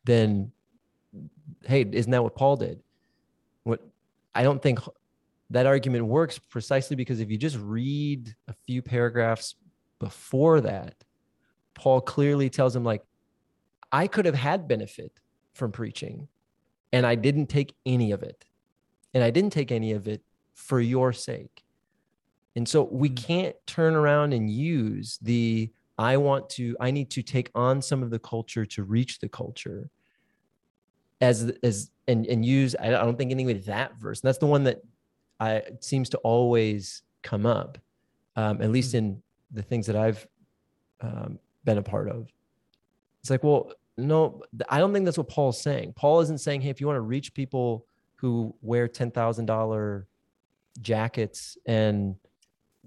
then 0.03 0.51
hey, 1.63 1.83
isn't 1.91 2.11
that 2.11 2.21
what 2.21 2.35
Paul 2.35 2.55
did? 2.57 2.83
What 3.63 3.81
I 4.35 4.43
don't 4.43 4.61
think 4.61 4.79
that 5.49 5.65
argument 5.65 6.05
works 6.05 6.37
precisely 6.37 6.95
because 6.95 7.19
if 7.19 7.31
you 7.31 7.37
just 7.37 7.57
read 7.57 8.35
a 8.47 8.53
few 8.67 8.83
paragraphs 8.83 9.55
before 9.97 10.61
that, 10.61 10.93
Paul 11.73 11.99
clearly 11.99 12.51
tells 12.51 12.75
him, 12.75 12.83
like, 12.83 13.01
I 13.91 14.05
could 14.05 14.25
have 14.25 14.35
had 14.35 14.67
benefit 14.67 15.19
from 15.55 15.71
preaching, 15.71 16.27
and 16.93 17.07
I 17.07 17.15
didn't 17.15 17.47
take 17.47 17.73
any 17.87 18.11
of 18.11 18.21
it 18.21 18.45
and 19.15 19.23
I 19.23 19.31
didn't 19.31 19.51
take 19.53 19.71
any 19.71 19.93
of 19.93 20.07
it 20.07 20.21
for 20.53 20.79
your 20.79 21.13
sake. 21.13 21.63
And 22.55 22.67
so 22.67 22.83
we 22.83 23.09
mm. 23.09 23.17
can't 23.17 23.55
turn 23.65 23.95
around 23.95 24.33
and 24.33 24.49
use 24.49 25.17
the 25.21 25.71
I 25.97 26.17
want 26.17 26.49
to, 26.51 26.75
I 26.81 26.91
need 26.91 27.09
to 27.11 27.23
take 27.23 27.49
on 27.55 27.81
some 27.81 28.03
of 28.03 28.09
the 28.09 28.19
culture 28.19 28.65
to 28.65 28.83
reach 28.83 29.19
the 29.19 29.29
culture 29.29 29.89
as, 31.21 31.53
as, 31.63 31.89
and, 32.09 32.27
and 32.27 32.45
use, 32.45 32.75
I 32.77 32.89
don't 32.89 33.17
think 33.17 33.31
anyway 33.31 33.53
that 33.53 33.95
verse. 33.97 34.21
And 34.21 34.27
that's 34.27 34.37
the 34.37 34.45
one 34.45 34.65
that 34.65 34.81
I 35.39 35.63
seems 35.79 36.09
to 36.09 36.17
always 36.17 37.01
come 37.23 37.45
up, 37.45 37.77
um, 38.35 38.61
at 38.61 38.71
least 38.71 38.93
mm. 38.93 38.97
in 38.97 39.23
the 39.51 39.63
things 39.63 39.87
that 39.87 39.95
I've 39.95 40.27
um, 40.99 41.39
been 41.63 41.77
a 41.77 41.83
part 41.83 42.09
of. 42.09 42.27
It's 43.21 43.29
like, 43.29 43.43
well, 43.43 43.71
no, 43.97 44.43
I 44.67 44.79
don't 44.79 44.91
think 44.91 45.05
that's 45.05 45.17
what 45.17 45.29
Paul's 45.29 45.61
saying. 45.61 45.93
Paul 45.95 46.19
isn't 46.19 46.41
saying, 46.41 46.59
hey, 46.59 46.69
if 46.69 46.81
you 46.81 46.87
want 46.87 46.97
to 46.97 47.01
reach 47.01 47.33
people 47.33 47.85
who 48.15 48.55
wear 48.61 48.87
$10,000 48.87 50.03
jackets 50.81 51.57
and 51.65 52.15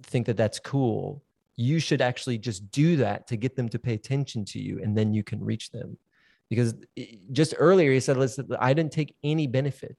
think 0.03 0.27
that 0.27 0.37
that's 0.37 0.59
cool. 0.59 1.23
You 1.57 1.79
should 1.79 2.01
actually 2.01 2.39
just 2.39 2.71
do 2.71 2.97
that 2.97 3.27
to 3.29 3.37
get 3.37 3.57
them 3.57 3.69
to 3.71 3.79
pay 3.79 3.95
attention 3.95 4.45
to 4.47 4.59
you 4.59 4.81
and 4.83 4.97
then 4.97 5.13
you 5.13 5.23
can 5.23 5.43
reach 5.45 5.71
them. 5.71 5.97
Because 6.49 6.75
eh, 6.97 7.17
just 7.33 7.55
earlier 7.59 7.93
he 7.93 8.01
said, 8.01 8.17
listen, 8.17 8.49
I 8.59 8.73
didn't 8.75 8.93
take 8.93 9.15
any 9.23 9.47
benefit. 9.47 9.97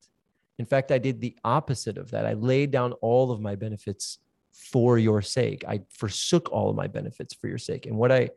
In 0.58 0.66
fact, 0.66 0.92
I 0.92 0.98
did 0.98 1.22
the 1.22 1.38
opposite 1.44 1.98
of 1.98 2.12
that. 2.12 2.26
I 2.26 2.34
laid 2.34 2.72
down 2.72 2.94
all 2.94 3.32
of 3.32 3.40
my 3.40 3.56
benefits 3.56 4.20
for 4.52 4.98
your 4.98 5.22
sake. 5.22 5.64
I 5.68 5.82
forsook 5.90 6.52
all 6.52 6.70
of 6.70 6.76
my 6.76 6.88
benefits 6.88 7.34
for 7.34 7.48
your 7.48 7.58
sake. 7.58 7.86
And 7.86 7.98
what 7.98 8.12
I 8.12 8.30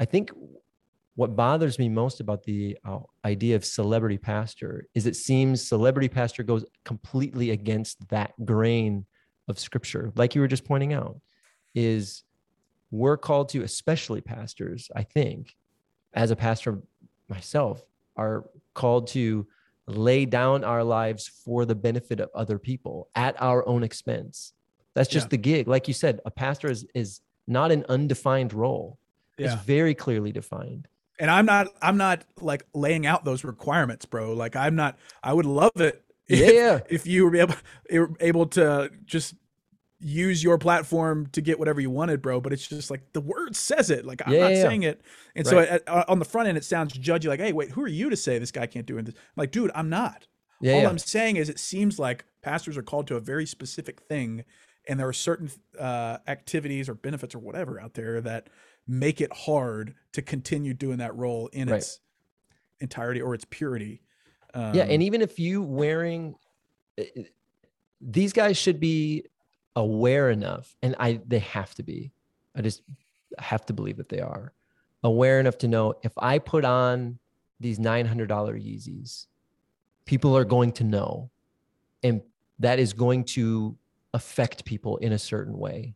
I 0.00 0.04
think 0.04 0.30
what 1.18 1.34
bothers 1.34 1.80
me 1.80 1.88
most 1.88 2.20
about 2.20 2.44
the 2.44 2.78
uh, 2.84 3.00
idea 3.24 3.56
of 3.56 3.64
celebrity 3.64 4.16
pastor 4.16 4.86
is 4.94 5.04
it 5.04 5.16
seems 5.16 5.66
celebrity 5.66 6.08
pastor 6.08 6.44
goes 6.44 6.64
completely 6.84 7.50
against 7.50 8.08
that 8.08 8.32
grain 8.44 9.04
of 9.48 9.58
scripture 9.58 10.12
like 10.14 10.36
you 10.36 10.40
were 10.40 10.46
just 10.46 10.64
pointing 10.64 10.92
out 10.92 11.20
is 11.74 12.22
we're 12.92 13.16
called 13.16 13.48
to 13.48 13.62
especially 13.64 14.20
pastors 14.20 14.92
i 14.94 15.02
think 15.02 15.56
as 16.14 16.30
a 16.30 16.36
pastor 16.36 16.78
myself 17.28 17.82
are 18.16 18.44
called 18.74 19.08
to 19.08 19.44
lay 19.88 20.24
down 20.24 20.62
our 20.62 20.84
lives 20.84 21.26
for 21.26 21.64
the 21.64 21.74
benefit 21.74 22.20
of 22.20 22.30
other 22.32 22.60
people 22.60 23.08
at 23.16 23.34
our 23.42 23.66
own 23.66 23.82
expense 23.82 24.52
that's 24.94 25.08
just 25.08 25.24
yeah. 25.24 25.30
the 25.30 25.38
gig 25.38 25.66
like 25.66 25.88
you 25.88 25.94
said 25.94 26.20
a 26.24 26.30
pastor 26.30 26.70
is 26.70 26.86
is 26.94 27.22
not 27.48 27.72
an 27.72 27.84
undefined 27.88 28.52
role 28.54 29.00
yeah. 29.36 29.52
it's 29.52 29.64
very 29.64 29.96
clearly 29.96 30.30
defined 30.30 30.86
and 31.18 31.30
I'm 31.30 31.46
not 31.46 31.68
I'm 31.82 31.96
not 31.96 32.24
like 32.40 32.64
laying 32.74 33.06
out 33.06 33.24
those 33.24 33.44
requirements, 33.44 34.04
bro. 34.04 34.32
Like 34.32 34.56
I'm 34.56 34.76
not. 34.76 34.98
I 35.22 35.32
would 35.32 35.46
love 35.46 35.72
it. 35.76 36.02
If, 36.28 36.54
yeah. 36.54 36.80
If 36.88 37.06
you 37.06 37.24
were 37.24 37.36
able 37.36 37.54
able 38.20 38.46
to 38.46 38.90
just 39.04 39.34
use 40.00 40.44
your 40.44 40.58
platform 40.58 41.26
to 41.32 41.40
get 41.40 41.58
whatever 41.58 41.80
you 41.80 41.90
wanted, 41.90 42.22
bro. 42.22 42.40
But 42.40 42.52
it's 42.52 42.66
just 42.66 42.90
like 42.90 43.12
the 43.12 43.20
word 43.20 43.56
says 43.56 43.90
it. 43.90 44.04
Like 44.04 44.22
I'm 44.26 44.32
yeah, 44.32 44.40
not 44.40 44.52
yeah. 44.52 44.62
saying 44.62 44.82
it. 44.82 45.00
And 45.34 45.46
right. 45.46 45.82
so 45.86 45.92
uh, 45.92 46.04
on 46.08 46.18
the 46.18 46.24
front 46.24 46.48
end, 46.48 46.58
it 46.58 46.64
sounds 46.64 46.92
judgy. 46.92 47.26
Like, 47.26 47.40
hey, 47.40 47.52
wait, 47.52 47.70
who 47.70 47.82
are 47.82 47.88
you 47.88 48.10
to 48.10 48.16
say 48.16 48.38
this 48.38 48.52
guy 48.52 48.66
can't 48.66 48.86
do 48.86 48.98
it? 48.98 49.08
I'm 49.08 49.14
like, 49.36 49.50
dude, 49.50 49.70
I'm 49.74 49.88
not. 49.88 50.26
Yeah, 50.60 50.74
All 50.74 50.86
I'm 50.88 50.98
saying 50.98 51.36
is, 51.36 51.48
it 51.48 51.60
seems 51.60 51.98
like 51.98 52.24
pastors 52.42 52.76
are 52.76 52.82
called 52.82 53.06
to 53.08 53.16
a 53.16 53.20
very 53.20 53.46
specific 53.46 54.00
thing, 54.00 54.44
and 54.88 54.98
there 54.98 55.06
are 55.06 55.12
certain 55.12 55.50
uh, 55.78 56.18
activities 56.26 56.88
or 56.88 56.94
benefits 56.94 57.34
or 57.34 57.38
whatever 57.38 57.80
out 57.80 57.94
there 57.94 58.20
that 58.22 58.48
make 58.86 59.20
it 59.20 59.32
hard 59.32 59.94
to 60.12 60.22
continue 60.22 60.74
doing 60.74 60.98
that 60.98 61.14
role 61.14 61.48
in 61.52 61.68
right. 61.68 61.76
its 61.76 62.00
entirety 62.80 63.20
or 63.20 63.34
its 63.34 63.44
purity. 63.48 64.00
Um, 64.54 64.74
yeah, 64.74 64.84
and 64.84 65.02
even 65.02 65.20
if 65.20 65.38
you 65.38 65.62
wearing, 65.62 66.34
these 68.00 68.32
guys 68.32 68.56
should 68.56 68.80
be 68.80 69.26
aware 69.76 70.30
enough, 70.30 70.74
and 70.82 70.96
I 70.98 71.20
they 71.26 71.40
have 71.40 71.74
to 71.76 71.82
be. 71.82 72.12
I 72.56 72.62
just 72.62 72.82
have 73.38 73.66
to 73.66 73.72
believe 73.72 73.98
that 73.98 74.08
they 74.08 74.20
are 74.20 74.52
aware 75.04 75.38
enough 75.38 75.58
to 75.58 75.68
know 75.68 75.94
if 76.02 76.12
I 76.18 76.38
put 76.38 76.64
on 76.64 77.18
these 77.60 77.78
$900 77.78 78.28
Yeezys, 78.28 79.26
people 80.04 80.36
are 80.36 80.44
going 80.44 80.72
to 80.72 80.84
know. 80.84 81.30
And 82.02 82.22
that 82.58 82.78
is 82.78 82.92
going 82.92 83.24
to 83.24 83.76
affect 84.14 84.64
people 84.64 84.96
in 84.98 85.12
a 85.12 85.18
certain 85.18 85.58
way. 85.58 85.94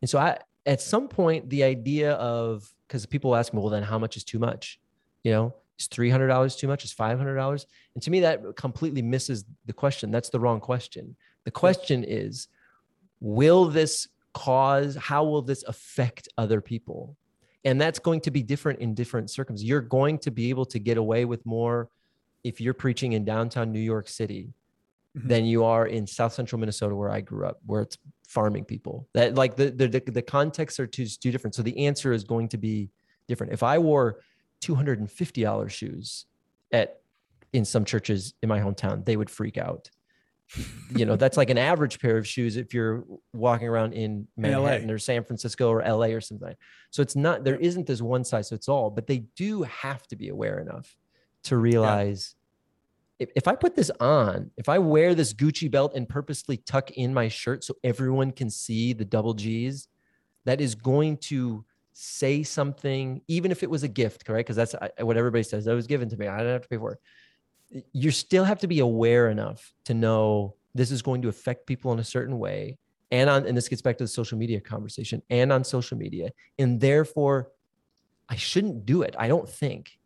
And 0.00 0.08
so 0.08 0.18
I 0.18 0.38
at 0.66 0.80
some 0.80 1.08
point 1.08 1.50
the 1.50 1.64
idea 1.64 2.12
of 2.12 2.68
because 2.86 3.06
people 3.06 3.34
ask 3.34 3.52
me, 3.52 3.60
well, 3.60 3.70
then 3.70 3.82
how 3.82 3.98
much 3.98 4.16
is 4.16 4.24
too 4.24 4.38
much? 4.38 4.78
You 5.22 5.32
know, 5.32 5.54
is 5.78 5.88
$300 5.88 6.58
too 6.58 6.68
much? 6.68 6.84
Is 6.84 6.94
$500? 6.94 7.66
And 7.94 8.02
to 8.02 8.10
me, 8.10 8.20
that 8.20 8.56
completely 8.56 9.02
misses 9.02 9.44
the 9.66 9.72
question. 9.72 10.10
That's 10.10 10.28
the 10.30 10.40
wrong 10.40 10.60
question. 10.60 11.16
The 11.44 11.50
question 11.50 12.04
is, 12.04 12.48
will 13.20 13.66
this 13.66 14.08
cause, 14.32 14.96
how 14.96 15.24
will 15.24 15.42
this 15.42 15.64
affect 15.64 16.28
other 16.36 16.60
people? 16.60 17.16
And 17.64 17.80
that's 17.80 17.98
going 17.98 18.20
to 18.22 18.30
be 18.30 18.42
different 18.42 18.80
in 18.80 18.94
different 18.94 19.30
circumstances. 19.30 19.68
You're 19.68 19.80
going 19.80 20.18
to 20.18 20.30
be 20.30 20.50
able 20.50 20.66
to 20.66 20.78
get 20.78 20.98
away 20.98 21.24
with 21.24 21.44
more 21.46 21.88
if 22.42 22.60
you're 22.60 22.74
preaching 22.74 23.14
in 23.14 23.24
downtown 23.24 23.72
New 23.72 23.80
York 23.80 24.08
City 24.08 24.52
mm-hmm. 25.16 25.28
than 25.28 25.44
you 25.44 25.64
are 25.64 25.86
in 25.86 26.06
South 26.06 26.32
Central 26.32 26.58
Minnesota, 26.58 26.94
where 26.94 27.10
I 27.10 27.20
grew 27.20 27.46
up, 27.46 27.60
where 27.66 27.82
it's 27.82 27.98
farming 28.26 28.64
people. 28.64 29.08
That 29.14 29.34
like 29.34 29.56
the 29.56 29.70
the 29.70 29.88
the, 29.88 30.22
contexts 30.22 30.80
are 30.80 30.86
too, 30.86 31.06
too 31.06 31.30
different. 31.30 31.54
So 31.54 31.62
the 31.62 31.86
answer 31.86 32.12
is 32.12 32.24
going 32.24 32.48
to 32.48 32.58
be 32.58 32.90
different. 33.28 33.52
If 33.52 33.62
I 33.62 33.78
wore 33.78 34.20
$250 34.62 35.70
shoes 35.70 36.26
at 36.72 37.00
in 37.52 37.64
some 37.64 37.84
churches 37.84 38.34
in 38.42 38.48
my 38.48 38.58
hometown, 38.58 39.04
they 39.04 39.16
would 39.16 39.30
freak 39.30 39.56
out. 39.56 39.90
you 40.94 41.06
know, 41.06 41.16
that's 41.16 41.36
like 41.36 41.50
an 41.50 41.56
average 41.56 42.00
pair 42.00 42.18
of 42.18 42.26
shoes 42.26 42.56
if 42.56 42.74
you're 42.74 43.04
walking 43.32 43.66
around 43.66 43.92
in 43.94 44.26
Manhattan 44.36 44.90
or 44.90 44.98
San 44.98 45.24
Francisco 45.24 45.70
or 45.70 45.82
LA 45.82 46.08
or 46.08 46.20
something. 46.20 46.54
So 46.90 47.00
it's 47.00 47.16
not 47.16 47.44
there 47.44 47.56
isn't 47.56 47.86
this 47.86 48.02
one 48.02 48.24
size 48.24 48.50
fits 48.50 48.68
all, 48.68 48.90
but 48.90 49.06
they 49.06 49.18
do 49.36 49.62
have 49.62 50.06
to 50.08 50.16
be 50.16 50.28
aware 50.28 50.60
enough 50.60 50.96
to 51.44 51.56
realize. 51.56 52.34
If, 53.18 53.30
if 53.36 53.48
I 53.48 53.54
put 53.54 53.76
this 53.76 53.90
on, 54.00 54.50
if 54.56 54.68
I 54.68 54.78
wear 54.78 55.14
this 55.14 55.32
Gucci 55.32 55.70
belt 55.70 55.92
and 55.94 56.08
purposely 56.08 56.56
tuck 56.56 56.90
in 56.92 57.14
my 57.14 57.28
shirt 57.28 57.64
so 57.64 57.74
everyone 57.84 58.32
can 58.32 58.50
see 58.50 58.92
the 58.92 59.04
double 59.04 59.34
G's, 59.34 59.88
that 60.44 60.60
is 60.60 60.74
going 60.74 61.16
to 61.18 61.64
say 61.92 62.42
something, 62.42 63.22
even 63.28 63.50
if 63.50 63.62
it 63.62 63.70
was 63.70 63.82
a 63.84 63.88
gift, 63.88 64.24
correct? 64.24 64.48
Because 64.48 64.56
that's 64.56 64.74
what 64.98 65.16
everybody 65.16 65.44
says. 65.44 65.64
That 65.64 65.74
was 65.74 65.86
given 65.86 66.08
to 66.10 66.16
me. 66.16 66.26
I 66.26 66.38
didn't 66.38 66.52
have 66.52 66.62
to 66.62 66.68
pay 66.68 66.76
for 66.76 66.98
it. 67.72 67.84
You 67.92 68.10
still 68.10 68.44
have 68.44 68.58
to 68.60 68.66
be 68.66 68.80
aware 68.80 69.30
enough 69.30 69.72
to 69.84 69.94
know 69.94 70.56
this 70.74 70.90
is 70.90 71.02
going 71.02 71.22
to 71.22 71.28
affect 71.28 71.66
people 71.66 71.92
in 71.92 72.00
a 72.00 72.04
certain 72.04 72.38
way. 72.38 72.78
And 73.10 73.30
on, 73.30 73.46
and 73.46 73.56
this 73.56 73.68
gets 73.68 73.80
back 73.80 73.96
to 73.98 74.04
the 74.04 74.08
social 74.08 74.36
media 74.36 74.60
conversation 74.60 75.22
and 75.30 75.52
on 75.52 75.62
social 75.62 75.96
media. 75.96 76.30
And 76.58 76.80
therefore, 76.80 77.50
I 78.28 78.36
shouldn't 78.36 78.86
do 78.86 79.02
it. 79.02 79.14
I 79.18 79.28
don't 79.28 79.48
think. 79.48 79.98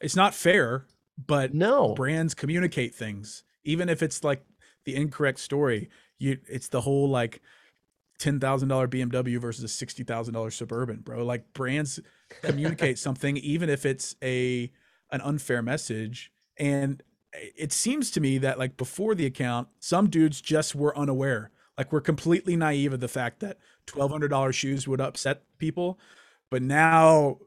It's 0.00 0.16
not 0.16 0.34
fair, 0.34 0.86
but 1.18 1.54
no 1.54 1.94
brands 1.94 2.34
communicate 2.34 2.94
things, 2.94 3.44
even 3.64 3.88
if 3.88 4.02
it's 4.02 4.22
like 4.24 4.44
the 4.84 4.96
incorrect 4.96 5.38
story. 5.38 5.88
You, 6.18 6.38
it's 6.48 6.68
the 6.68 6.80
whole 6.80 7.08
like 7.08 7.42
ten 8.18 8.40
thousand 8.40 8.68
dollar 8.68 8.88
BMW 8.88 9.38
versus 9.38 9.64
a 9.64 9.68
sixty 9.68 10.02
thousand 10.02 10.34
dollar 10.34 10.50
Suburban, 10.50 11.00
bro. 11.00 11.24
Like 11.24 11.52
brands 11.52 12.00
communicate 12.42 12.98
something, 12.98 13.36
even 13.38 13.68
if 13.68 13.86
it's 13.86 14.16
a 14.22 14.70
an 15.10 15.20
unfair 15.20 15.62
message. 15.62 16.32
And 16.58 17.02
it 17.32 17.72
seems 17.72 18.10
to 18.12 18.20
me 18.20 18.38
that 18.38 18.58
like 18.58 18.76
before 18.76 19.14
the 19.14 19.26
account, 19.26 19.68
some 19.78 20.08
dudes 20.08 20.40
just 20.40 20.74
were 20.74 20.96
unaware. 20.96 21.50
Like 21.76 21.92
we're 21.92 22.00
completely 22.00 22.56
naive 22.56 22.92
of 22.92 23.00
the 23.00 23.08
fact 23.08 23.40
that 23.40 23.58
twelve 23.86 24.10
hundred 24.10 24.28
dollar 24.28 24.52
shoes 24.52 24.88
would 24.88 25.00
upset 25.00 25.42
people, 25.58 25.98
but 26.50 26.62
now 26.62 27.38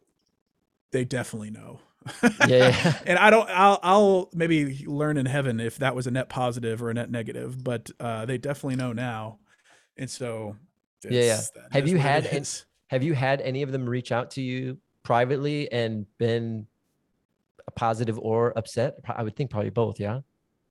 they 0.92 1.06
definitely 1.06 1.52
know. 1.52 1.80
Yeah, 2.24 2.48
yeah. 2.48 3.00
and 3.06 3.20
I 3.20 3.30
don't. 3.30 3.50
I'll, 3.50 3.80
I'll 3.84 4.30
maybe 4.34 4.86
learn 4.86 5.18
in 5.18 5.26
heaven 5.26 5.60
if 5.60 5.78
that 5.78 5.96
was 5.96 6.08
a 6.08 6.12
net 6.12 6.30
positive 6.30 6.82
or 6.82 6.90
a 6.90 6.94
net 6.94 7.12
negative, 7.12 7.64
but 7.64 7.90
uh, 8.00 8.26
they 8.26 8.38
definitely 8.38 8.76
know 8.76 8.94
now 8.94 9.40
and 10.00 10.10
so 10.10 10.56
yeah, 11.04 11.22
yeah. 11.22 11.42
Have 11.72 11.88
you 11.88 11.98
had 11.98 12.26
any, 12.26 12.46
have 12.88 13.04
you 13.04 13.14
had 13.14 13.42
any 13.42 13.62
of 13.62 13.72
them 13.72 13.88
reach 13.88 14.12
out 14.12 14.32
to 14.32 14.42
you 14.42 14.78
privately 15.04 15.72
and 15.72 16.06
been 16.18 16.66
a 17.68 17.72
positive 17.72 18.18
or 18.18 18.58
upset? 18.58 18.96
I 19.08 19.24
would 19.24 19.36
think 19.36 19.52
probably 19.52 19.70
both. 19.70 20.00
Yeah. 20.00 20.22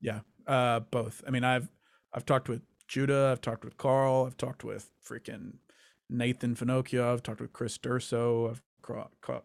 Yeah. 0.01 0.20
Uh, 0.47 0.80
both. 0.80 1.22
I 1.26 1.30
mean, 1.30 1.45
I've 1.45 1.68
I've 2.12 2.26
talked 2.26 2.49
with 2.49 2.62
Judah. 2.89 3.30
I've 3.32 3.41
talked 3.41 3.64
with 3.64 3.76
Carl. 3.76 4.24
I've 4.26 4.36
talked 4.36 4.64
with 4.64 4.91
freaking 5.07 5.53
Nathan 6.09 6.55
Finochio. 6.55 7.12
I've 7.12 7.22
talked 7.22 7.41
with 7.41 7.53
Chris 7.53 7.76
Durso. 7.78 8.51
I've 8.51 8.62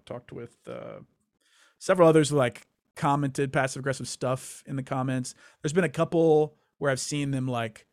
talked 0.05 0.31
with 0.31 0.55
uh, 0.67 0.99
several 1.83 2.07
others 2.07 2.31
like 2.31 2.65
commented 2.95 3.51
passive 3.51 3.81
aggressive 3.81 4.07
stuff 4.07 4.63
in 4.65 4.77
the 4.77 4.83
comments. 4.83 5.35
There's 5.61 5.73
been 5.73 5.83
a 5.83 5.89
couple 5.89 6.55
where 6.77 6.89
I've 6.89 6.99
seen 6.99 7.31
them 7.31 7.45
like 7.45 7.85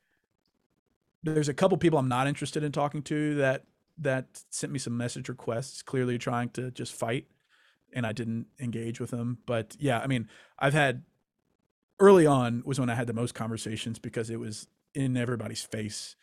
there's 1.25 1.49
a 1.49 1.55
couple 1.55 1.77
people 1.77 1.99
I'm 1.99 2.09
not 2.09 2.29
interested 2.29 2.63
in 2.63 2.71
talking 2.71 3.03
to 3.03 3.35
that 3.35 3.65
that 3.99 4.27
sent 4.51 4.73
me 4.73 4.79
some 4.79 4.97
message 4.97 5.29
requests, 5.29 5.83
clearly 5.83 6.19
trying 6.19 6.51
to 6.51 6.71
just 6.71 6.93
fight, 6.93 7.27
and 7.93 8.07
I 8.07 8.13
didn't 8.13 8.47
engage 8.61 9.01
with 9.01 9.11
them. 9.11 9.39
But 9.45 9.77
yeah, 9.81 9.99
I 9.99 10.07
mean, 10.07 10.29
I've 10.57 10.73
had 10.73 11.03
early 11.99 12.27
on 12.27 12.63
was 12.65 12.79
when 12.79 12.91
I 12.91 12.95
had 12.95 13.09
the 13.09 13.13
most 13.13 13.35
conversations 13.35 13.99
because 13.99 14.31
it 14.31 14.39
was 14.39 14.69
in 14.95 15.17
everybody's 15.17 15.63
face, 15.63 16.15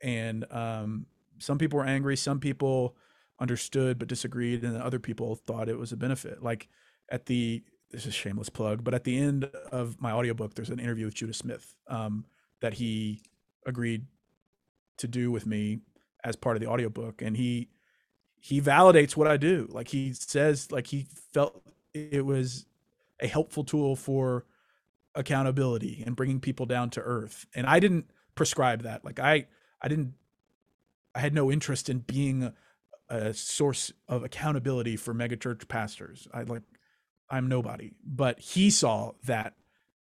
and 0.00 0.44
um, 0.52 1.06
some 1.38 1.58
people 1.58 1.80
were 1.80 1.86
angry, 1.86 2.16
some 2.16 2.38
people 2.38 2.94
understood 3.40 3.98
but 3.98 4.06
disagreed, 4.06 4.62
and 4.62 4.80
other 4.80 5.00
people 5.00 5.34
thought 5.34 5.68
it 5.68 5.76
was 5.76 5.90
a 5.90 5.96
benefit. 5.96 6.40
Like 6.40 6.68
at 7.08 7.26
the 7.26 7.62
this 7.90 8.04
is 8.04 8.14
shameless 8.14 8.48
plug, 8.48 8.82
but 8.82 8.94
at 8.94 9.04
the 9.04 9.16
end 9.16 9.44
of 9.70 10.00
my 10.00 10.10
audiobook, 10.12 10.54
there's 10.54 10.70
an 10.70 10.80
interview 10.80 11.06
with 11.06 11.14
Judah 11.14 11.32
Smith 11.32 11.76
um, 11.88 12.24
that 12.60 12.74
he 12.74 13.22
agreed 13.64 14.06
to 14.98 15.06
do 15.08 15.30
with 15.30 15.46
me 15.46 15.80
as 16.24 16.36
part 16.36 16.56
of 16.56 16.60
the 16.60 16.68
audiobook 16.68 17.22
and 17.22 17.36
he 17.36 17.68
he 18.38 18.60
validates 18.60 19.16
what 19.16 19.26
I 19.26 19.36
do. 19.36 19.68
Like 19.70 19.88
he 19.88 20.12
says 20.12 20.70
like 20.72 20.88
he 20.88 21.06
felt 21.32 21.62
it 21.94 22.24
was 22.24 22.66
a 23.20 23.26
helpful 23.26 23.64
tool 23.64 23.96
for 23.96 24.44
accountability 25.14 26.02
and 26.04 26.16
bringing 26.16 26.40
people 26.40 26.66
down 26.66 26.90
to 26.90 27.00
earth. 27.00 27.46
And 27.54 27.66
I 27.66 27.80
didn't 27.80 28.10
prescribe 28.34 28.82
that. 28.82 29.04
Like 29.04 29.18
I 29.18 29.46
I 29.80 29.88
didn't 29.88 30.14
I 31.14 31.20
had 31.20 31.34
no 31.34 31.50
interest 31.50 31.88
in 31.88 32.00
being 32.00 32.42
a, 32.42 32.54
a 33.08 33.34
source 33.34 33.92
of 34.08 34.24
accountability 34.24 34.96
for 34.96 35.14
megachurch 35.14 35.68
pastors. 35.68 36.28
I 36.32 36.42
like 36.42 36.62
I'm 37.30 37.48
nobody. 37.48 37.92
But 38.04 38.38
he 38.38 38.70
saw 38.70 39.12
that 39.24 39.54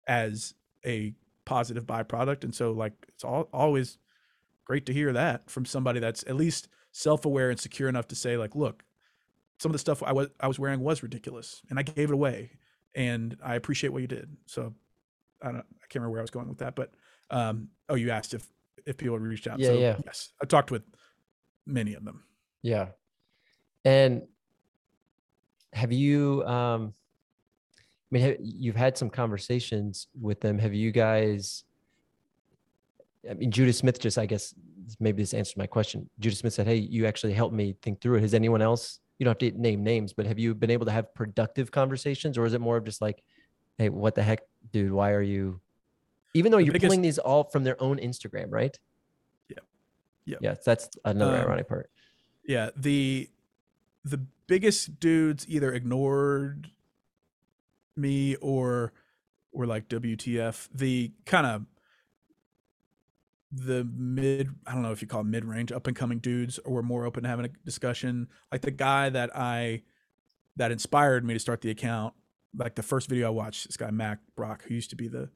as 0.07 0.53
a 0.86 1.13
positive 1.45 1.86
byproduct. 1.86 2.43
And 2.43 2.53
so 2.53 2.71
like 2.71 2.93
it's 3.09 3.24
all 3.24 3.49
always 3.53 3.97
great 4.65 4.86
to 4.86 4.93
hear 4.93 5.11
that 5.13 5.49
from 5.49 5.65
somebody 5.65 5.99
that's 5.99 6.24
at 6.28 6.36
least 6.36 6.67
self-aware 6.91 7.49
and 7.49 7.59
secure 7.59 7.89
enough 7.89 8.07
to 8.07 8.15
say 8.15 8.38
like 8.38 8.55
look 8.55 8.84
some 9.59 9.69
of 9.69 9.74
the 9.74 9.80
stuff 9.80 10.03
I 10.03 10.13
was 10.13 10.30
I 10.39 10.47
was 10.47 10.59
wearing 10.59 10.80
was 10.80 11.03
ridiculous 11.03 11.61
and 11.69 11.80
I 11.80 11.84
gave 11.84 12.09
it 12.09 12.13
away 12.13 12.51
and 12.95 13.36
I 13.43 13.55
appreciate 13.55 13.91
what 13.91 14.01
you 14.01 14.07
did. 14.07 14.36
So 14.45 14.74
I 15.41 15.47
don't 15.47 15.57
I 15.57 15.86
can't 15.89 15.95
remember 15.95 16.11
where 16.11 16.21
I 16.21 16.24
was 16.24 16.32
going 16.32 16.47
with 16.47 16.59
that 16.59 16.76
but 16.76 16.93
um 17.30 17.69
oh 17.89 17.95
you 17.95 18.11
asked 18.11 18.34
if 18.34 18.45
if 18.86 18.97
people 18.97 19.17
reached 19.19 19.47
out. 19.47 19.59
Yeah 19.59 19.67
so 19.67 19.74
yeah. 19.74 19.95
yes 20.05 20.30
I 20.41 20.45
talked 20.45 20.71
with 20.71 20.84
many 21.65 21.93
of 21.93 22.05
them. 22.05 22.24
Yeah. 22.61 22.89
And 23.86 24.24
have 25.74 25.91
you 25.91 26.43
um 26.45 26.93
mean 28.14 28.24
have, 28.24 28.38
you've 28.39 28.76
had 28.76 28.97
some 28.97 29.09
conversations 29.09 30.07
with 30.20 30.39
them 30.39 30.59
have 30.59 30.74
you 30.74 30.91
guys 30.91 31.64
I 33.30 33.34
mean, 33.34 33.51
Judah 33.51 33.74
Smith 33.74 33.99
just, 33.99 34.18
I 34.18 34.26
guess, 34.26 34.53
maybe 34.99 35.22
this 35.22 35.34
answered 35.34 35.57
my 35.57 35.68
question. 35.68 36.09
Judah 36.20 36.36
Smith 36.36 36.53
said, 36.53 36.68
Hey, 36.68 36.76
you 36.76 37.05
actually 37.05 37.34
helped 37.34 37.55
me 37.55 37.76
think 37.82 38.01
through 38.01 38.16
it. 38.16 38.22
Has 38.22 38.34
anyone 38.34 38.61
else, 38.61 38.99
you 39.18 39.24
don't 39.24 39.41
have 39.41 39.53
to 39.53 39.59
name 39.59 39.84
names, 39.84 40.14
but 40.14 40.26
have 40.26 40.38
you 40.38 40.53
been 40.53 40.70
able 40.70 40.86
to 40.86 40.91
have 40.91 41.14
productive 41.14 41.72
conversations 41.72 42.38
or 42.38 42.45
is 42.45 42.53
it 42.53 42.61
more 42.61 42.78
of 42.78 42.84
just 42.84 43.01
like, 43.01 43.24
Hey, 43.78 43.89
what 43.89 44.16
the 44.16 44.24
heck, 44.24 44.41
dude? 44.72 44.91
Why 44.91 45.11
are 45.11 45.22
you, 45.22 45.61
even 46.34 46.51
though 46.51 46.57
the 46.57 46.66
you're 46.66 46.74
biggest, 46.74 46.89
pulling 46.89 47.01
these 47.01 47.18
all 47.18 47.45
from 47.45 47.64
their 47.64 47.82
own 47.82 47.97
Instagram, 47.97 48.47
right? 48.49 48.78
Yeah. 49.49 49.57
Yeah. 50.26 50.38
Yeah. 50.41 50.55
That's 50.66 50.89
another 51.05 51.38
um, 51.38 51.43
ironic 51.43 51.68
part. 51.68 51.89
Yeah. 52.45 52.70
The, 52.76 53.30
the 54.03 54.20
biggest 54.47 54.99
dudes 54.99 55.45
either 55.47 55.74
ignored 55.74 56.70
me 57.95 58.35
or 58.37 58.93
were 59.51 59.67
like 59.67 59.87
WTF. 59.89 60.69
The 60.73 61.11
kind 61.25 61.45
of 61.45 61.65
the 63.55 63.87
mid 63.95 64.49
i 64.65 64.73
don't 64.73 64.81
know 64.81 64.91
if 64.91 64.99
you 64.99 65.07
call 65.07 65.21
it 65.21 65.25
mid-range 65.25 65.71
up 65.71 65.85
and 65.85 65.95
coming 65.95 66.17
dudes 66.17 66.57
or 66.65 66.73
were 66.73 66.81
more 66.81 67.05
open 67.05 67.21
to 67.21 67.29
having 67.29 67.45
a 67.45 67.49
discussion 67.63 68.27
like 68.51 68.61
the 68.61 68.71
guy 68.71 69.09
that 69.09 69.29
i 69.37 69.79
that 70.55 70.71
inspired 70.71 71.23
me 71.23 71.35
to 71.35 71.39
start 71.39 71.61
the 71.61 71.69
account 71.69 72.15
like 72.57 72.73
the 72.73 72.81
first 72.81 73.07
video 73.07 73.27
i 73.27 73.29
watched 73.29 73.67
this 73.67 73.77
guy 73.77 73.91
mack 73.91 74.17
brock 74.35 74.63
who 74.63 74.73
used 74.73 74.89
to 74.89 74.95
be 74.95 75.07
the 75.07 75.29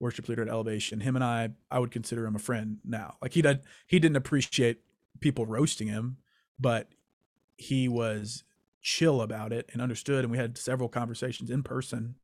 worship 0.00 0.28
leader 0.28 0.42
at 0.42 0.48
Elevation. 0.48 1.00
Him 1.00 1.16
and 1.16 1.24
I, 1.24 1.50
I 1.70 1.78
would 1.78 1.90
consider 1.90 2.26
him 2.26 2.36
a 2.36 2.40
friend 2.40 2.78
now. 2.84 3.16
Like 3.22 3.32
he 3.32 3.42
did, 3.42 3.60
he 3.86 3.98
didn't 3.98 4.16
appreciate 4.16 4.80
people 5.20 5.46
roasting 5.46 5.88
him, 5.88 6.18
but 6.58 6.88
he 7.56 7.88
was 7.88 8.44
chill 8.86 9.20
about 9.20 9.52
it 9.52 9.68
and 9.72 9.82
understood. 9.82 10.24
And 10.24 10.30
we 10.30 10.38
had 10.38 10.56
several 10.56 10.88
conversations 10.88 11.50
in 11.50 11.62
person 11.62 12.14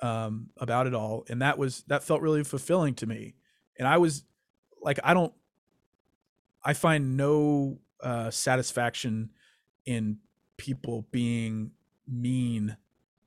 um, 0.00 0.50
about 0.56 0.86
it 0.86 0.94
all, 0.94 1.24
and 1.28 1.42
that 1.42 1.58
was 1.58 1.82
that 1.88 2.04
felt 2.04 2.22
really 2.22 2.44
fulfilling 2.44 2.94
to 2.94 3.06
me. 3.06 3.34
And 3.78 3.88
I 3.88 3.98
was 3.98 4.24
like, 4.80 5.00
I 5.02 5.12
don't, 5.14 5.32
I 6.64 6.72
find 6.72 7.16
no 7.16 7.78
uh, 8.00 8.30
satisfaction 8.30 9.30
in 9.86 10.18
people 10.56 11.06
being 11.10 11.72
mean 12.06 12.76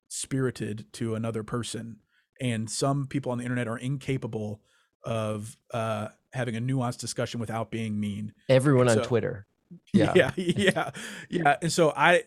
spirited 0.07 0.85
to 0.93 1.15
another 1.15 1.43
person 1.43 1.97
and 2.41 2.69
some 2.69 3.05
people 3.05 3.31
on 3.31 3.37
the 3.37 3.43
internet 3.43 3.67
are 3.67 3.77
incapable 3.77 4.61
of 5.03 5.55
uh, 5.73 6.07
having 6.33 6.57
a 6.57 6.61
nuanced 6.61 6.97
discussion 6.97 7.39
without 7.39 7.69
being 7.69 7.99
mean. 7.99 8.33
Everyone 8.49 8.89
so, 8.89 8.99
on 8.99 9.05
Twitter. 9.05 9.45
Yeah. 9.93 10.11
yeah, 10.15 10.31
yeah, 10.35 10.91
yeah. 11.29 11.55
And 11.61 11.71
so 11.71 11.93
I 11.95 12.23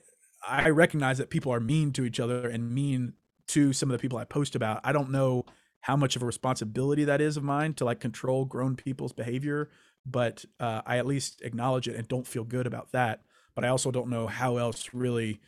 I 0.46 0.70
recognize 0.70 1.18
that 1.18 1.30
people 1.30 1.52
are 1.52 1.60
mean 1.60 1.92
to 1.92 2.04
each 2.04 2.20
other 2.20 2.48
and 2.48 2.70
mean 2.70 3.14
to 3.48 3.72
some 3.72 3.90
of 3.90 3.96
the 3.96 4.00
people 4.00 4.18
I 4.18 4.24
post 4.24 4.54
about. 4.54 4.80
I 4.84 4.92
don't 4.92 5.10
know 5.10 5.44
how 5.80 5.96
much 5.96 6.16
of 6.16 6.22
a 6.22 6.26
responsibility 6.26 7.04
that 7.04 7.20
is 7.20 7.36
of 7.36 7.44
mine 7.44 7.74
to 7.74 7.84
like 7.84 8.00
control 8.00 8.44
grown 8.44 8.74
people's 8.74 9.12
behavior, 9.12 9.68
but 10.06 10.44
uh, 10.58 10.82
I 10.86 10.98
at 10.98 11.06
least 11.06 11.42
acknowledge 11.42 11.88
it 11.88 11.96
and 11.96 12.08
don't 12.08 12.26
feel 12.26 12.44
good 12.44 12.66
about 12.66 12.92
that. 12.92 13.22
But 13.54 13.64
I 13.64 13.68
also 13.68 13.90
don't 13.90 14.08
know 14.08 14.26
how 14.26 14.56
else 14.56 14.90
really 14.92 15.40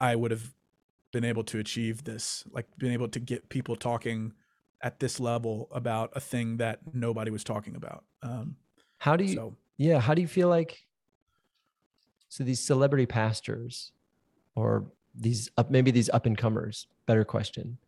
I 0.00 0.16
would 0.16 0.30
have 0.30 0.54
been 1.12 1.24
able 1.24 1.44
to 1.44 1.58
achieve 1.58 2.04
this, 2.04 2.44
like 2.50 2.66
being 2.78 2.92
able 2.92 3.08
to 3.08 3.20
get 3.20 3.48
people 3.48 3.76
talking 3.76 4.32
at 4.82 5.00
this 5.00 5.20
level 5.20 5.68
about 5.70 6.10
a 6.14 6.20
thing 6.20 6.56
that 6.58 6.80
nobody 6.92 7.30
was 7.30 7.44
talking 7.44 7.76
about. 7.76 8.04
Um, 8.22 8.56
how 8.98 9.16
do 9.16 9.24
you? 9.24 9.34
So, 9.34 9.56
yeah, 9.76 10.00
how 10.00 10.14
do 10.14 10.22
you 10.22 10.28
feel 10.28 10.48
like? 10.48 10.86
So 12.34 12.42
these 12.42 12.58
celebrity 12.58 13.06
pastors, 13.06 13.92
or 14.56 14.86
these 15.14 15.48
up 15.56 15.70
maybe 15.70 15.92
these 15.92 16.10
up 16.10 16.26
and 16.26 16.36
comers. 16.36 16.88
Better 17.06 17.24
question. 17.24 17.78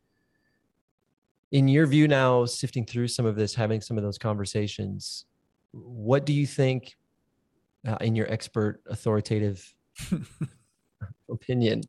In 1.51 1.67
your 1.67 1.85
view 1.89 2.07
now, 2.07 2.45
sifting 2.45 2.87
through 2.87 3.09
some 3.09 3.27
of 3.27 3.35
this, 3.35 3.57
having 3.57 3.81
some 3.81 3.99
of 3.99 4.05
those 4.05 4.19
conversations, 4.19 5.25
what 5.73 6.25
do 6.25 6.33
you 6.33 6.47
think, 6.47 6.95
uh, 7.89 7.97
in 8.01 8.15
your 8.15 8.31
expert 8.33 8.83
authoritative 8.87 9.75
opinion, 11.29 11.83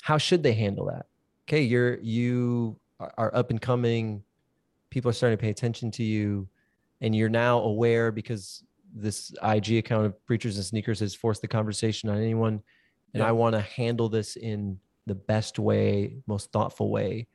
how 0.00 0.16
should 0.16 0.44
they 0.44 0.52
handle 0.52 0.86
that? 0.86 1.06
Okay, 1.48 1.62
you're 1.62 1.98
you 1.98 2.78
are 3.00 3.34
up 3.34 3.50
and 3.50 3.60
coming. 3.60 4.22
People 4.90 5.08
are 5.08 5.12
starting 5.12 5.36
to 5.36 5.42
pay 5.42 5.50
attention 5.50 5.90
to 5.90 6.04
you, 6.04 6.48
and 7.00 7.16
you're 7.16 7.28
now 7.28 7.58
aware 7.58 8.12
because 8.12 8.62
this 8.94 9.34
IG 9.42 9.72
account 9.72 10.06
of 10.06 10.26
preachers 10.26 10.56
and 10.56 10.64
sneakers 10.64 11.00
has 11.00 11.14
forced 11.14 11.42
the 11.42 11.48
conversation 11.48 12.08
on 12.08 12.18
anyone. 12.18 12.62
And 13.12 13.20
yeah. 13.20 13.28
I 13.28 13.32
want 13.32 13.54
to 13.54 13.60
handle 13.60 14.08
this 14.08 14.36
in 14.36 14.78
the 15.06 15.14
best 15.14 15.58
way, 15.58 16.18
most 16.26 16.52
thoughtful 16.52 16.90
way. 16.90 17.26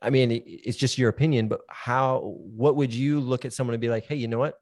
I 0.00 0.10
mean, 0.10 0.42
it's 0.46 0.76
just 0.76 0.98
your 0.98 1.08
opinion, 1.08 1.48
but 1.48 1.62
how, 1.68 2.20
what 2.20 2.76
would 2.76 2.94
you 2.94 3.18
look 3.18 3.44
at 3.44 3.52
someone 3.52 3.74
and 3.74 3.80
be 3.80 3.88
like, 3.88 4.06
hey, 4.06 4.14
you 4.14 4.28
know 4.28 4.38
what? 4.38 4.60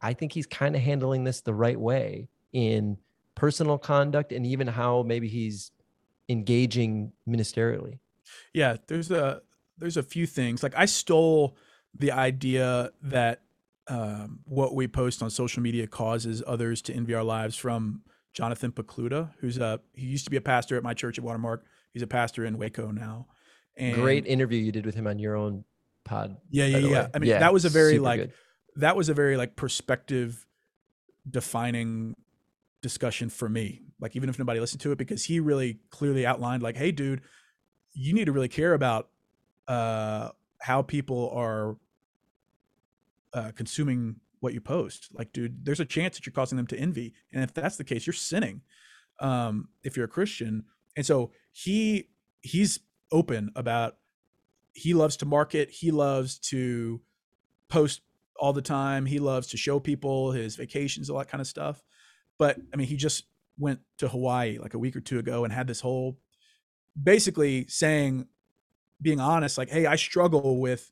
I 0.00 0.14
think 0.14 0.32
he's 0.32 0.46
kind 0.46 0.74
of 0.74 0.82
handling 0.82 1.22
this 1.22 1.42
the 1.42 1.54
right 1.54 1.78
way 1.78 2.28
in 2.52 2.96
personal 3.36 3.78
conduct 3.78 4.32
and 4.32 4.44
even 4.44 4.66
how 4.66 5.04
maybe 5.04 5.28
he's 5.28 5.70
engaging 6.28 7.12
ministerially? 7.28 8.00
Yeah, 8.52 8.76
there's 8.88 9.10
a 9.10 9.42
there's 9.78 9.96
a 9.96 10.02
few 10.02 10.26
things. 10.26 10.62
Like 10.62 10.74
I 10.76 10.86
stole 10.86 11.56
the 11.96 12.12
idea 12.12 12.90
that 13.02 13.42
um, 13.88 14.40
what 14.44 14.74
we 14.74 14.86
post 14.88 15.22
on 15.22 15.30
social 15.30 15.62
media 15.62 15.86
causes 15.86 16.42
others 16.46 16.82
to 16.82 16.94
envy 16.94 17.14
our 17.14 17.24
lives 17.24 17.56
from 17.56 18.02
Jonathan 18.32 18.72
Pokluda, 18.72 19.32
who's 19.40 19.58
a 19.58 19.80
he 19.94 20.06
used 20.06 20.24
to 20.24 20.30
be 20.30 20.36
a 20.36 20.42
pastor 20.42 20.76
at 20.76 20.82
my 20.82 20.94
church 20.94 21.18
at 21.18 21.24
Watermark. 21.24 21.64
He's 21.92 22.02
a 22.02 22.06
pastor 22.06 22.44
in 22.44 22.58
Waco 22.58 22.90
now. 22.90 23.26
And 23.76 23.94
Great 23.94 24.26
interview 24.26 24.58
you 24.58 24.72
did 24.72 24.86
with 24.86 24.94
him 24.94 25.06
on 25.06 25.18
your 25.18 25.36
own 25.36 25.64
pod. 26.04 26.36
Yeah, 26.50 26.66
yeah, 26.66 26.78
yeah. 26.78 27.08
I 27.14 27.18
mean, 27.18 27.30
yeah, 27.30 27.38
that 27.40 27.52
was 27.52 27.64
a 27.64 27.68
very 27.68 27.98
like 27.98 28.20
good. 28.20 28.32
that 28.76 28.96
was 28.96 29.08
a 29.08 29.14
very 29.14 29.36
like 29.36 29.56
perspective 29.56 30.46
defining 31.28 32.14
discussion 32.82 33.30
for 33.30 33.48
me 33.48 33.82
like 34.02 34.16
even 34.16 34.28
if 34.28 34.38
nobody 34.38 34.60
listened 34.60 34.80
to 34.80 34.92
it 34.92 34.98
because 34.98 35.24
he 35.24 35.40
really 35.40 35.78
clearly 35.90 36.26
outlined 36.26 36.62
like 36.62 36.76
hey 36.76 36.90
dude 36.90 37.22
you 37.94 38.12
need 38.12 38.26
to 38.26 38.32
really 38.32 38.48
care 38.48 38.74
about 38.74 39.08
uh 39.68 40.28
how 40.60 40.82
people 40.82 41.30
are 41.30 41.76
uh 43.34 43.52
consuming 43.54 44.16
what 44.40 44.54
you 44.54 44.60
post. 44.60 45.08
Like 45.12 45.32
dude 45.32 45.64
there's 45.64 45.80
a 45.80 45.84
chance 45.84 46.16
that 46.16 46.26
you're 46.26 46.32
causing 46.32 46.56
them 46.56 46.66
to 46.68 46.78
envy. 46.78 47.14
And 47.32 47.42
if 47.42 47.54
that's 47.54 47.76
the 47.76 47.84
case 47.84 48.06
you're 48.06 48.14
sinning 48.14 48.62
um 49.20 49.68
if 49.82 49.96
you're 49.96 50.06
a 50.06 50.08
christian. 50.08 50.64
And 50.96 51.06
so 51.06 51.32
he 51.52 52.08
he's 52.40 52.80
open 53.10 53.50
about 53.54 53.96
he 54.74 54.94
loves 54.94 55.16
to 55.18 55.26
market. 55.26 55.70
He 55.70 55.90
loves 55.90 56.38
to 56.38 57.00
post 57.68 58.00
all 58.36 58.52
the 58.52 58.62
time. 58.62 59.06
He 59.06 59.18
loves 59.18 59.48
to 59.48 59.56
show 59.56 59.78
people 59.78 60.32
his 60.32 60.56
vacations 60.56 61.10
all 61.10 61.18
that 61.18 61.28
kind 61.28 61.40
of 61.40 61.46
stuff. 61.46 61.82
But 62.38 62.58
I 62.72 62.76
mean, 62.76 62.86
he 62.86 62.96
just 62.96 63.24
went 63.58 63.80
to 63.98 64.08
Hawaii 64.08 64.58
like 64.58 64.74
a 64.74 64.78
week 64.78 64.96
or 64.96 65.00
two 65.00 65.18
ago 65.18 65.44
and 65.44 65.52
had 65.52 65.66
this 65.66 65.80
whole 65.80 66.18
basically 67.00 67.66
saying, 67.68 68.26
being 69.00 69.20
honest, 69.20 69.58
like, 69.58 69.70
hey, 69.70 69.86
I 69.86 69.96
struggle 69.96 70.60
with 70.60 70.90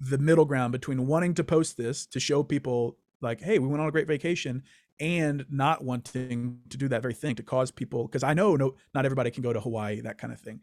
the 0.00 0.18
middle 0.18 0.44
ground 0.44 0.72
between 0.72 1.06
wanting 1.06 1.34
to 1.34 1.44
post 1.44 1.76
this 1.76 2.06
to 2.06 2.20
show 2.20 2.42
people, 2.42 2.96
like, 3.20 3.40
hey, 3.40 3.58
we 3.58 3.66
went 3.66 3.80
on 3.80 3.88
a 3.88 3.92
great 3.92 4.06
vacation 4.06 4.62
and 5.00 5.44
not 5.50 5.84
wanting 5.84 6.58
to 6.68 6.76
do 6.76 6.88
that 6.88 7.02
very 7.02 7.14
thing 7.14 7.34
to 7.36 7.42
cause 7.42 7.70
people 7.70 8.06
because 8.06 8.22
I 8.22 8.34
know 8.34 8.56
no 8.56 8.74
not 8.94 9.04
everybody 9.04 9.30
can 9.30 9.42
go 9.42 9.52
to 9.52 9.60
Hawaii, 9.60 10.00
that 10.00 10.18
kind 10.18 10.32
of 10.32 10.40
thing. 10.40 10.60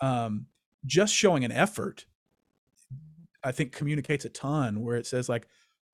Um, 0.00 0.46
just 0.84 1.14
showing 1.14 1.44
an 1.44 1.52
effort, 1.52 2.06
I 3.42 3.52
think 3.52 3.72
communicates 3.72 4.24
a 4.24 4.28
ton 4.28 4.82
where 4.82 4.96
it 4.96 5.06
says 5.06 5.28
like, 5.28 5.46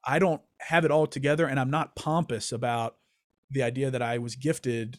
I 0.05 0.19
don't 0.19 0.43
have 0.61 0.85
it 0.85 0.91
all 0.91 1.07
together 1.07 1.47
and 1.47 1.59
I'm 1.59 1.71
not 1.71 1.97
pompous 1.97 2.53
about 2.53 2.97
the 3.51 3.63
idea 3.63 3.91
that 3.91 4.03
I 4.03 4.19
was 4.19 4.35
gifted 4.35 4.99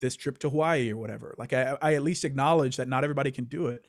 this 0.00 0.16
trip 0.16 0.38
to 0.38 0.50
Hawaii 0.50 0.92
or 0.92 0.96
whatever. 0.96 1.34
Like 1.38 1.52
I, 1.52 1.76
I 1.82 1.94
at 1.94 2.02
least 2.02 2.24
acknowledge 2.24 2.76
that 2.76 2.88
not 2.88 3.04
everybody 3.04 3.30
can 3.30 3.44
do 3.44 3.66
it. 3.66 3.86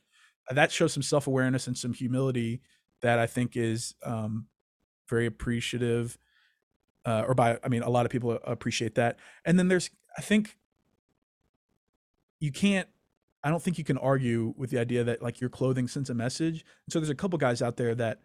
That 0.49 0.71
shows 0.71 0.93
some 0.93 1.03
self 1.03 1.27
awareness 1.27 1.67
and 1.67 1.77
some 1.77 1.93
humility 1.93 2.61
that 3.01 3.19
I 3.19 3.27
think 3.27 3.55
is 3.55 3.95
um, 4.03 4.47
very 5.09 5.25
appreciative. 5.25 6.17
Uh, 7.05 7.23
or 7.27 7.33
by, 7.33 7.57
I 7.63 7.69
mean, 7.69 7.83
a 7.83 7.89
lot 7.89 8.05
of 8.05 8.11
people 8.11 8.37
appreciate 8.43 8.95
that. 8.95 9.17
And 9.45 9.57
then 9.57 9.69
there's, 9.69 9.89
I 10.17 10.21
think, 10.21 10.57
you 12.39 12.51
can't. 12.51 12.87
I 13.43 13.49
don't 13.49 13.63
think 13.63 13.77
you 13.77 13.83
can 13.85 13.97
argue 13.97 14.53
with 14.57 14.71
the 14.71 14.79
idea 14.79 15.05
that 15.05 15.21
like 15.21 15.39
your 15.39 15.49
clothing 15.49 15.87
sends 15.87 16.09
a 16.09 16.13
message. 16.13 16.65
And 16.85 16.91
so 16.91 16.99
there's 16.99 17.09
a 17.09 17.15
couple 17.15 17.37
guys 17.37 17.61
out 17.61 17.77
there 17.77 17.95
that 17.95 18.19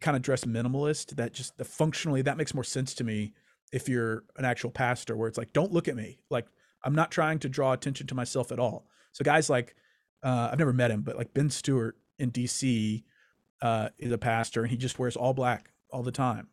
kind 0.00 0.16
of 0.16 0.22
dress 0.22 0.44
minimalist 0.44 1.16
that 1.16 1.32
just 1.32 1.56
the 1.58 1.64
functionally 1.64 2.22
that 2.22 2.36
makes 2.36 2.54
more 2.54 2.64
sense 2.64 2.94
to 2.94 3.04
me 3.04 3.32
if 3.72 3.88
you're 3.88 4.24
an 4.36 4.44
actual 4.44 4.70
pastor 4.70 5.16
where 5.16 5.28
it's 5.28 5.38
like 5.38 5.52
don't 5.52 5.72
look 5.72 5.88
at 5.88 5.96
me 5.96 6.18
like 6.30 6.46
i'm 6.84 6.94
not 6.94 7.10
trying 7.10 7.38
to 7.38 7.48
draw 7.48 7.72
attention 7.72 8.06
to 8.06 8.14
myself 8.14 8.50
at 8.52 8.58
all 8.58 8.86
so 9.12 9.24
guys 9.24 9.50
like 9.50 9.74
uh, 10.22 10.48
i've 10.50 10.58
never 10.58 10.72
met 10.72 10.90
him 10.90 11.02
but 11.02 11.16
like 11.16 11.32
ben 11.34 11.50
stuart 11.50 11.96
in 12.18 12.30
dc 12.30 13.02
uh, 13.62 13.88
is 13.98 14.12
a 14.12 14.18
pastor 14.18 14.62
and 14.62 14.70
he 14.70 14.76
just 14.76 14.98
wears 14.98 15.16
all 15.16 15.32
black 15.32 15.70
all 15.90 16.02
the 16.02 16.12
time. 16.12 16.48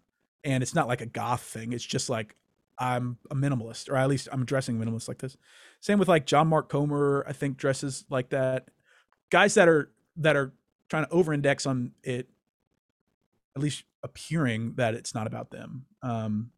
And 0.45 0.63
it's 0.63 0.73
not 0.73 0.87
like 0.87 1.01
a 1.01 1.05
goth 1.05 1.41
thing 1.41 1.73
it's 1.73 1.83
just 1.83 2.09
like 2.09 2.35
i'm 2.81 3.17
a 3.29 3.35
minimalist 3.35 3.89
or 3.89 3.97
at 3.97 4.07
least 4.07 4.29
i'm 4.31 4.45
dressing 4.45 4.79
minimalist 4.79 5.09
like 5.09 5.17
this. 5.17 5.35
Same 5.81 5.99
with 5.99 6.07
like 6.07 6.25
john 6.25 6.47
mark 6.47 6.69
comer 6.69 7.25
i 7.27 7.33
think 7.33 7.57
dresses 7.57 8.05
like 8.09 8.29
that. 8.29 8.69
Guys 9.29 9.55
that 9.55 9.67
are 9.67 9.91
that 10.15 10.37
are 10.37 10.53
trying 10.87 11.05
to 11.05 11.11
over 11.11 11.33
index 11.33 11.65
on 11.65 11.91
it 12.03 12.29
at 13.55 13.61
least 13.61 13.83
appearing 14.01 14.75
that 14.75 14.93
it's 14.93 15.13
not 15.13 15.27
about 15.27 15.51
them. 15.51 15.85
Um 16.01 16.51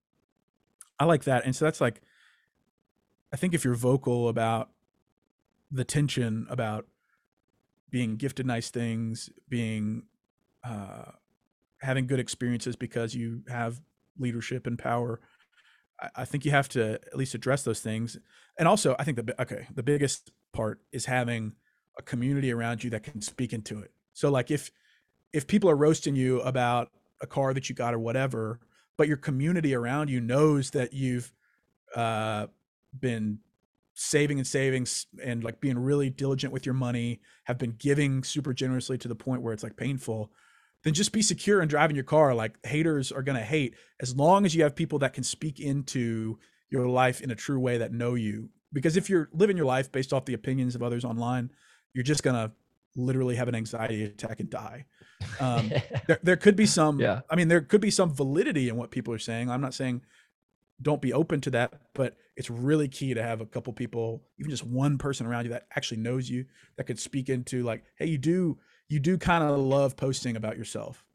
I 1.02 1.06
like 1.06 1.24
that. 1.24 1.46
And 1.46 1.56
so 1.56 1.66
that's 1.66 1.82
like, 1.82 2.00
I 3.34 3.36
think 3.36 3.56
if 3.56 3.66
you're 3.66 3.74
vocal 3.74 4.30
about 4.30 4.70
the 5.72 5.84
tension 5.84 6.46
about 6.48 6.86
being 7.90 8.18
gifted 8.18 8.46
nice 8.46 8.70
things, 8.70 9.32
being, 9.50 10.04
uh, 10.64 11.12
having 11.82 12.08
good 12.08 12.20
experiences 12.20 12.76
because 12.76 13.16
you 13.16 13.44
have 13.50 13.82
leadership 14.20 14.68
and 14.68 14.78
power, 14.78 15.20
I, 16.00 16.10
I 16.18 16.26
think 16.26 16.46
you 16.46 16.52
have 16.52 16.70
to 16.70 16.94
at 16.94 17.18
least 17.18 17.36
address 17.36 17.64
those 17.64 17.80
things. 17.80 18.18
And 18.58 18.68
also, 18.68 18.96
I 19.00 19.04
think 19.04 19.18
the, 19.18 19.42
okay, 19.42 19.68
the 19.74 19.84
biggest 19.84 20.32
part 20.54 20.82
is 20.92 21.06
having 21.06 21.54
a 21.98 22.02
community 22.02 22.52
around 22.52 22.84
you 22.84 22.90
that 22.92 23.04
can 23.04 23.22
speak 23.22 23.54
into 23.54 23.80
it. 23.80 23.92
So 24.14 24.30
like 24.30 24.52
if, 24.52 24.72
if 25.34 25.48
people 25.48 25.70
are 25.70 25.76
roasting 25.76 26.16
you 26.16 26.42
about 26.42 26.90
a 27.22 27.28
car 27.28 27.54
that 27.54 27.70
you 27.70 27.76
got 27.76 27.94
or 27.94 28.00
whatever, 28.00 28.60
but 28.98 29.08
your 29.08 29.18
community 29.18 29.74
around 29.74 30.10
you 30.10 30.20
knows 30.22 30.72
that 30.72 30.94
you've 30.94 31.32
uh, 31.96 32.48
been 33.00 33.40
saving 33.94 34.38
and 34.40 34.48
saving 34.48 34.88
and 35.24 35.44
like 35.44 35.60
being 35.60 35.78
really 35.78 36.10
diligent 36.10 36.52
with 36.52 36.66
your 36.66 36.76
money, 36.76 37.20
have 37.46 37.58
been 37.58 37.76
giving 37.78 38.24
super 38.24 38.54
generously 38.54 38.98
to 38.98 39.08
the 39.08 39.16
point 39.16 39.42
where 39.42 39.54
it's 39.54 39.64
like 39.64 39.76
painful, 39.76 40.32
then 40.84 40.94
just 40.94 41.12
be 41.12 41.22
secure 41.22 41.62
and 41.62 41.70
driving 41.70 41.96
your 41.96 42.06
car. 42.06 42.34
Like 42.34 42.56
haters 42.66 43.12
are 43.12 43.22
gonna 43.24 43.40
hate 43.44 43.76
as 44.00 44.16
long 44.16 44.46
as 44.46 44.56
you 44.56 44.64
have 44.64 44.76
people 44.76 45.00
that 45.00 45.14
can 45.14 45.24
speak 45.24 45.60
into 45.60 46.40
your 46.70 46.88
life 46.88 47.22
in 47.22 47.32
a 47.32 47.36
true 47.36 47.60
way 47.60 47.78
that 47.78 47.92
know 47.92 48.16
you. 48.16 48.50
Because 48.74 48.96
if 48.98 49.10
you're 49.10 49.30
living 49.34 49.58
your 49.58 49.66
life 49.66 49.92
based 49.92 50.14
off 50.14 50.26
the 50.26 50.34
opinions 50.34 50.76
of 50.76 50.82
others 50.84 51.04
online, 51.06 51.52
you're 51.94 52.04
just 52.04 52.24
gonna 52.24 52.52
literally 52.96 53.36
have 53.36 53.48
an 53.48 53.56
anxiety 53.56 54.04
attack 54.04 54.40
and 54.40 54.50
die. 54.50 54.86
Um, 55.40 55.70
there, 56.08 56.20
there 56.24 56.36
could 56.38 56.56
be 56.56 56.66
some 56.66 57.00
Yeah. 57.00 57.22
i 57.30 57.36
mean 57.36 57.48
there 57.48 57.62
could 57.62 57.80
be 57.82 57.92
some 57.92 58.14
validity 58.14 58.70
in 58.70 58.76
what 58.76 58.90
people 58.90 59.14
are 59.14 59.20
saying 59.20 59.52
i'm 59.52 59.62
not 59.62 59.76
saying 59.76 60.02
don't 60.82 61.00
be 61.02 61.14
open 61.14 61.42
to 61.42 61.52
that 61.52 61.74
but 61.94 62.18
it's 62.36 62.50
really 62.50 62.88
key 62.88 63.14
to 63.14 63.22
have 63.22 63.40
a 63.40 63.46
couple 63.46 63.72
people 63.72 64.24
even 64.40 64.50
just 64.50 64.66
one 64.66 64.98
person 64.98 65.28
around 65.28 65.44
you 65.46 65.52
that 65.52 65.68
actually 65.76 66.02
knows 66.02 66.28
you 66.28 66.46
that 66.76 66.86
could 66.86 66.98
speak 67.00 67.30
into 67.30 67.62
like 67.62 67.84
hey 68.00 68.08
you 68.08 68.18
do 68.18 68.58
you 68.92 69.00
do 69.00 69.18
kind 69.18 69.44
of 69.44 69.58
love 69.60 69.96
posting 69.96 70.36
about 70.36 70.58
yourself 70.58 71.06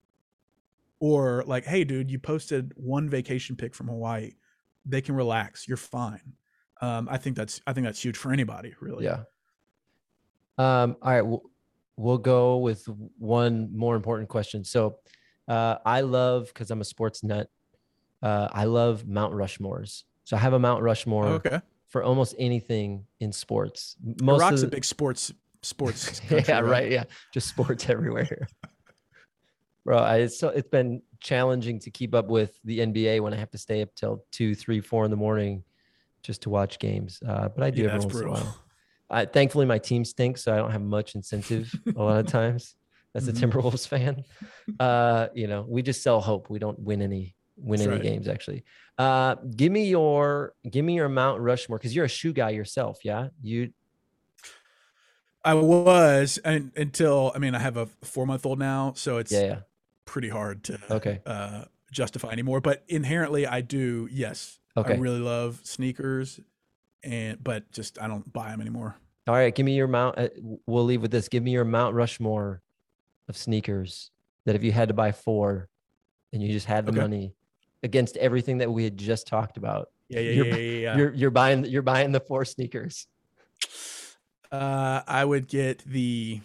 or 0.98 1.44
like 1.46 1.64
hey 1.64 1.84
dude 1.84 2.10
you 2.10 2.18
posted 2.18 2.72
one 2.76 3.08
vacation 3.08 3.54
pic 3.54 3.74
from 3.74 3.86
hawaii 3.88 4.32
they 4.86 5.00
can 5.00 5.14
relax 5.14 5.68
you're 5.68 5.76
fine 5.76 6.32
um, 6.80 7.08
i 7.10 7.16
think 7.16 7.36
that's 7.36 7.60
i 7.66 7.72
think 7.72 7.84
that's 7.84 8.02
huge 8.02 8.16
for 8.16 8.32
anybody 8.32 8.74
really 8.80 9.04
Yeah. 9.04 9.22
Um, 10.58 10.96
all 11.02 11.12
right. 11.12 11.22
We'll, 11.22 11.42
we'll 11.96 12.18
go 12.18 12.56
with 12.58 12.88
one 13.18 13.76
more 13.76 13.94
important 13.94 14.28
question. 14.28 14.64
So, 14.64 14.98
uh, 15.48 15.76
I 15.84 16.00
love 16.00 16.46
because 16.46 16.70
I'm 16.70 16.80
a 16.80 16.84
sports 16.84 17.22
nut. 17.22 17.50
Uh, 18.22 18.48
I 18.50 18.64
love 18.64 19.06
Mount 19.06 19.34
Rushmores. 19.34 20.04
So 20.24 20.36
I 20.36 20.40
have 20.40 20.54
a 20.54 20.58
Mount 20.58 20.82
Rushmore 20.82 21.26
okay 21.26 21.60
for 21.88 22.02
almost 22.02 22.34
anything 22.38 23.06
in 23.20 23.32
sports. 23.32 23.96
Most 24.22 24.40
Iraq's 24.40 24.62
of 24.62 24.68
a 24.68 24.70
the, 24.70 24.76
big 24.76 24.84
sports 24.84 25.32
sports 25.66 26.20
yeah, 26.30 26.42
country, 26.42 26.68
right. 26.68 26.90
Yeah, 26.90 27.04
just 27.32 27.48
sports 27.48 27.88
everywhere. 27.88 28.48
Bro, 29.84 29.98
I, 29.98 30.16
it's 30.18 30.38
so 30.38 30.48
it's 30.48 30.68
been 30.68 31.02
challenging 31.20 31.78
to 31.80 31.90
keep 31.90 32.14
up 32.14 32.26
with 32.26 32.58
the 32.64 32.80
NBA 32.80 33.20
when 33.22 33.32
I 33.32 33.36
have 33.36 33.50
to 33.50 33.58
stay 33.58 33.82
up 33.82 33.94
till 33.94 34.24
two, 34.32 34.54
three, 34.54 34.80
four 34.80 35.04
in 35.04 35.10
the 35.10 35.16
morning 35.16 35.62
just 36.22 36.42
to 36.42 36.50
watch 36.50 36.78
games. 36.80 37.20
Uh, 37.26 37.48
but 37.48 37.62
I 37.62 37.70
do 37.70 37.82
yeah, 37.82 37.88
every 37.88 38.00
once 38.00 38.20
in 38.20 38.26
a 38.26 38.30
while. 38.30 38.58
I, 39.08 39.24
thankfully, 39.26 39.64
my 39.66 39.78
team 39.78 40.04
stinks, 40.04 40.42
so 40.42 40.52
I 40.52 40.56
don't 40.56 40.72
have 40.72 40.82
much 40.82 41.14
incentive 41.14 41.72
a 41.96 42.02
lot 42.02 42.18
of 42.18 42.26
times. 42.26 42.74
As 43.14 43.28
a 43.28 43.32
Mhm. 43.32 43.50
Timberwolves 43.50 43.88
fan, 43.88 44.24
uh, 44.78 45.28
you 45.32 45.46
know, 45.46 45.64
we 45.66 45.80
just 45.80 46.02
sell 46.02 46.20
hope. 46.20 46.50
We 46.50 46.58
don't 46.58 46.78
win 46.78 47.00
any 47.00 47.34
win 47.56 47.78
That's 47.78 47.86
any 47.86 47.96
right. 47.96 48.02
games 48.02 48.28
actually. 48.28 48.64
Uh, 48.98 49.36
give 49.56 49.72
me 49.72 49.86
your 49.88 50.52
give 50.68 50.84
me 50.84 50.96
your 50.96 51.08
Mount 51.08 51.40
Rushmore 51.40 51.78
because 51.78 51.94
you're 51.96 52.04
a 52.04 52.08
shoe 52.08 52.34
guy 52.34 52.50
yourself. 52.50 52.98
Yeah, 53.04 53.28
you 53.40 53.72
I 55.46 55.54
was 55.54 56.38
and, 56.44 56.72
until 56.76 57.30
I 57.34 57.38
mean 57.38 57.54
I 57.54 57.60
have 57.60 57.76
a 57.76 57.86
four 58.02 58.26
month 58.26 58.44
old 58.44 58.58
now, 58.58 58.92
so 58.96 59.18
it's 59.18 59.30
yeah 59.32 59.44
yeah 59.44 59.58
pretty 60.04 60.28
hard 60.28 60.64
to 60.64 60.78
okay 60.90 61.20
uh, 61.24 61.64
justify 61.92 62.30
anymore. 62.30 62.60
But 62.60 62.82
inherently, 62.88 63.46
I 63.46 63.60
do. 63.60 64.08
Yes, 64.10 64.58
okay. 64.76 64.94
I 64.94 64.96
really 64.98 65.20
love 65.20 65.60
sneakers, 65.62 66.40
and 67.04 67.42
but 67.42 67.70
just 67.70 68.00
I 68.02 68.08
don't 68.08 68.30
buy 68.32 68.50
them 68.50 68.60
anymore. 68.60 68.96
All 69.28 69.34
right, 69.34 69.54
give 69.54 69.64
me 69.66 69.74
your 69.76 69.88
Mount. 69.88 70.18
Uh, 70.18 70.28
we'll 70.66 70.84
leave 70.84 71.02
with 71.02 71.10
this. 71.10 71.28
Give 71.28 71.42
me 71.42 71.52
your 71.52 71.64
Mount 71.64 71.94
Rushmore 71.94 72.62
of 73.28 73.36
sneakers 73.36 74.10
that 74.46 74.54
if 74.56 74.62
you 74.62 74.72
had 74.72 74.88
to 74.88 74.94
buy 74.94 75.12
four, 75.12 75.68
and 76.32 76.42
you 76.42 76.52
just 76.52 76.66
had 76.66 76.86
the 76.86 76.90
Okay. 76.92 77.00
money 77.00 77.34
against 77.82 78.16
everything 78.16 78.58
that 78.58 78.70
we 78.70 78.84
had 78.84 78.96
just 78.96 79.26
talked 79.28 79.56
about, 79.56 79.90
Yeah, 80.08 80.20
yeah, 80.20 80.30
You're- 80.30 80.48
yeah, 80.50 80.56
yeah. 80.56 80.78
yeah. 80.80 80.96
you're 80.96 81.14
you're 81.14 81.30
buying 81.30 81.64
you're 81.64 81.82
buying 81.82 82.10
the 82.12 82.20
four 82.20 82.44
sneakers. 82.44 83.06
Uh, 84.56 85.02
I 85.06 85.24
would 85.24 85.48
get 85.48 85.80
the 85.84 86.40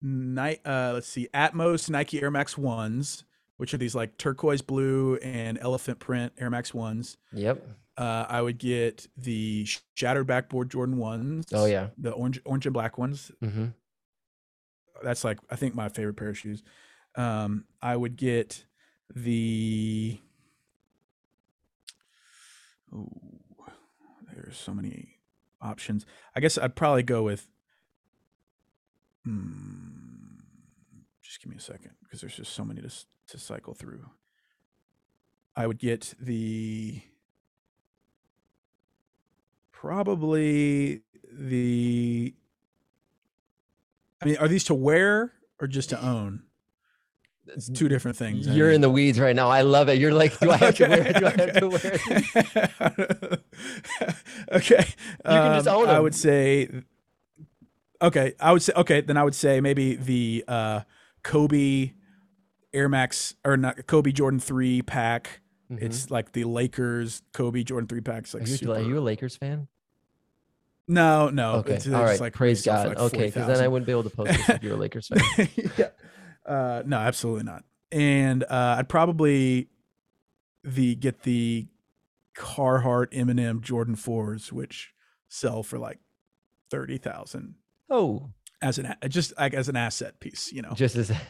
night. 0.00 0.60
Uh, 0.64 0.92
let's 0.94 1.06
see, 1.08 1.28
Atmos 1.34 1.90
Nike 1.90 2.22
Air 2.22 2.30
Max 2.30 2.56
ones, 2.56 3.24
which 3.58 3.74
are 3.74 3.78
these 3.78 3.94
like 3.94 4.16
turquoise 4.16 4.62
blue 4.62 5.16
and 5.16 5.58
elephant 5.60 5.98
print 5.98 6.32
Air 6.38 6.48
Max 6.48 6.72
ones. 6.72 7.18
Yep. 7.32 7.66
Uh, 7.98 8.24
I 8.28 8.40
would 8.40 8.56
get 8.56 9.06
the 9.18 9.66
shattered 9.94 10.26
backboard 10.26 10.70
Jordan 10.70 10.96
ones. 10.96 11.46
Oh 11.52 11.66
yeah. 11.66 11.88
the 11.98 12.12
orange, 12.12 12.40
orange 12.46 12.64
and 12.64 12.72
black 12.72 12.96
ones. 12.96 13.30
hmm 13.40 13.66
That's 15.02 15.24
like 15.24 15.38
I 15.50 15.56
think 15.56 15.74
my 15.74 15.90
favorite 15.90 16.14
pair 16.16 16.30
of 16.30 16.38
shoes. 16.38 16.62
Um, 17.14 17.66
I 17.82 17.94
would 17.94 18.16
get 18.16 18.64
the. 19.14 20.18
Oh, 22.94 23.06
there's 24.34 24.56
so 24.56 24.72
many 24.72 25.11
options. 25.62 26.04
I 26.34 26.40
guess 26.40 26.58
I'd 26.58 26.76
probably 26.76 27.02
go 27.02 27.22
with. 27.22 27.48
Hmm, 29.24 30.40
just 31.22 31.40
give 31.40 31.50
me 31.50 31.56
a 31.56 31.60
second 31.60 31.92
because 32.02 32.20
there's 32.20 32.36
just 32.36 32.52
so 32.52 32.64
many 32.64 32.80
to 32.82 32.90
to 33.28 33.38
cycle 33.38 33.74
through. 33.74 34.04
I 35.56 35.66
would 35.66 35.78
get 35.78 36.14
the. 36.20 37.02
Probably 39.70 41.02
the. 41.30 42.34
I 44.20 44.24
mean, 44.24 44.36
are 44.36 44.48
these 44.48 44.64
to 44.64 44.74
wear 44.74 45.32
or 45.60 45.66
just 45.66 45.90
to 45.90 46.04
own? 46.04 46.44
It's 47.48 47.68
two 47.68 47.88
different 47.88 48.16
things. 48.16 48.46
You're 48.46 48.70
in 48.70 48.80
the 48.80 48.90
weeds 48.90 49.18
right 49.18 49.34
now. 49.34 49.48
I 49.48 49.62
love 49.62 49.88
it. 49.88 49.98
You're 49.98 50.14
like, 50.14 50.38
do 50.38 50.50
I 50.50 50.56
have 50.58 50.76
to 50.76 50.86
wear? 50.86 51.12
Do 51.12 51.26
I 51.26 51.30
have 51.30 51.52
to 51.54 51.68
wear? 51.68 52.98
wear? 53.18 53.38
okay. 54.52 54.84
You 54.86 55.22
can 55.24 55.54
just 55.56 55.68
own 55.68 55.88
I 55.88 55.96
'em. 55.96 56.02
would 56.02 56.14
say. 56.14 56.68
Okay, 58.00 58.34
I 58.40 58.52
would 58.52 58.62
say 58.62 58.72
okay. 58.76 59.00
Then 59.00 59.16
I 59.16 59.22
would 59.24 59.34
say 59.34 59.60
maybe 59.60 59.94
the 59.94 60.44
uh, 60.48 60.80
Kobe 61.22 61.92
Air 62.74 62.88
Max 62.88 63.34
or 63.44 63.56
not 63.56 63.86
Kobe 63.86 64.10
Jordan 64.12 64.40
three 64.40 64.82
pack. 64.82 65.40
Mhm. 65.70 65.82
It's 65.82 66.10
like 66.10 66.32
the 66.32 66.44
Lakers 66.44 67.22
Kobe 67.32 67.62
Jordan 67.62 67.86
three 67.86 68.00
packs. 68.00 68.34
Like 68.34 68.42
Are 68.44 68.46
you, 68.48 68.56
super. 68.56 68.72
are 68.74 68.80
you 68.82 68.98
a 68.98 69.00
Lakers 69.00 69.36
fan? 69.36 69.68
no, 70.88 71.30
no. 71.30 71.52
Okay. 71.56 71.70
it's- 71.74 71.84
they're 71.84 71.94
All 71.96 72.02
just, 72.02 72.12
right. 72.14 72.20
like 72.26 72.32
Praise 72.34 72.64
God. 72.64 72.88
like, 72.88 72.98
okay, 72.98 73.26
because 73.26 73.46
then 73.46 73.60
I 73.64 73.68
wouldn't 73.68 73.86
be 73.86 73.92
able 73.92 74.02
to 74.02 74.10
post 74.10 74.32
this 74.32 74.48
if 74.48 74.62
you're 74.64 74.74
a 74.74 74.76
Lakers 74.76 75.08
fan. 75.08 75.48
yeah. 75.78 75.88
Uh, 76.44 76.82
no, 76.84 76.96
absolutely 76.98 77.44
not. 77.44 77.64
And 77.92 78.42
uh, 78.44 78.76
I'd 78.78 78.88
probably 78.88 79.68
the 80.64 80.94
get 80.96 81.22
the 81.22 81.66
Carhartt 82.36 83.12
Eminem 83.12 83.60
Jordan 83.60 83.96
fours, 83.96 84.52
which 84.52 84.92
sell 85.28 85.62
for 85.62 85.78
like 85.78 85.98
30,000. 86.70 87.54
Oh. 87.90 88.30
as 88.62 88.78
an 88.78 88.94
just 89.08 89.34
like 89.38 89.54
as 89.54 89.68
an 89.68 89.76
asset 89.76 90.18
piece, 90.20 90.50
you 90.52 90.62
know. 90.62 90.72
just 90.74 90.96
as 90.96 91.10
a, 91.10 91.20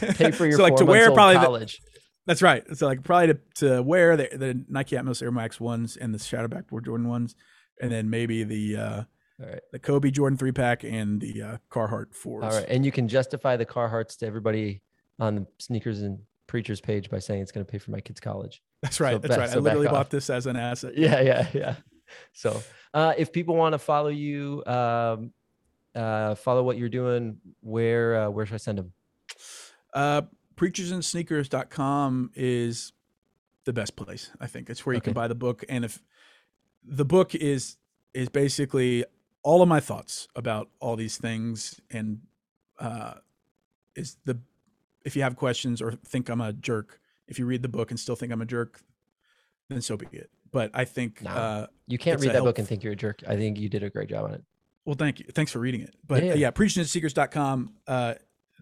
pay 0.14 0.32
for 0.32 0.44
your 0.44 0.56
so 0.56 0.62
like 0.62 0.76
to 0.76 0.84
wear 0.84 1.12
probably 1.12 1.34
the, 1.34 1.40
college. 1.40 1.80
that's 2.26 2.42
right. 2.42 2.64
So 2.76 2.86
like 2.86 3.04
probably 3.04 3.28
to, 3.28 3.40
to 3.56 3.82
wear 3.82 4.16
the, 4.16 4.28
the 4.32 4.64
Nike 4.68 4.96
Atmos 4.96 5.22
Air 5.22 5.30
Max 5.30 5.60
ones 5.60 5.96
and 5.96 6.12
the 6.12 6.18
Shadow 6.18 6.48
Backboard 6.48 6.84
Jordan 6.84 7.08
ones, 7.08 7.36
and 7.80 7.92
then 7.92 8.10
maybe 8.10 8.42
the 8.42 8.76
uh, 8.76 9.02
right. 9.38 9.60
the 9.72 9.78
Kobe 9.78 10.10
Jordan 10.10 10.36
three 10.36 10.52
pack 10.52 10.82
and 10.82 11.20
the 11.20 11.42
uh, 11.42 11.56
Carhartt 11.70 12.14
fours. 12.14 12.44
All 12.44 12.50
right. 12.50 12.66
And 12.68 12.84
you 12.84 12.90
can 12.90 13.06
justify 13.06 13.56
the 13.56 13.66
Carhartts 13.66 14.18
to 14.18 14.26
everybody 14.26 14.82
on 15.20 15.36
the 15.36 15.46
sneakers 15.58 16.02
and 16.02 16.18
preachers 16.48 16.80
page 16.80 17.08
by 17.08 17.20
saying 17.20 17.42
it's 17.42 17.52
going 17.52 17.64
to 17.64 17.70
pay 17.70 17.78
for 17.78 17.92
my 17.92 18.00
kids' 18.00 18.18
college. 18.18 18.60
That's 18.82 18.98
right. 18.98 19.12
So 19.12 19.18
that's 19.18 19.30
back- 19.30 19.38
right. 19.38 19.50
so 19.50 19.58
I 19.58 19.60
literally 19.60 19.86
off. 19.86 19.92
bought 19.92 20.10
this 20.10 20.28
as 20.30 20.46
an 20.46 20.56
asset. 20.56 20.94
Yeah, 20.98 21.20
yeah, 21.20 21.46
yeah. 21.54 21.74
So, 22.32 22.60
uh, 22.94 23.12
if 23.16 23.32
people 23.32 23.54
want 23.54 23.74
to 23.74 23.78
follow 23.78 24.08
you, 24.08 24.64
um, 24.66 25.32
uh, 25.94 26.34
follow 26.34 26.62
what 26.64 26.78
you're 26.78 26.88
doing, 26.88 27.38
where 27.60 28.16
uh, 28.22 28.30
where 28.30 28.46
should 28.46 28.54
I 28.54 28.58
send 28.58 28.78
them? 28.78 28.92
Uh, 29.94 30.22
preachersandsneakers.com 30.56 32.30
is 32.34 32.92
the 33.64 33.72
best 33.72 33.96
place. 33.96 34.30
I 34.40 34.46
think 34.46 34.70
it's 34.70 34.84
where 34.86 34.94
you 34.94 35.00
can 35.00 35.12
buy 35.12 35.28
the 35.28 35.34
book. 35.34 35.64
And 35.68 35.84
if 35.84 36.02
the 36.82 37.04
book 37.04 37.34
is 37.34 37.76
is 38.14 38.28
basically 38.30 39.04
all 39.42 39.60
of 39.62 39.68
my 39.68 39.80
thoughts 39.80 40.28
about 40.34 40.70
all 40.80 40.96
these 40.96 41.18
things, 41.18 41.78
and 41.90 42.20
uh, 42.78 43.14
is 43.94 44.16
the 44.24 44.40
if 45.04 45.16
you 45.16 45.22
have 45.22 45.36
questions 45.36 45.80
or 45.82 45.92
think 45.92 46.28
I'm 46.28 46.40
a 46.40 46.52
jerk, 46.52 47.00
if 47.26 47.38
you 47.38 47.46
read 47.46 47.62
the 47.62 47.68
book 47.68 47.90
and 47.90 47.98
still 48.00 48.16
think 48.16 48.32
I'm 48.32 48.40
a 48.42 48.46
jerk, 48.46 48.80
then 49.68 49.80
so 49.82 49.96
be 49.96 50.06
it. 50.12 50.30
But 50.50 50.70
I 50.74 50.84
think, 50.84 51.22
uh, 51.26 51.66
You 51.86 51.98
can't 51.98 52.20
read 52.20 52.32
that 52.32 52.42
book 52.42 52.58
and 52.58 52.66
think 52.66 52.82
you're 52.82 52.94
a 52.94 52.96
jerk. 52.96 53.22
I 53.28 53.36
think 53.36 53.58
you 53.58 53.68
did 53.68 53.82
a 53.82 53.90
great 53.90 54.08
job 54.08 54.24
on 54.24 54.34
it. 54.34 54.42
well, 54.86 54.96
thank 54.96 55.20
you. 55.20 55.26
Thanks 55.32 55.52
for 55.52 55.58
reading 55.58 55.82
it. 55.82 55.94
But 56.06 56.22
Yeah, 56.22 56.30
yeah, 56.30 56.34
yeah. 56.36 56.50
preachersandsneakers.com 56.50 57.74
uh, 57.86 58.14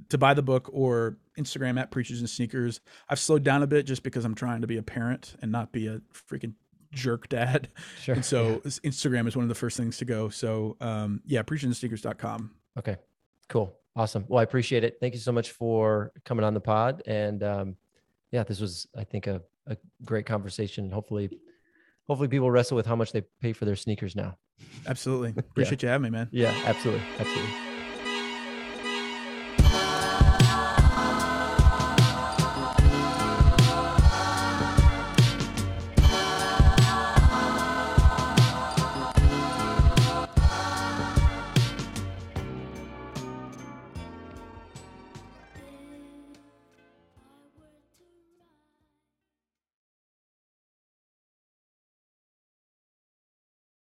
to 0.09 0.18
buy 0.18 0.34
the 0.34 0.43
book 0.43 0.68
or 0.72 1.16
Instagram 1.39 1.78
at 1.80 1.91
preachers 1.93 2.18
and 2.20 2.28
sneakers. 2.28 2.80
I've 3.09 3.20
slowed 3.20 3.45
down 3.45 3.62
a 3.62 3.66
bit 3.66 3.87
just 3.87 4.03
because 4.03 4.24
I'm 4.24 4.34
trying 4.34 4.62
to 4.62 4.66
be 4.66 4.76
a 4.78 4.82
parent 4.82 5.37
and 5.41 5.53
not 5.53 5.70
be 5.72 5.87
a 5.87 6.01
freaking 6.12 6.55
jerk 6.93 7.28
dad. 7.28 7.68
Sure. 8.03 8.14
And 8.16 8.24
so 8.24 8.61
Yeah. 8.64 8.70
Instagram 8.91 9.28
is 9.28 9.37
one 9.37 9.45
of 9.45 9.49
the 9.49 9.55
first 9.55 9.76
things 9.76 9.97
to 9.99 10.05
go. 10.05 10.28
So 10.28 10.76
um, 10.80 11.22
yeah, 11.24 11.43
preachersandsneakers.com. 11.43 12.51
Okay. 12.78 12.97
Cool. 13.49 13.72
Awesome. 13.97 14.26
Well, 14.28 14.40
I 14.40 14.42
appreciate 14.42 14.84
it. 14.84 14.99
Thank 15.01 15.14
you 15.14 15.20
so 15.20 15.32
much 15.32 15.53
for 15.53 16.12
coming 16.24 16.44
on 16.44 16.53
the 16.53 16.61
pod. 16.61 17.03
And 17.07 17.42
um, 17.42 17.76
yeah, 18.30 18.42
this 18.42 18.61
was, 18.61 18.86
I 18.94 19.05
think, 19.05 19.26
a, 19.26 19.40
a 19.66 19.76
great 20.05 20.26
conversation. 20.26 20.90
Hopefully, 20.90 21.30
hopefully 22.07 22.28
people 22.28 22.51
wrestle 22.51 22.76
with 22.76 22.86
how 22.86 22.94
much 22.97 23.12
they 23.12 23.22
pay 23.40 23.55
for 23.55 23.64
their 23.64 23.76
sneakers 23.76 24.14
now. 24.14 24.36
Absolutely. 24.86 25.30
Appreciate 25.38 25.82
yeah. 25.82 25.86
you 25.86 25.92
having 25.92 26.05
me, 26.05 26.11
man. 26.11 26.28
Yeah, 26.30 26.55
absolutely. 26.66 27.03
Absolutely. 27.18 27.66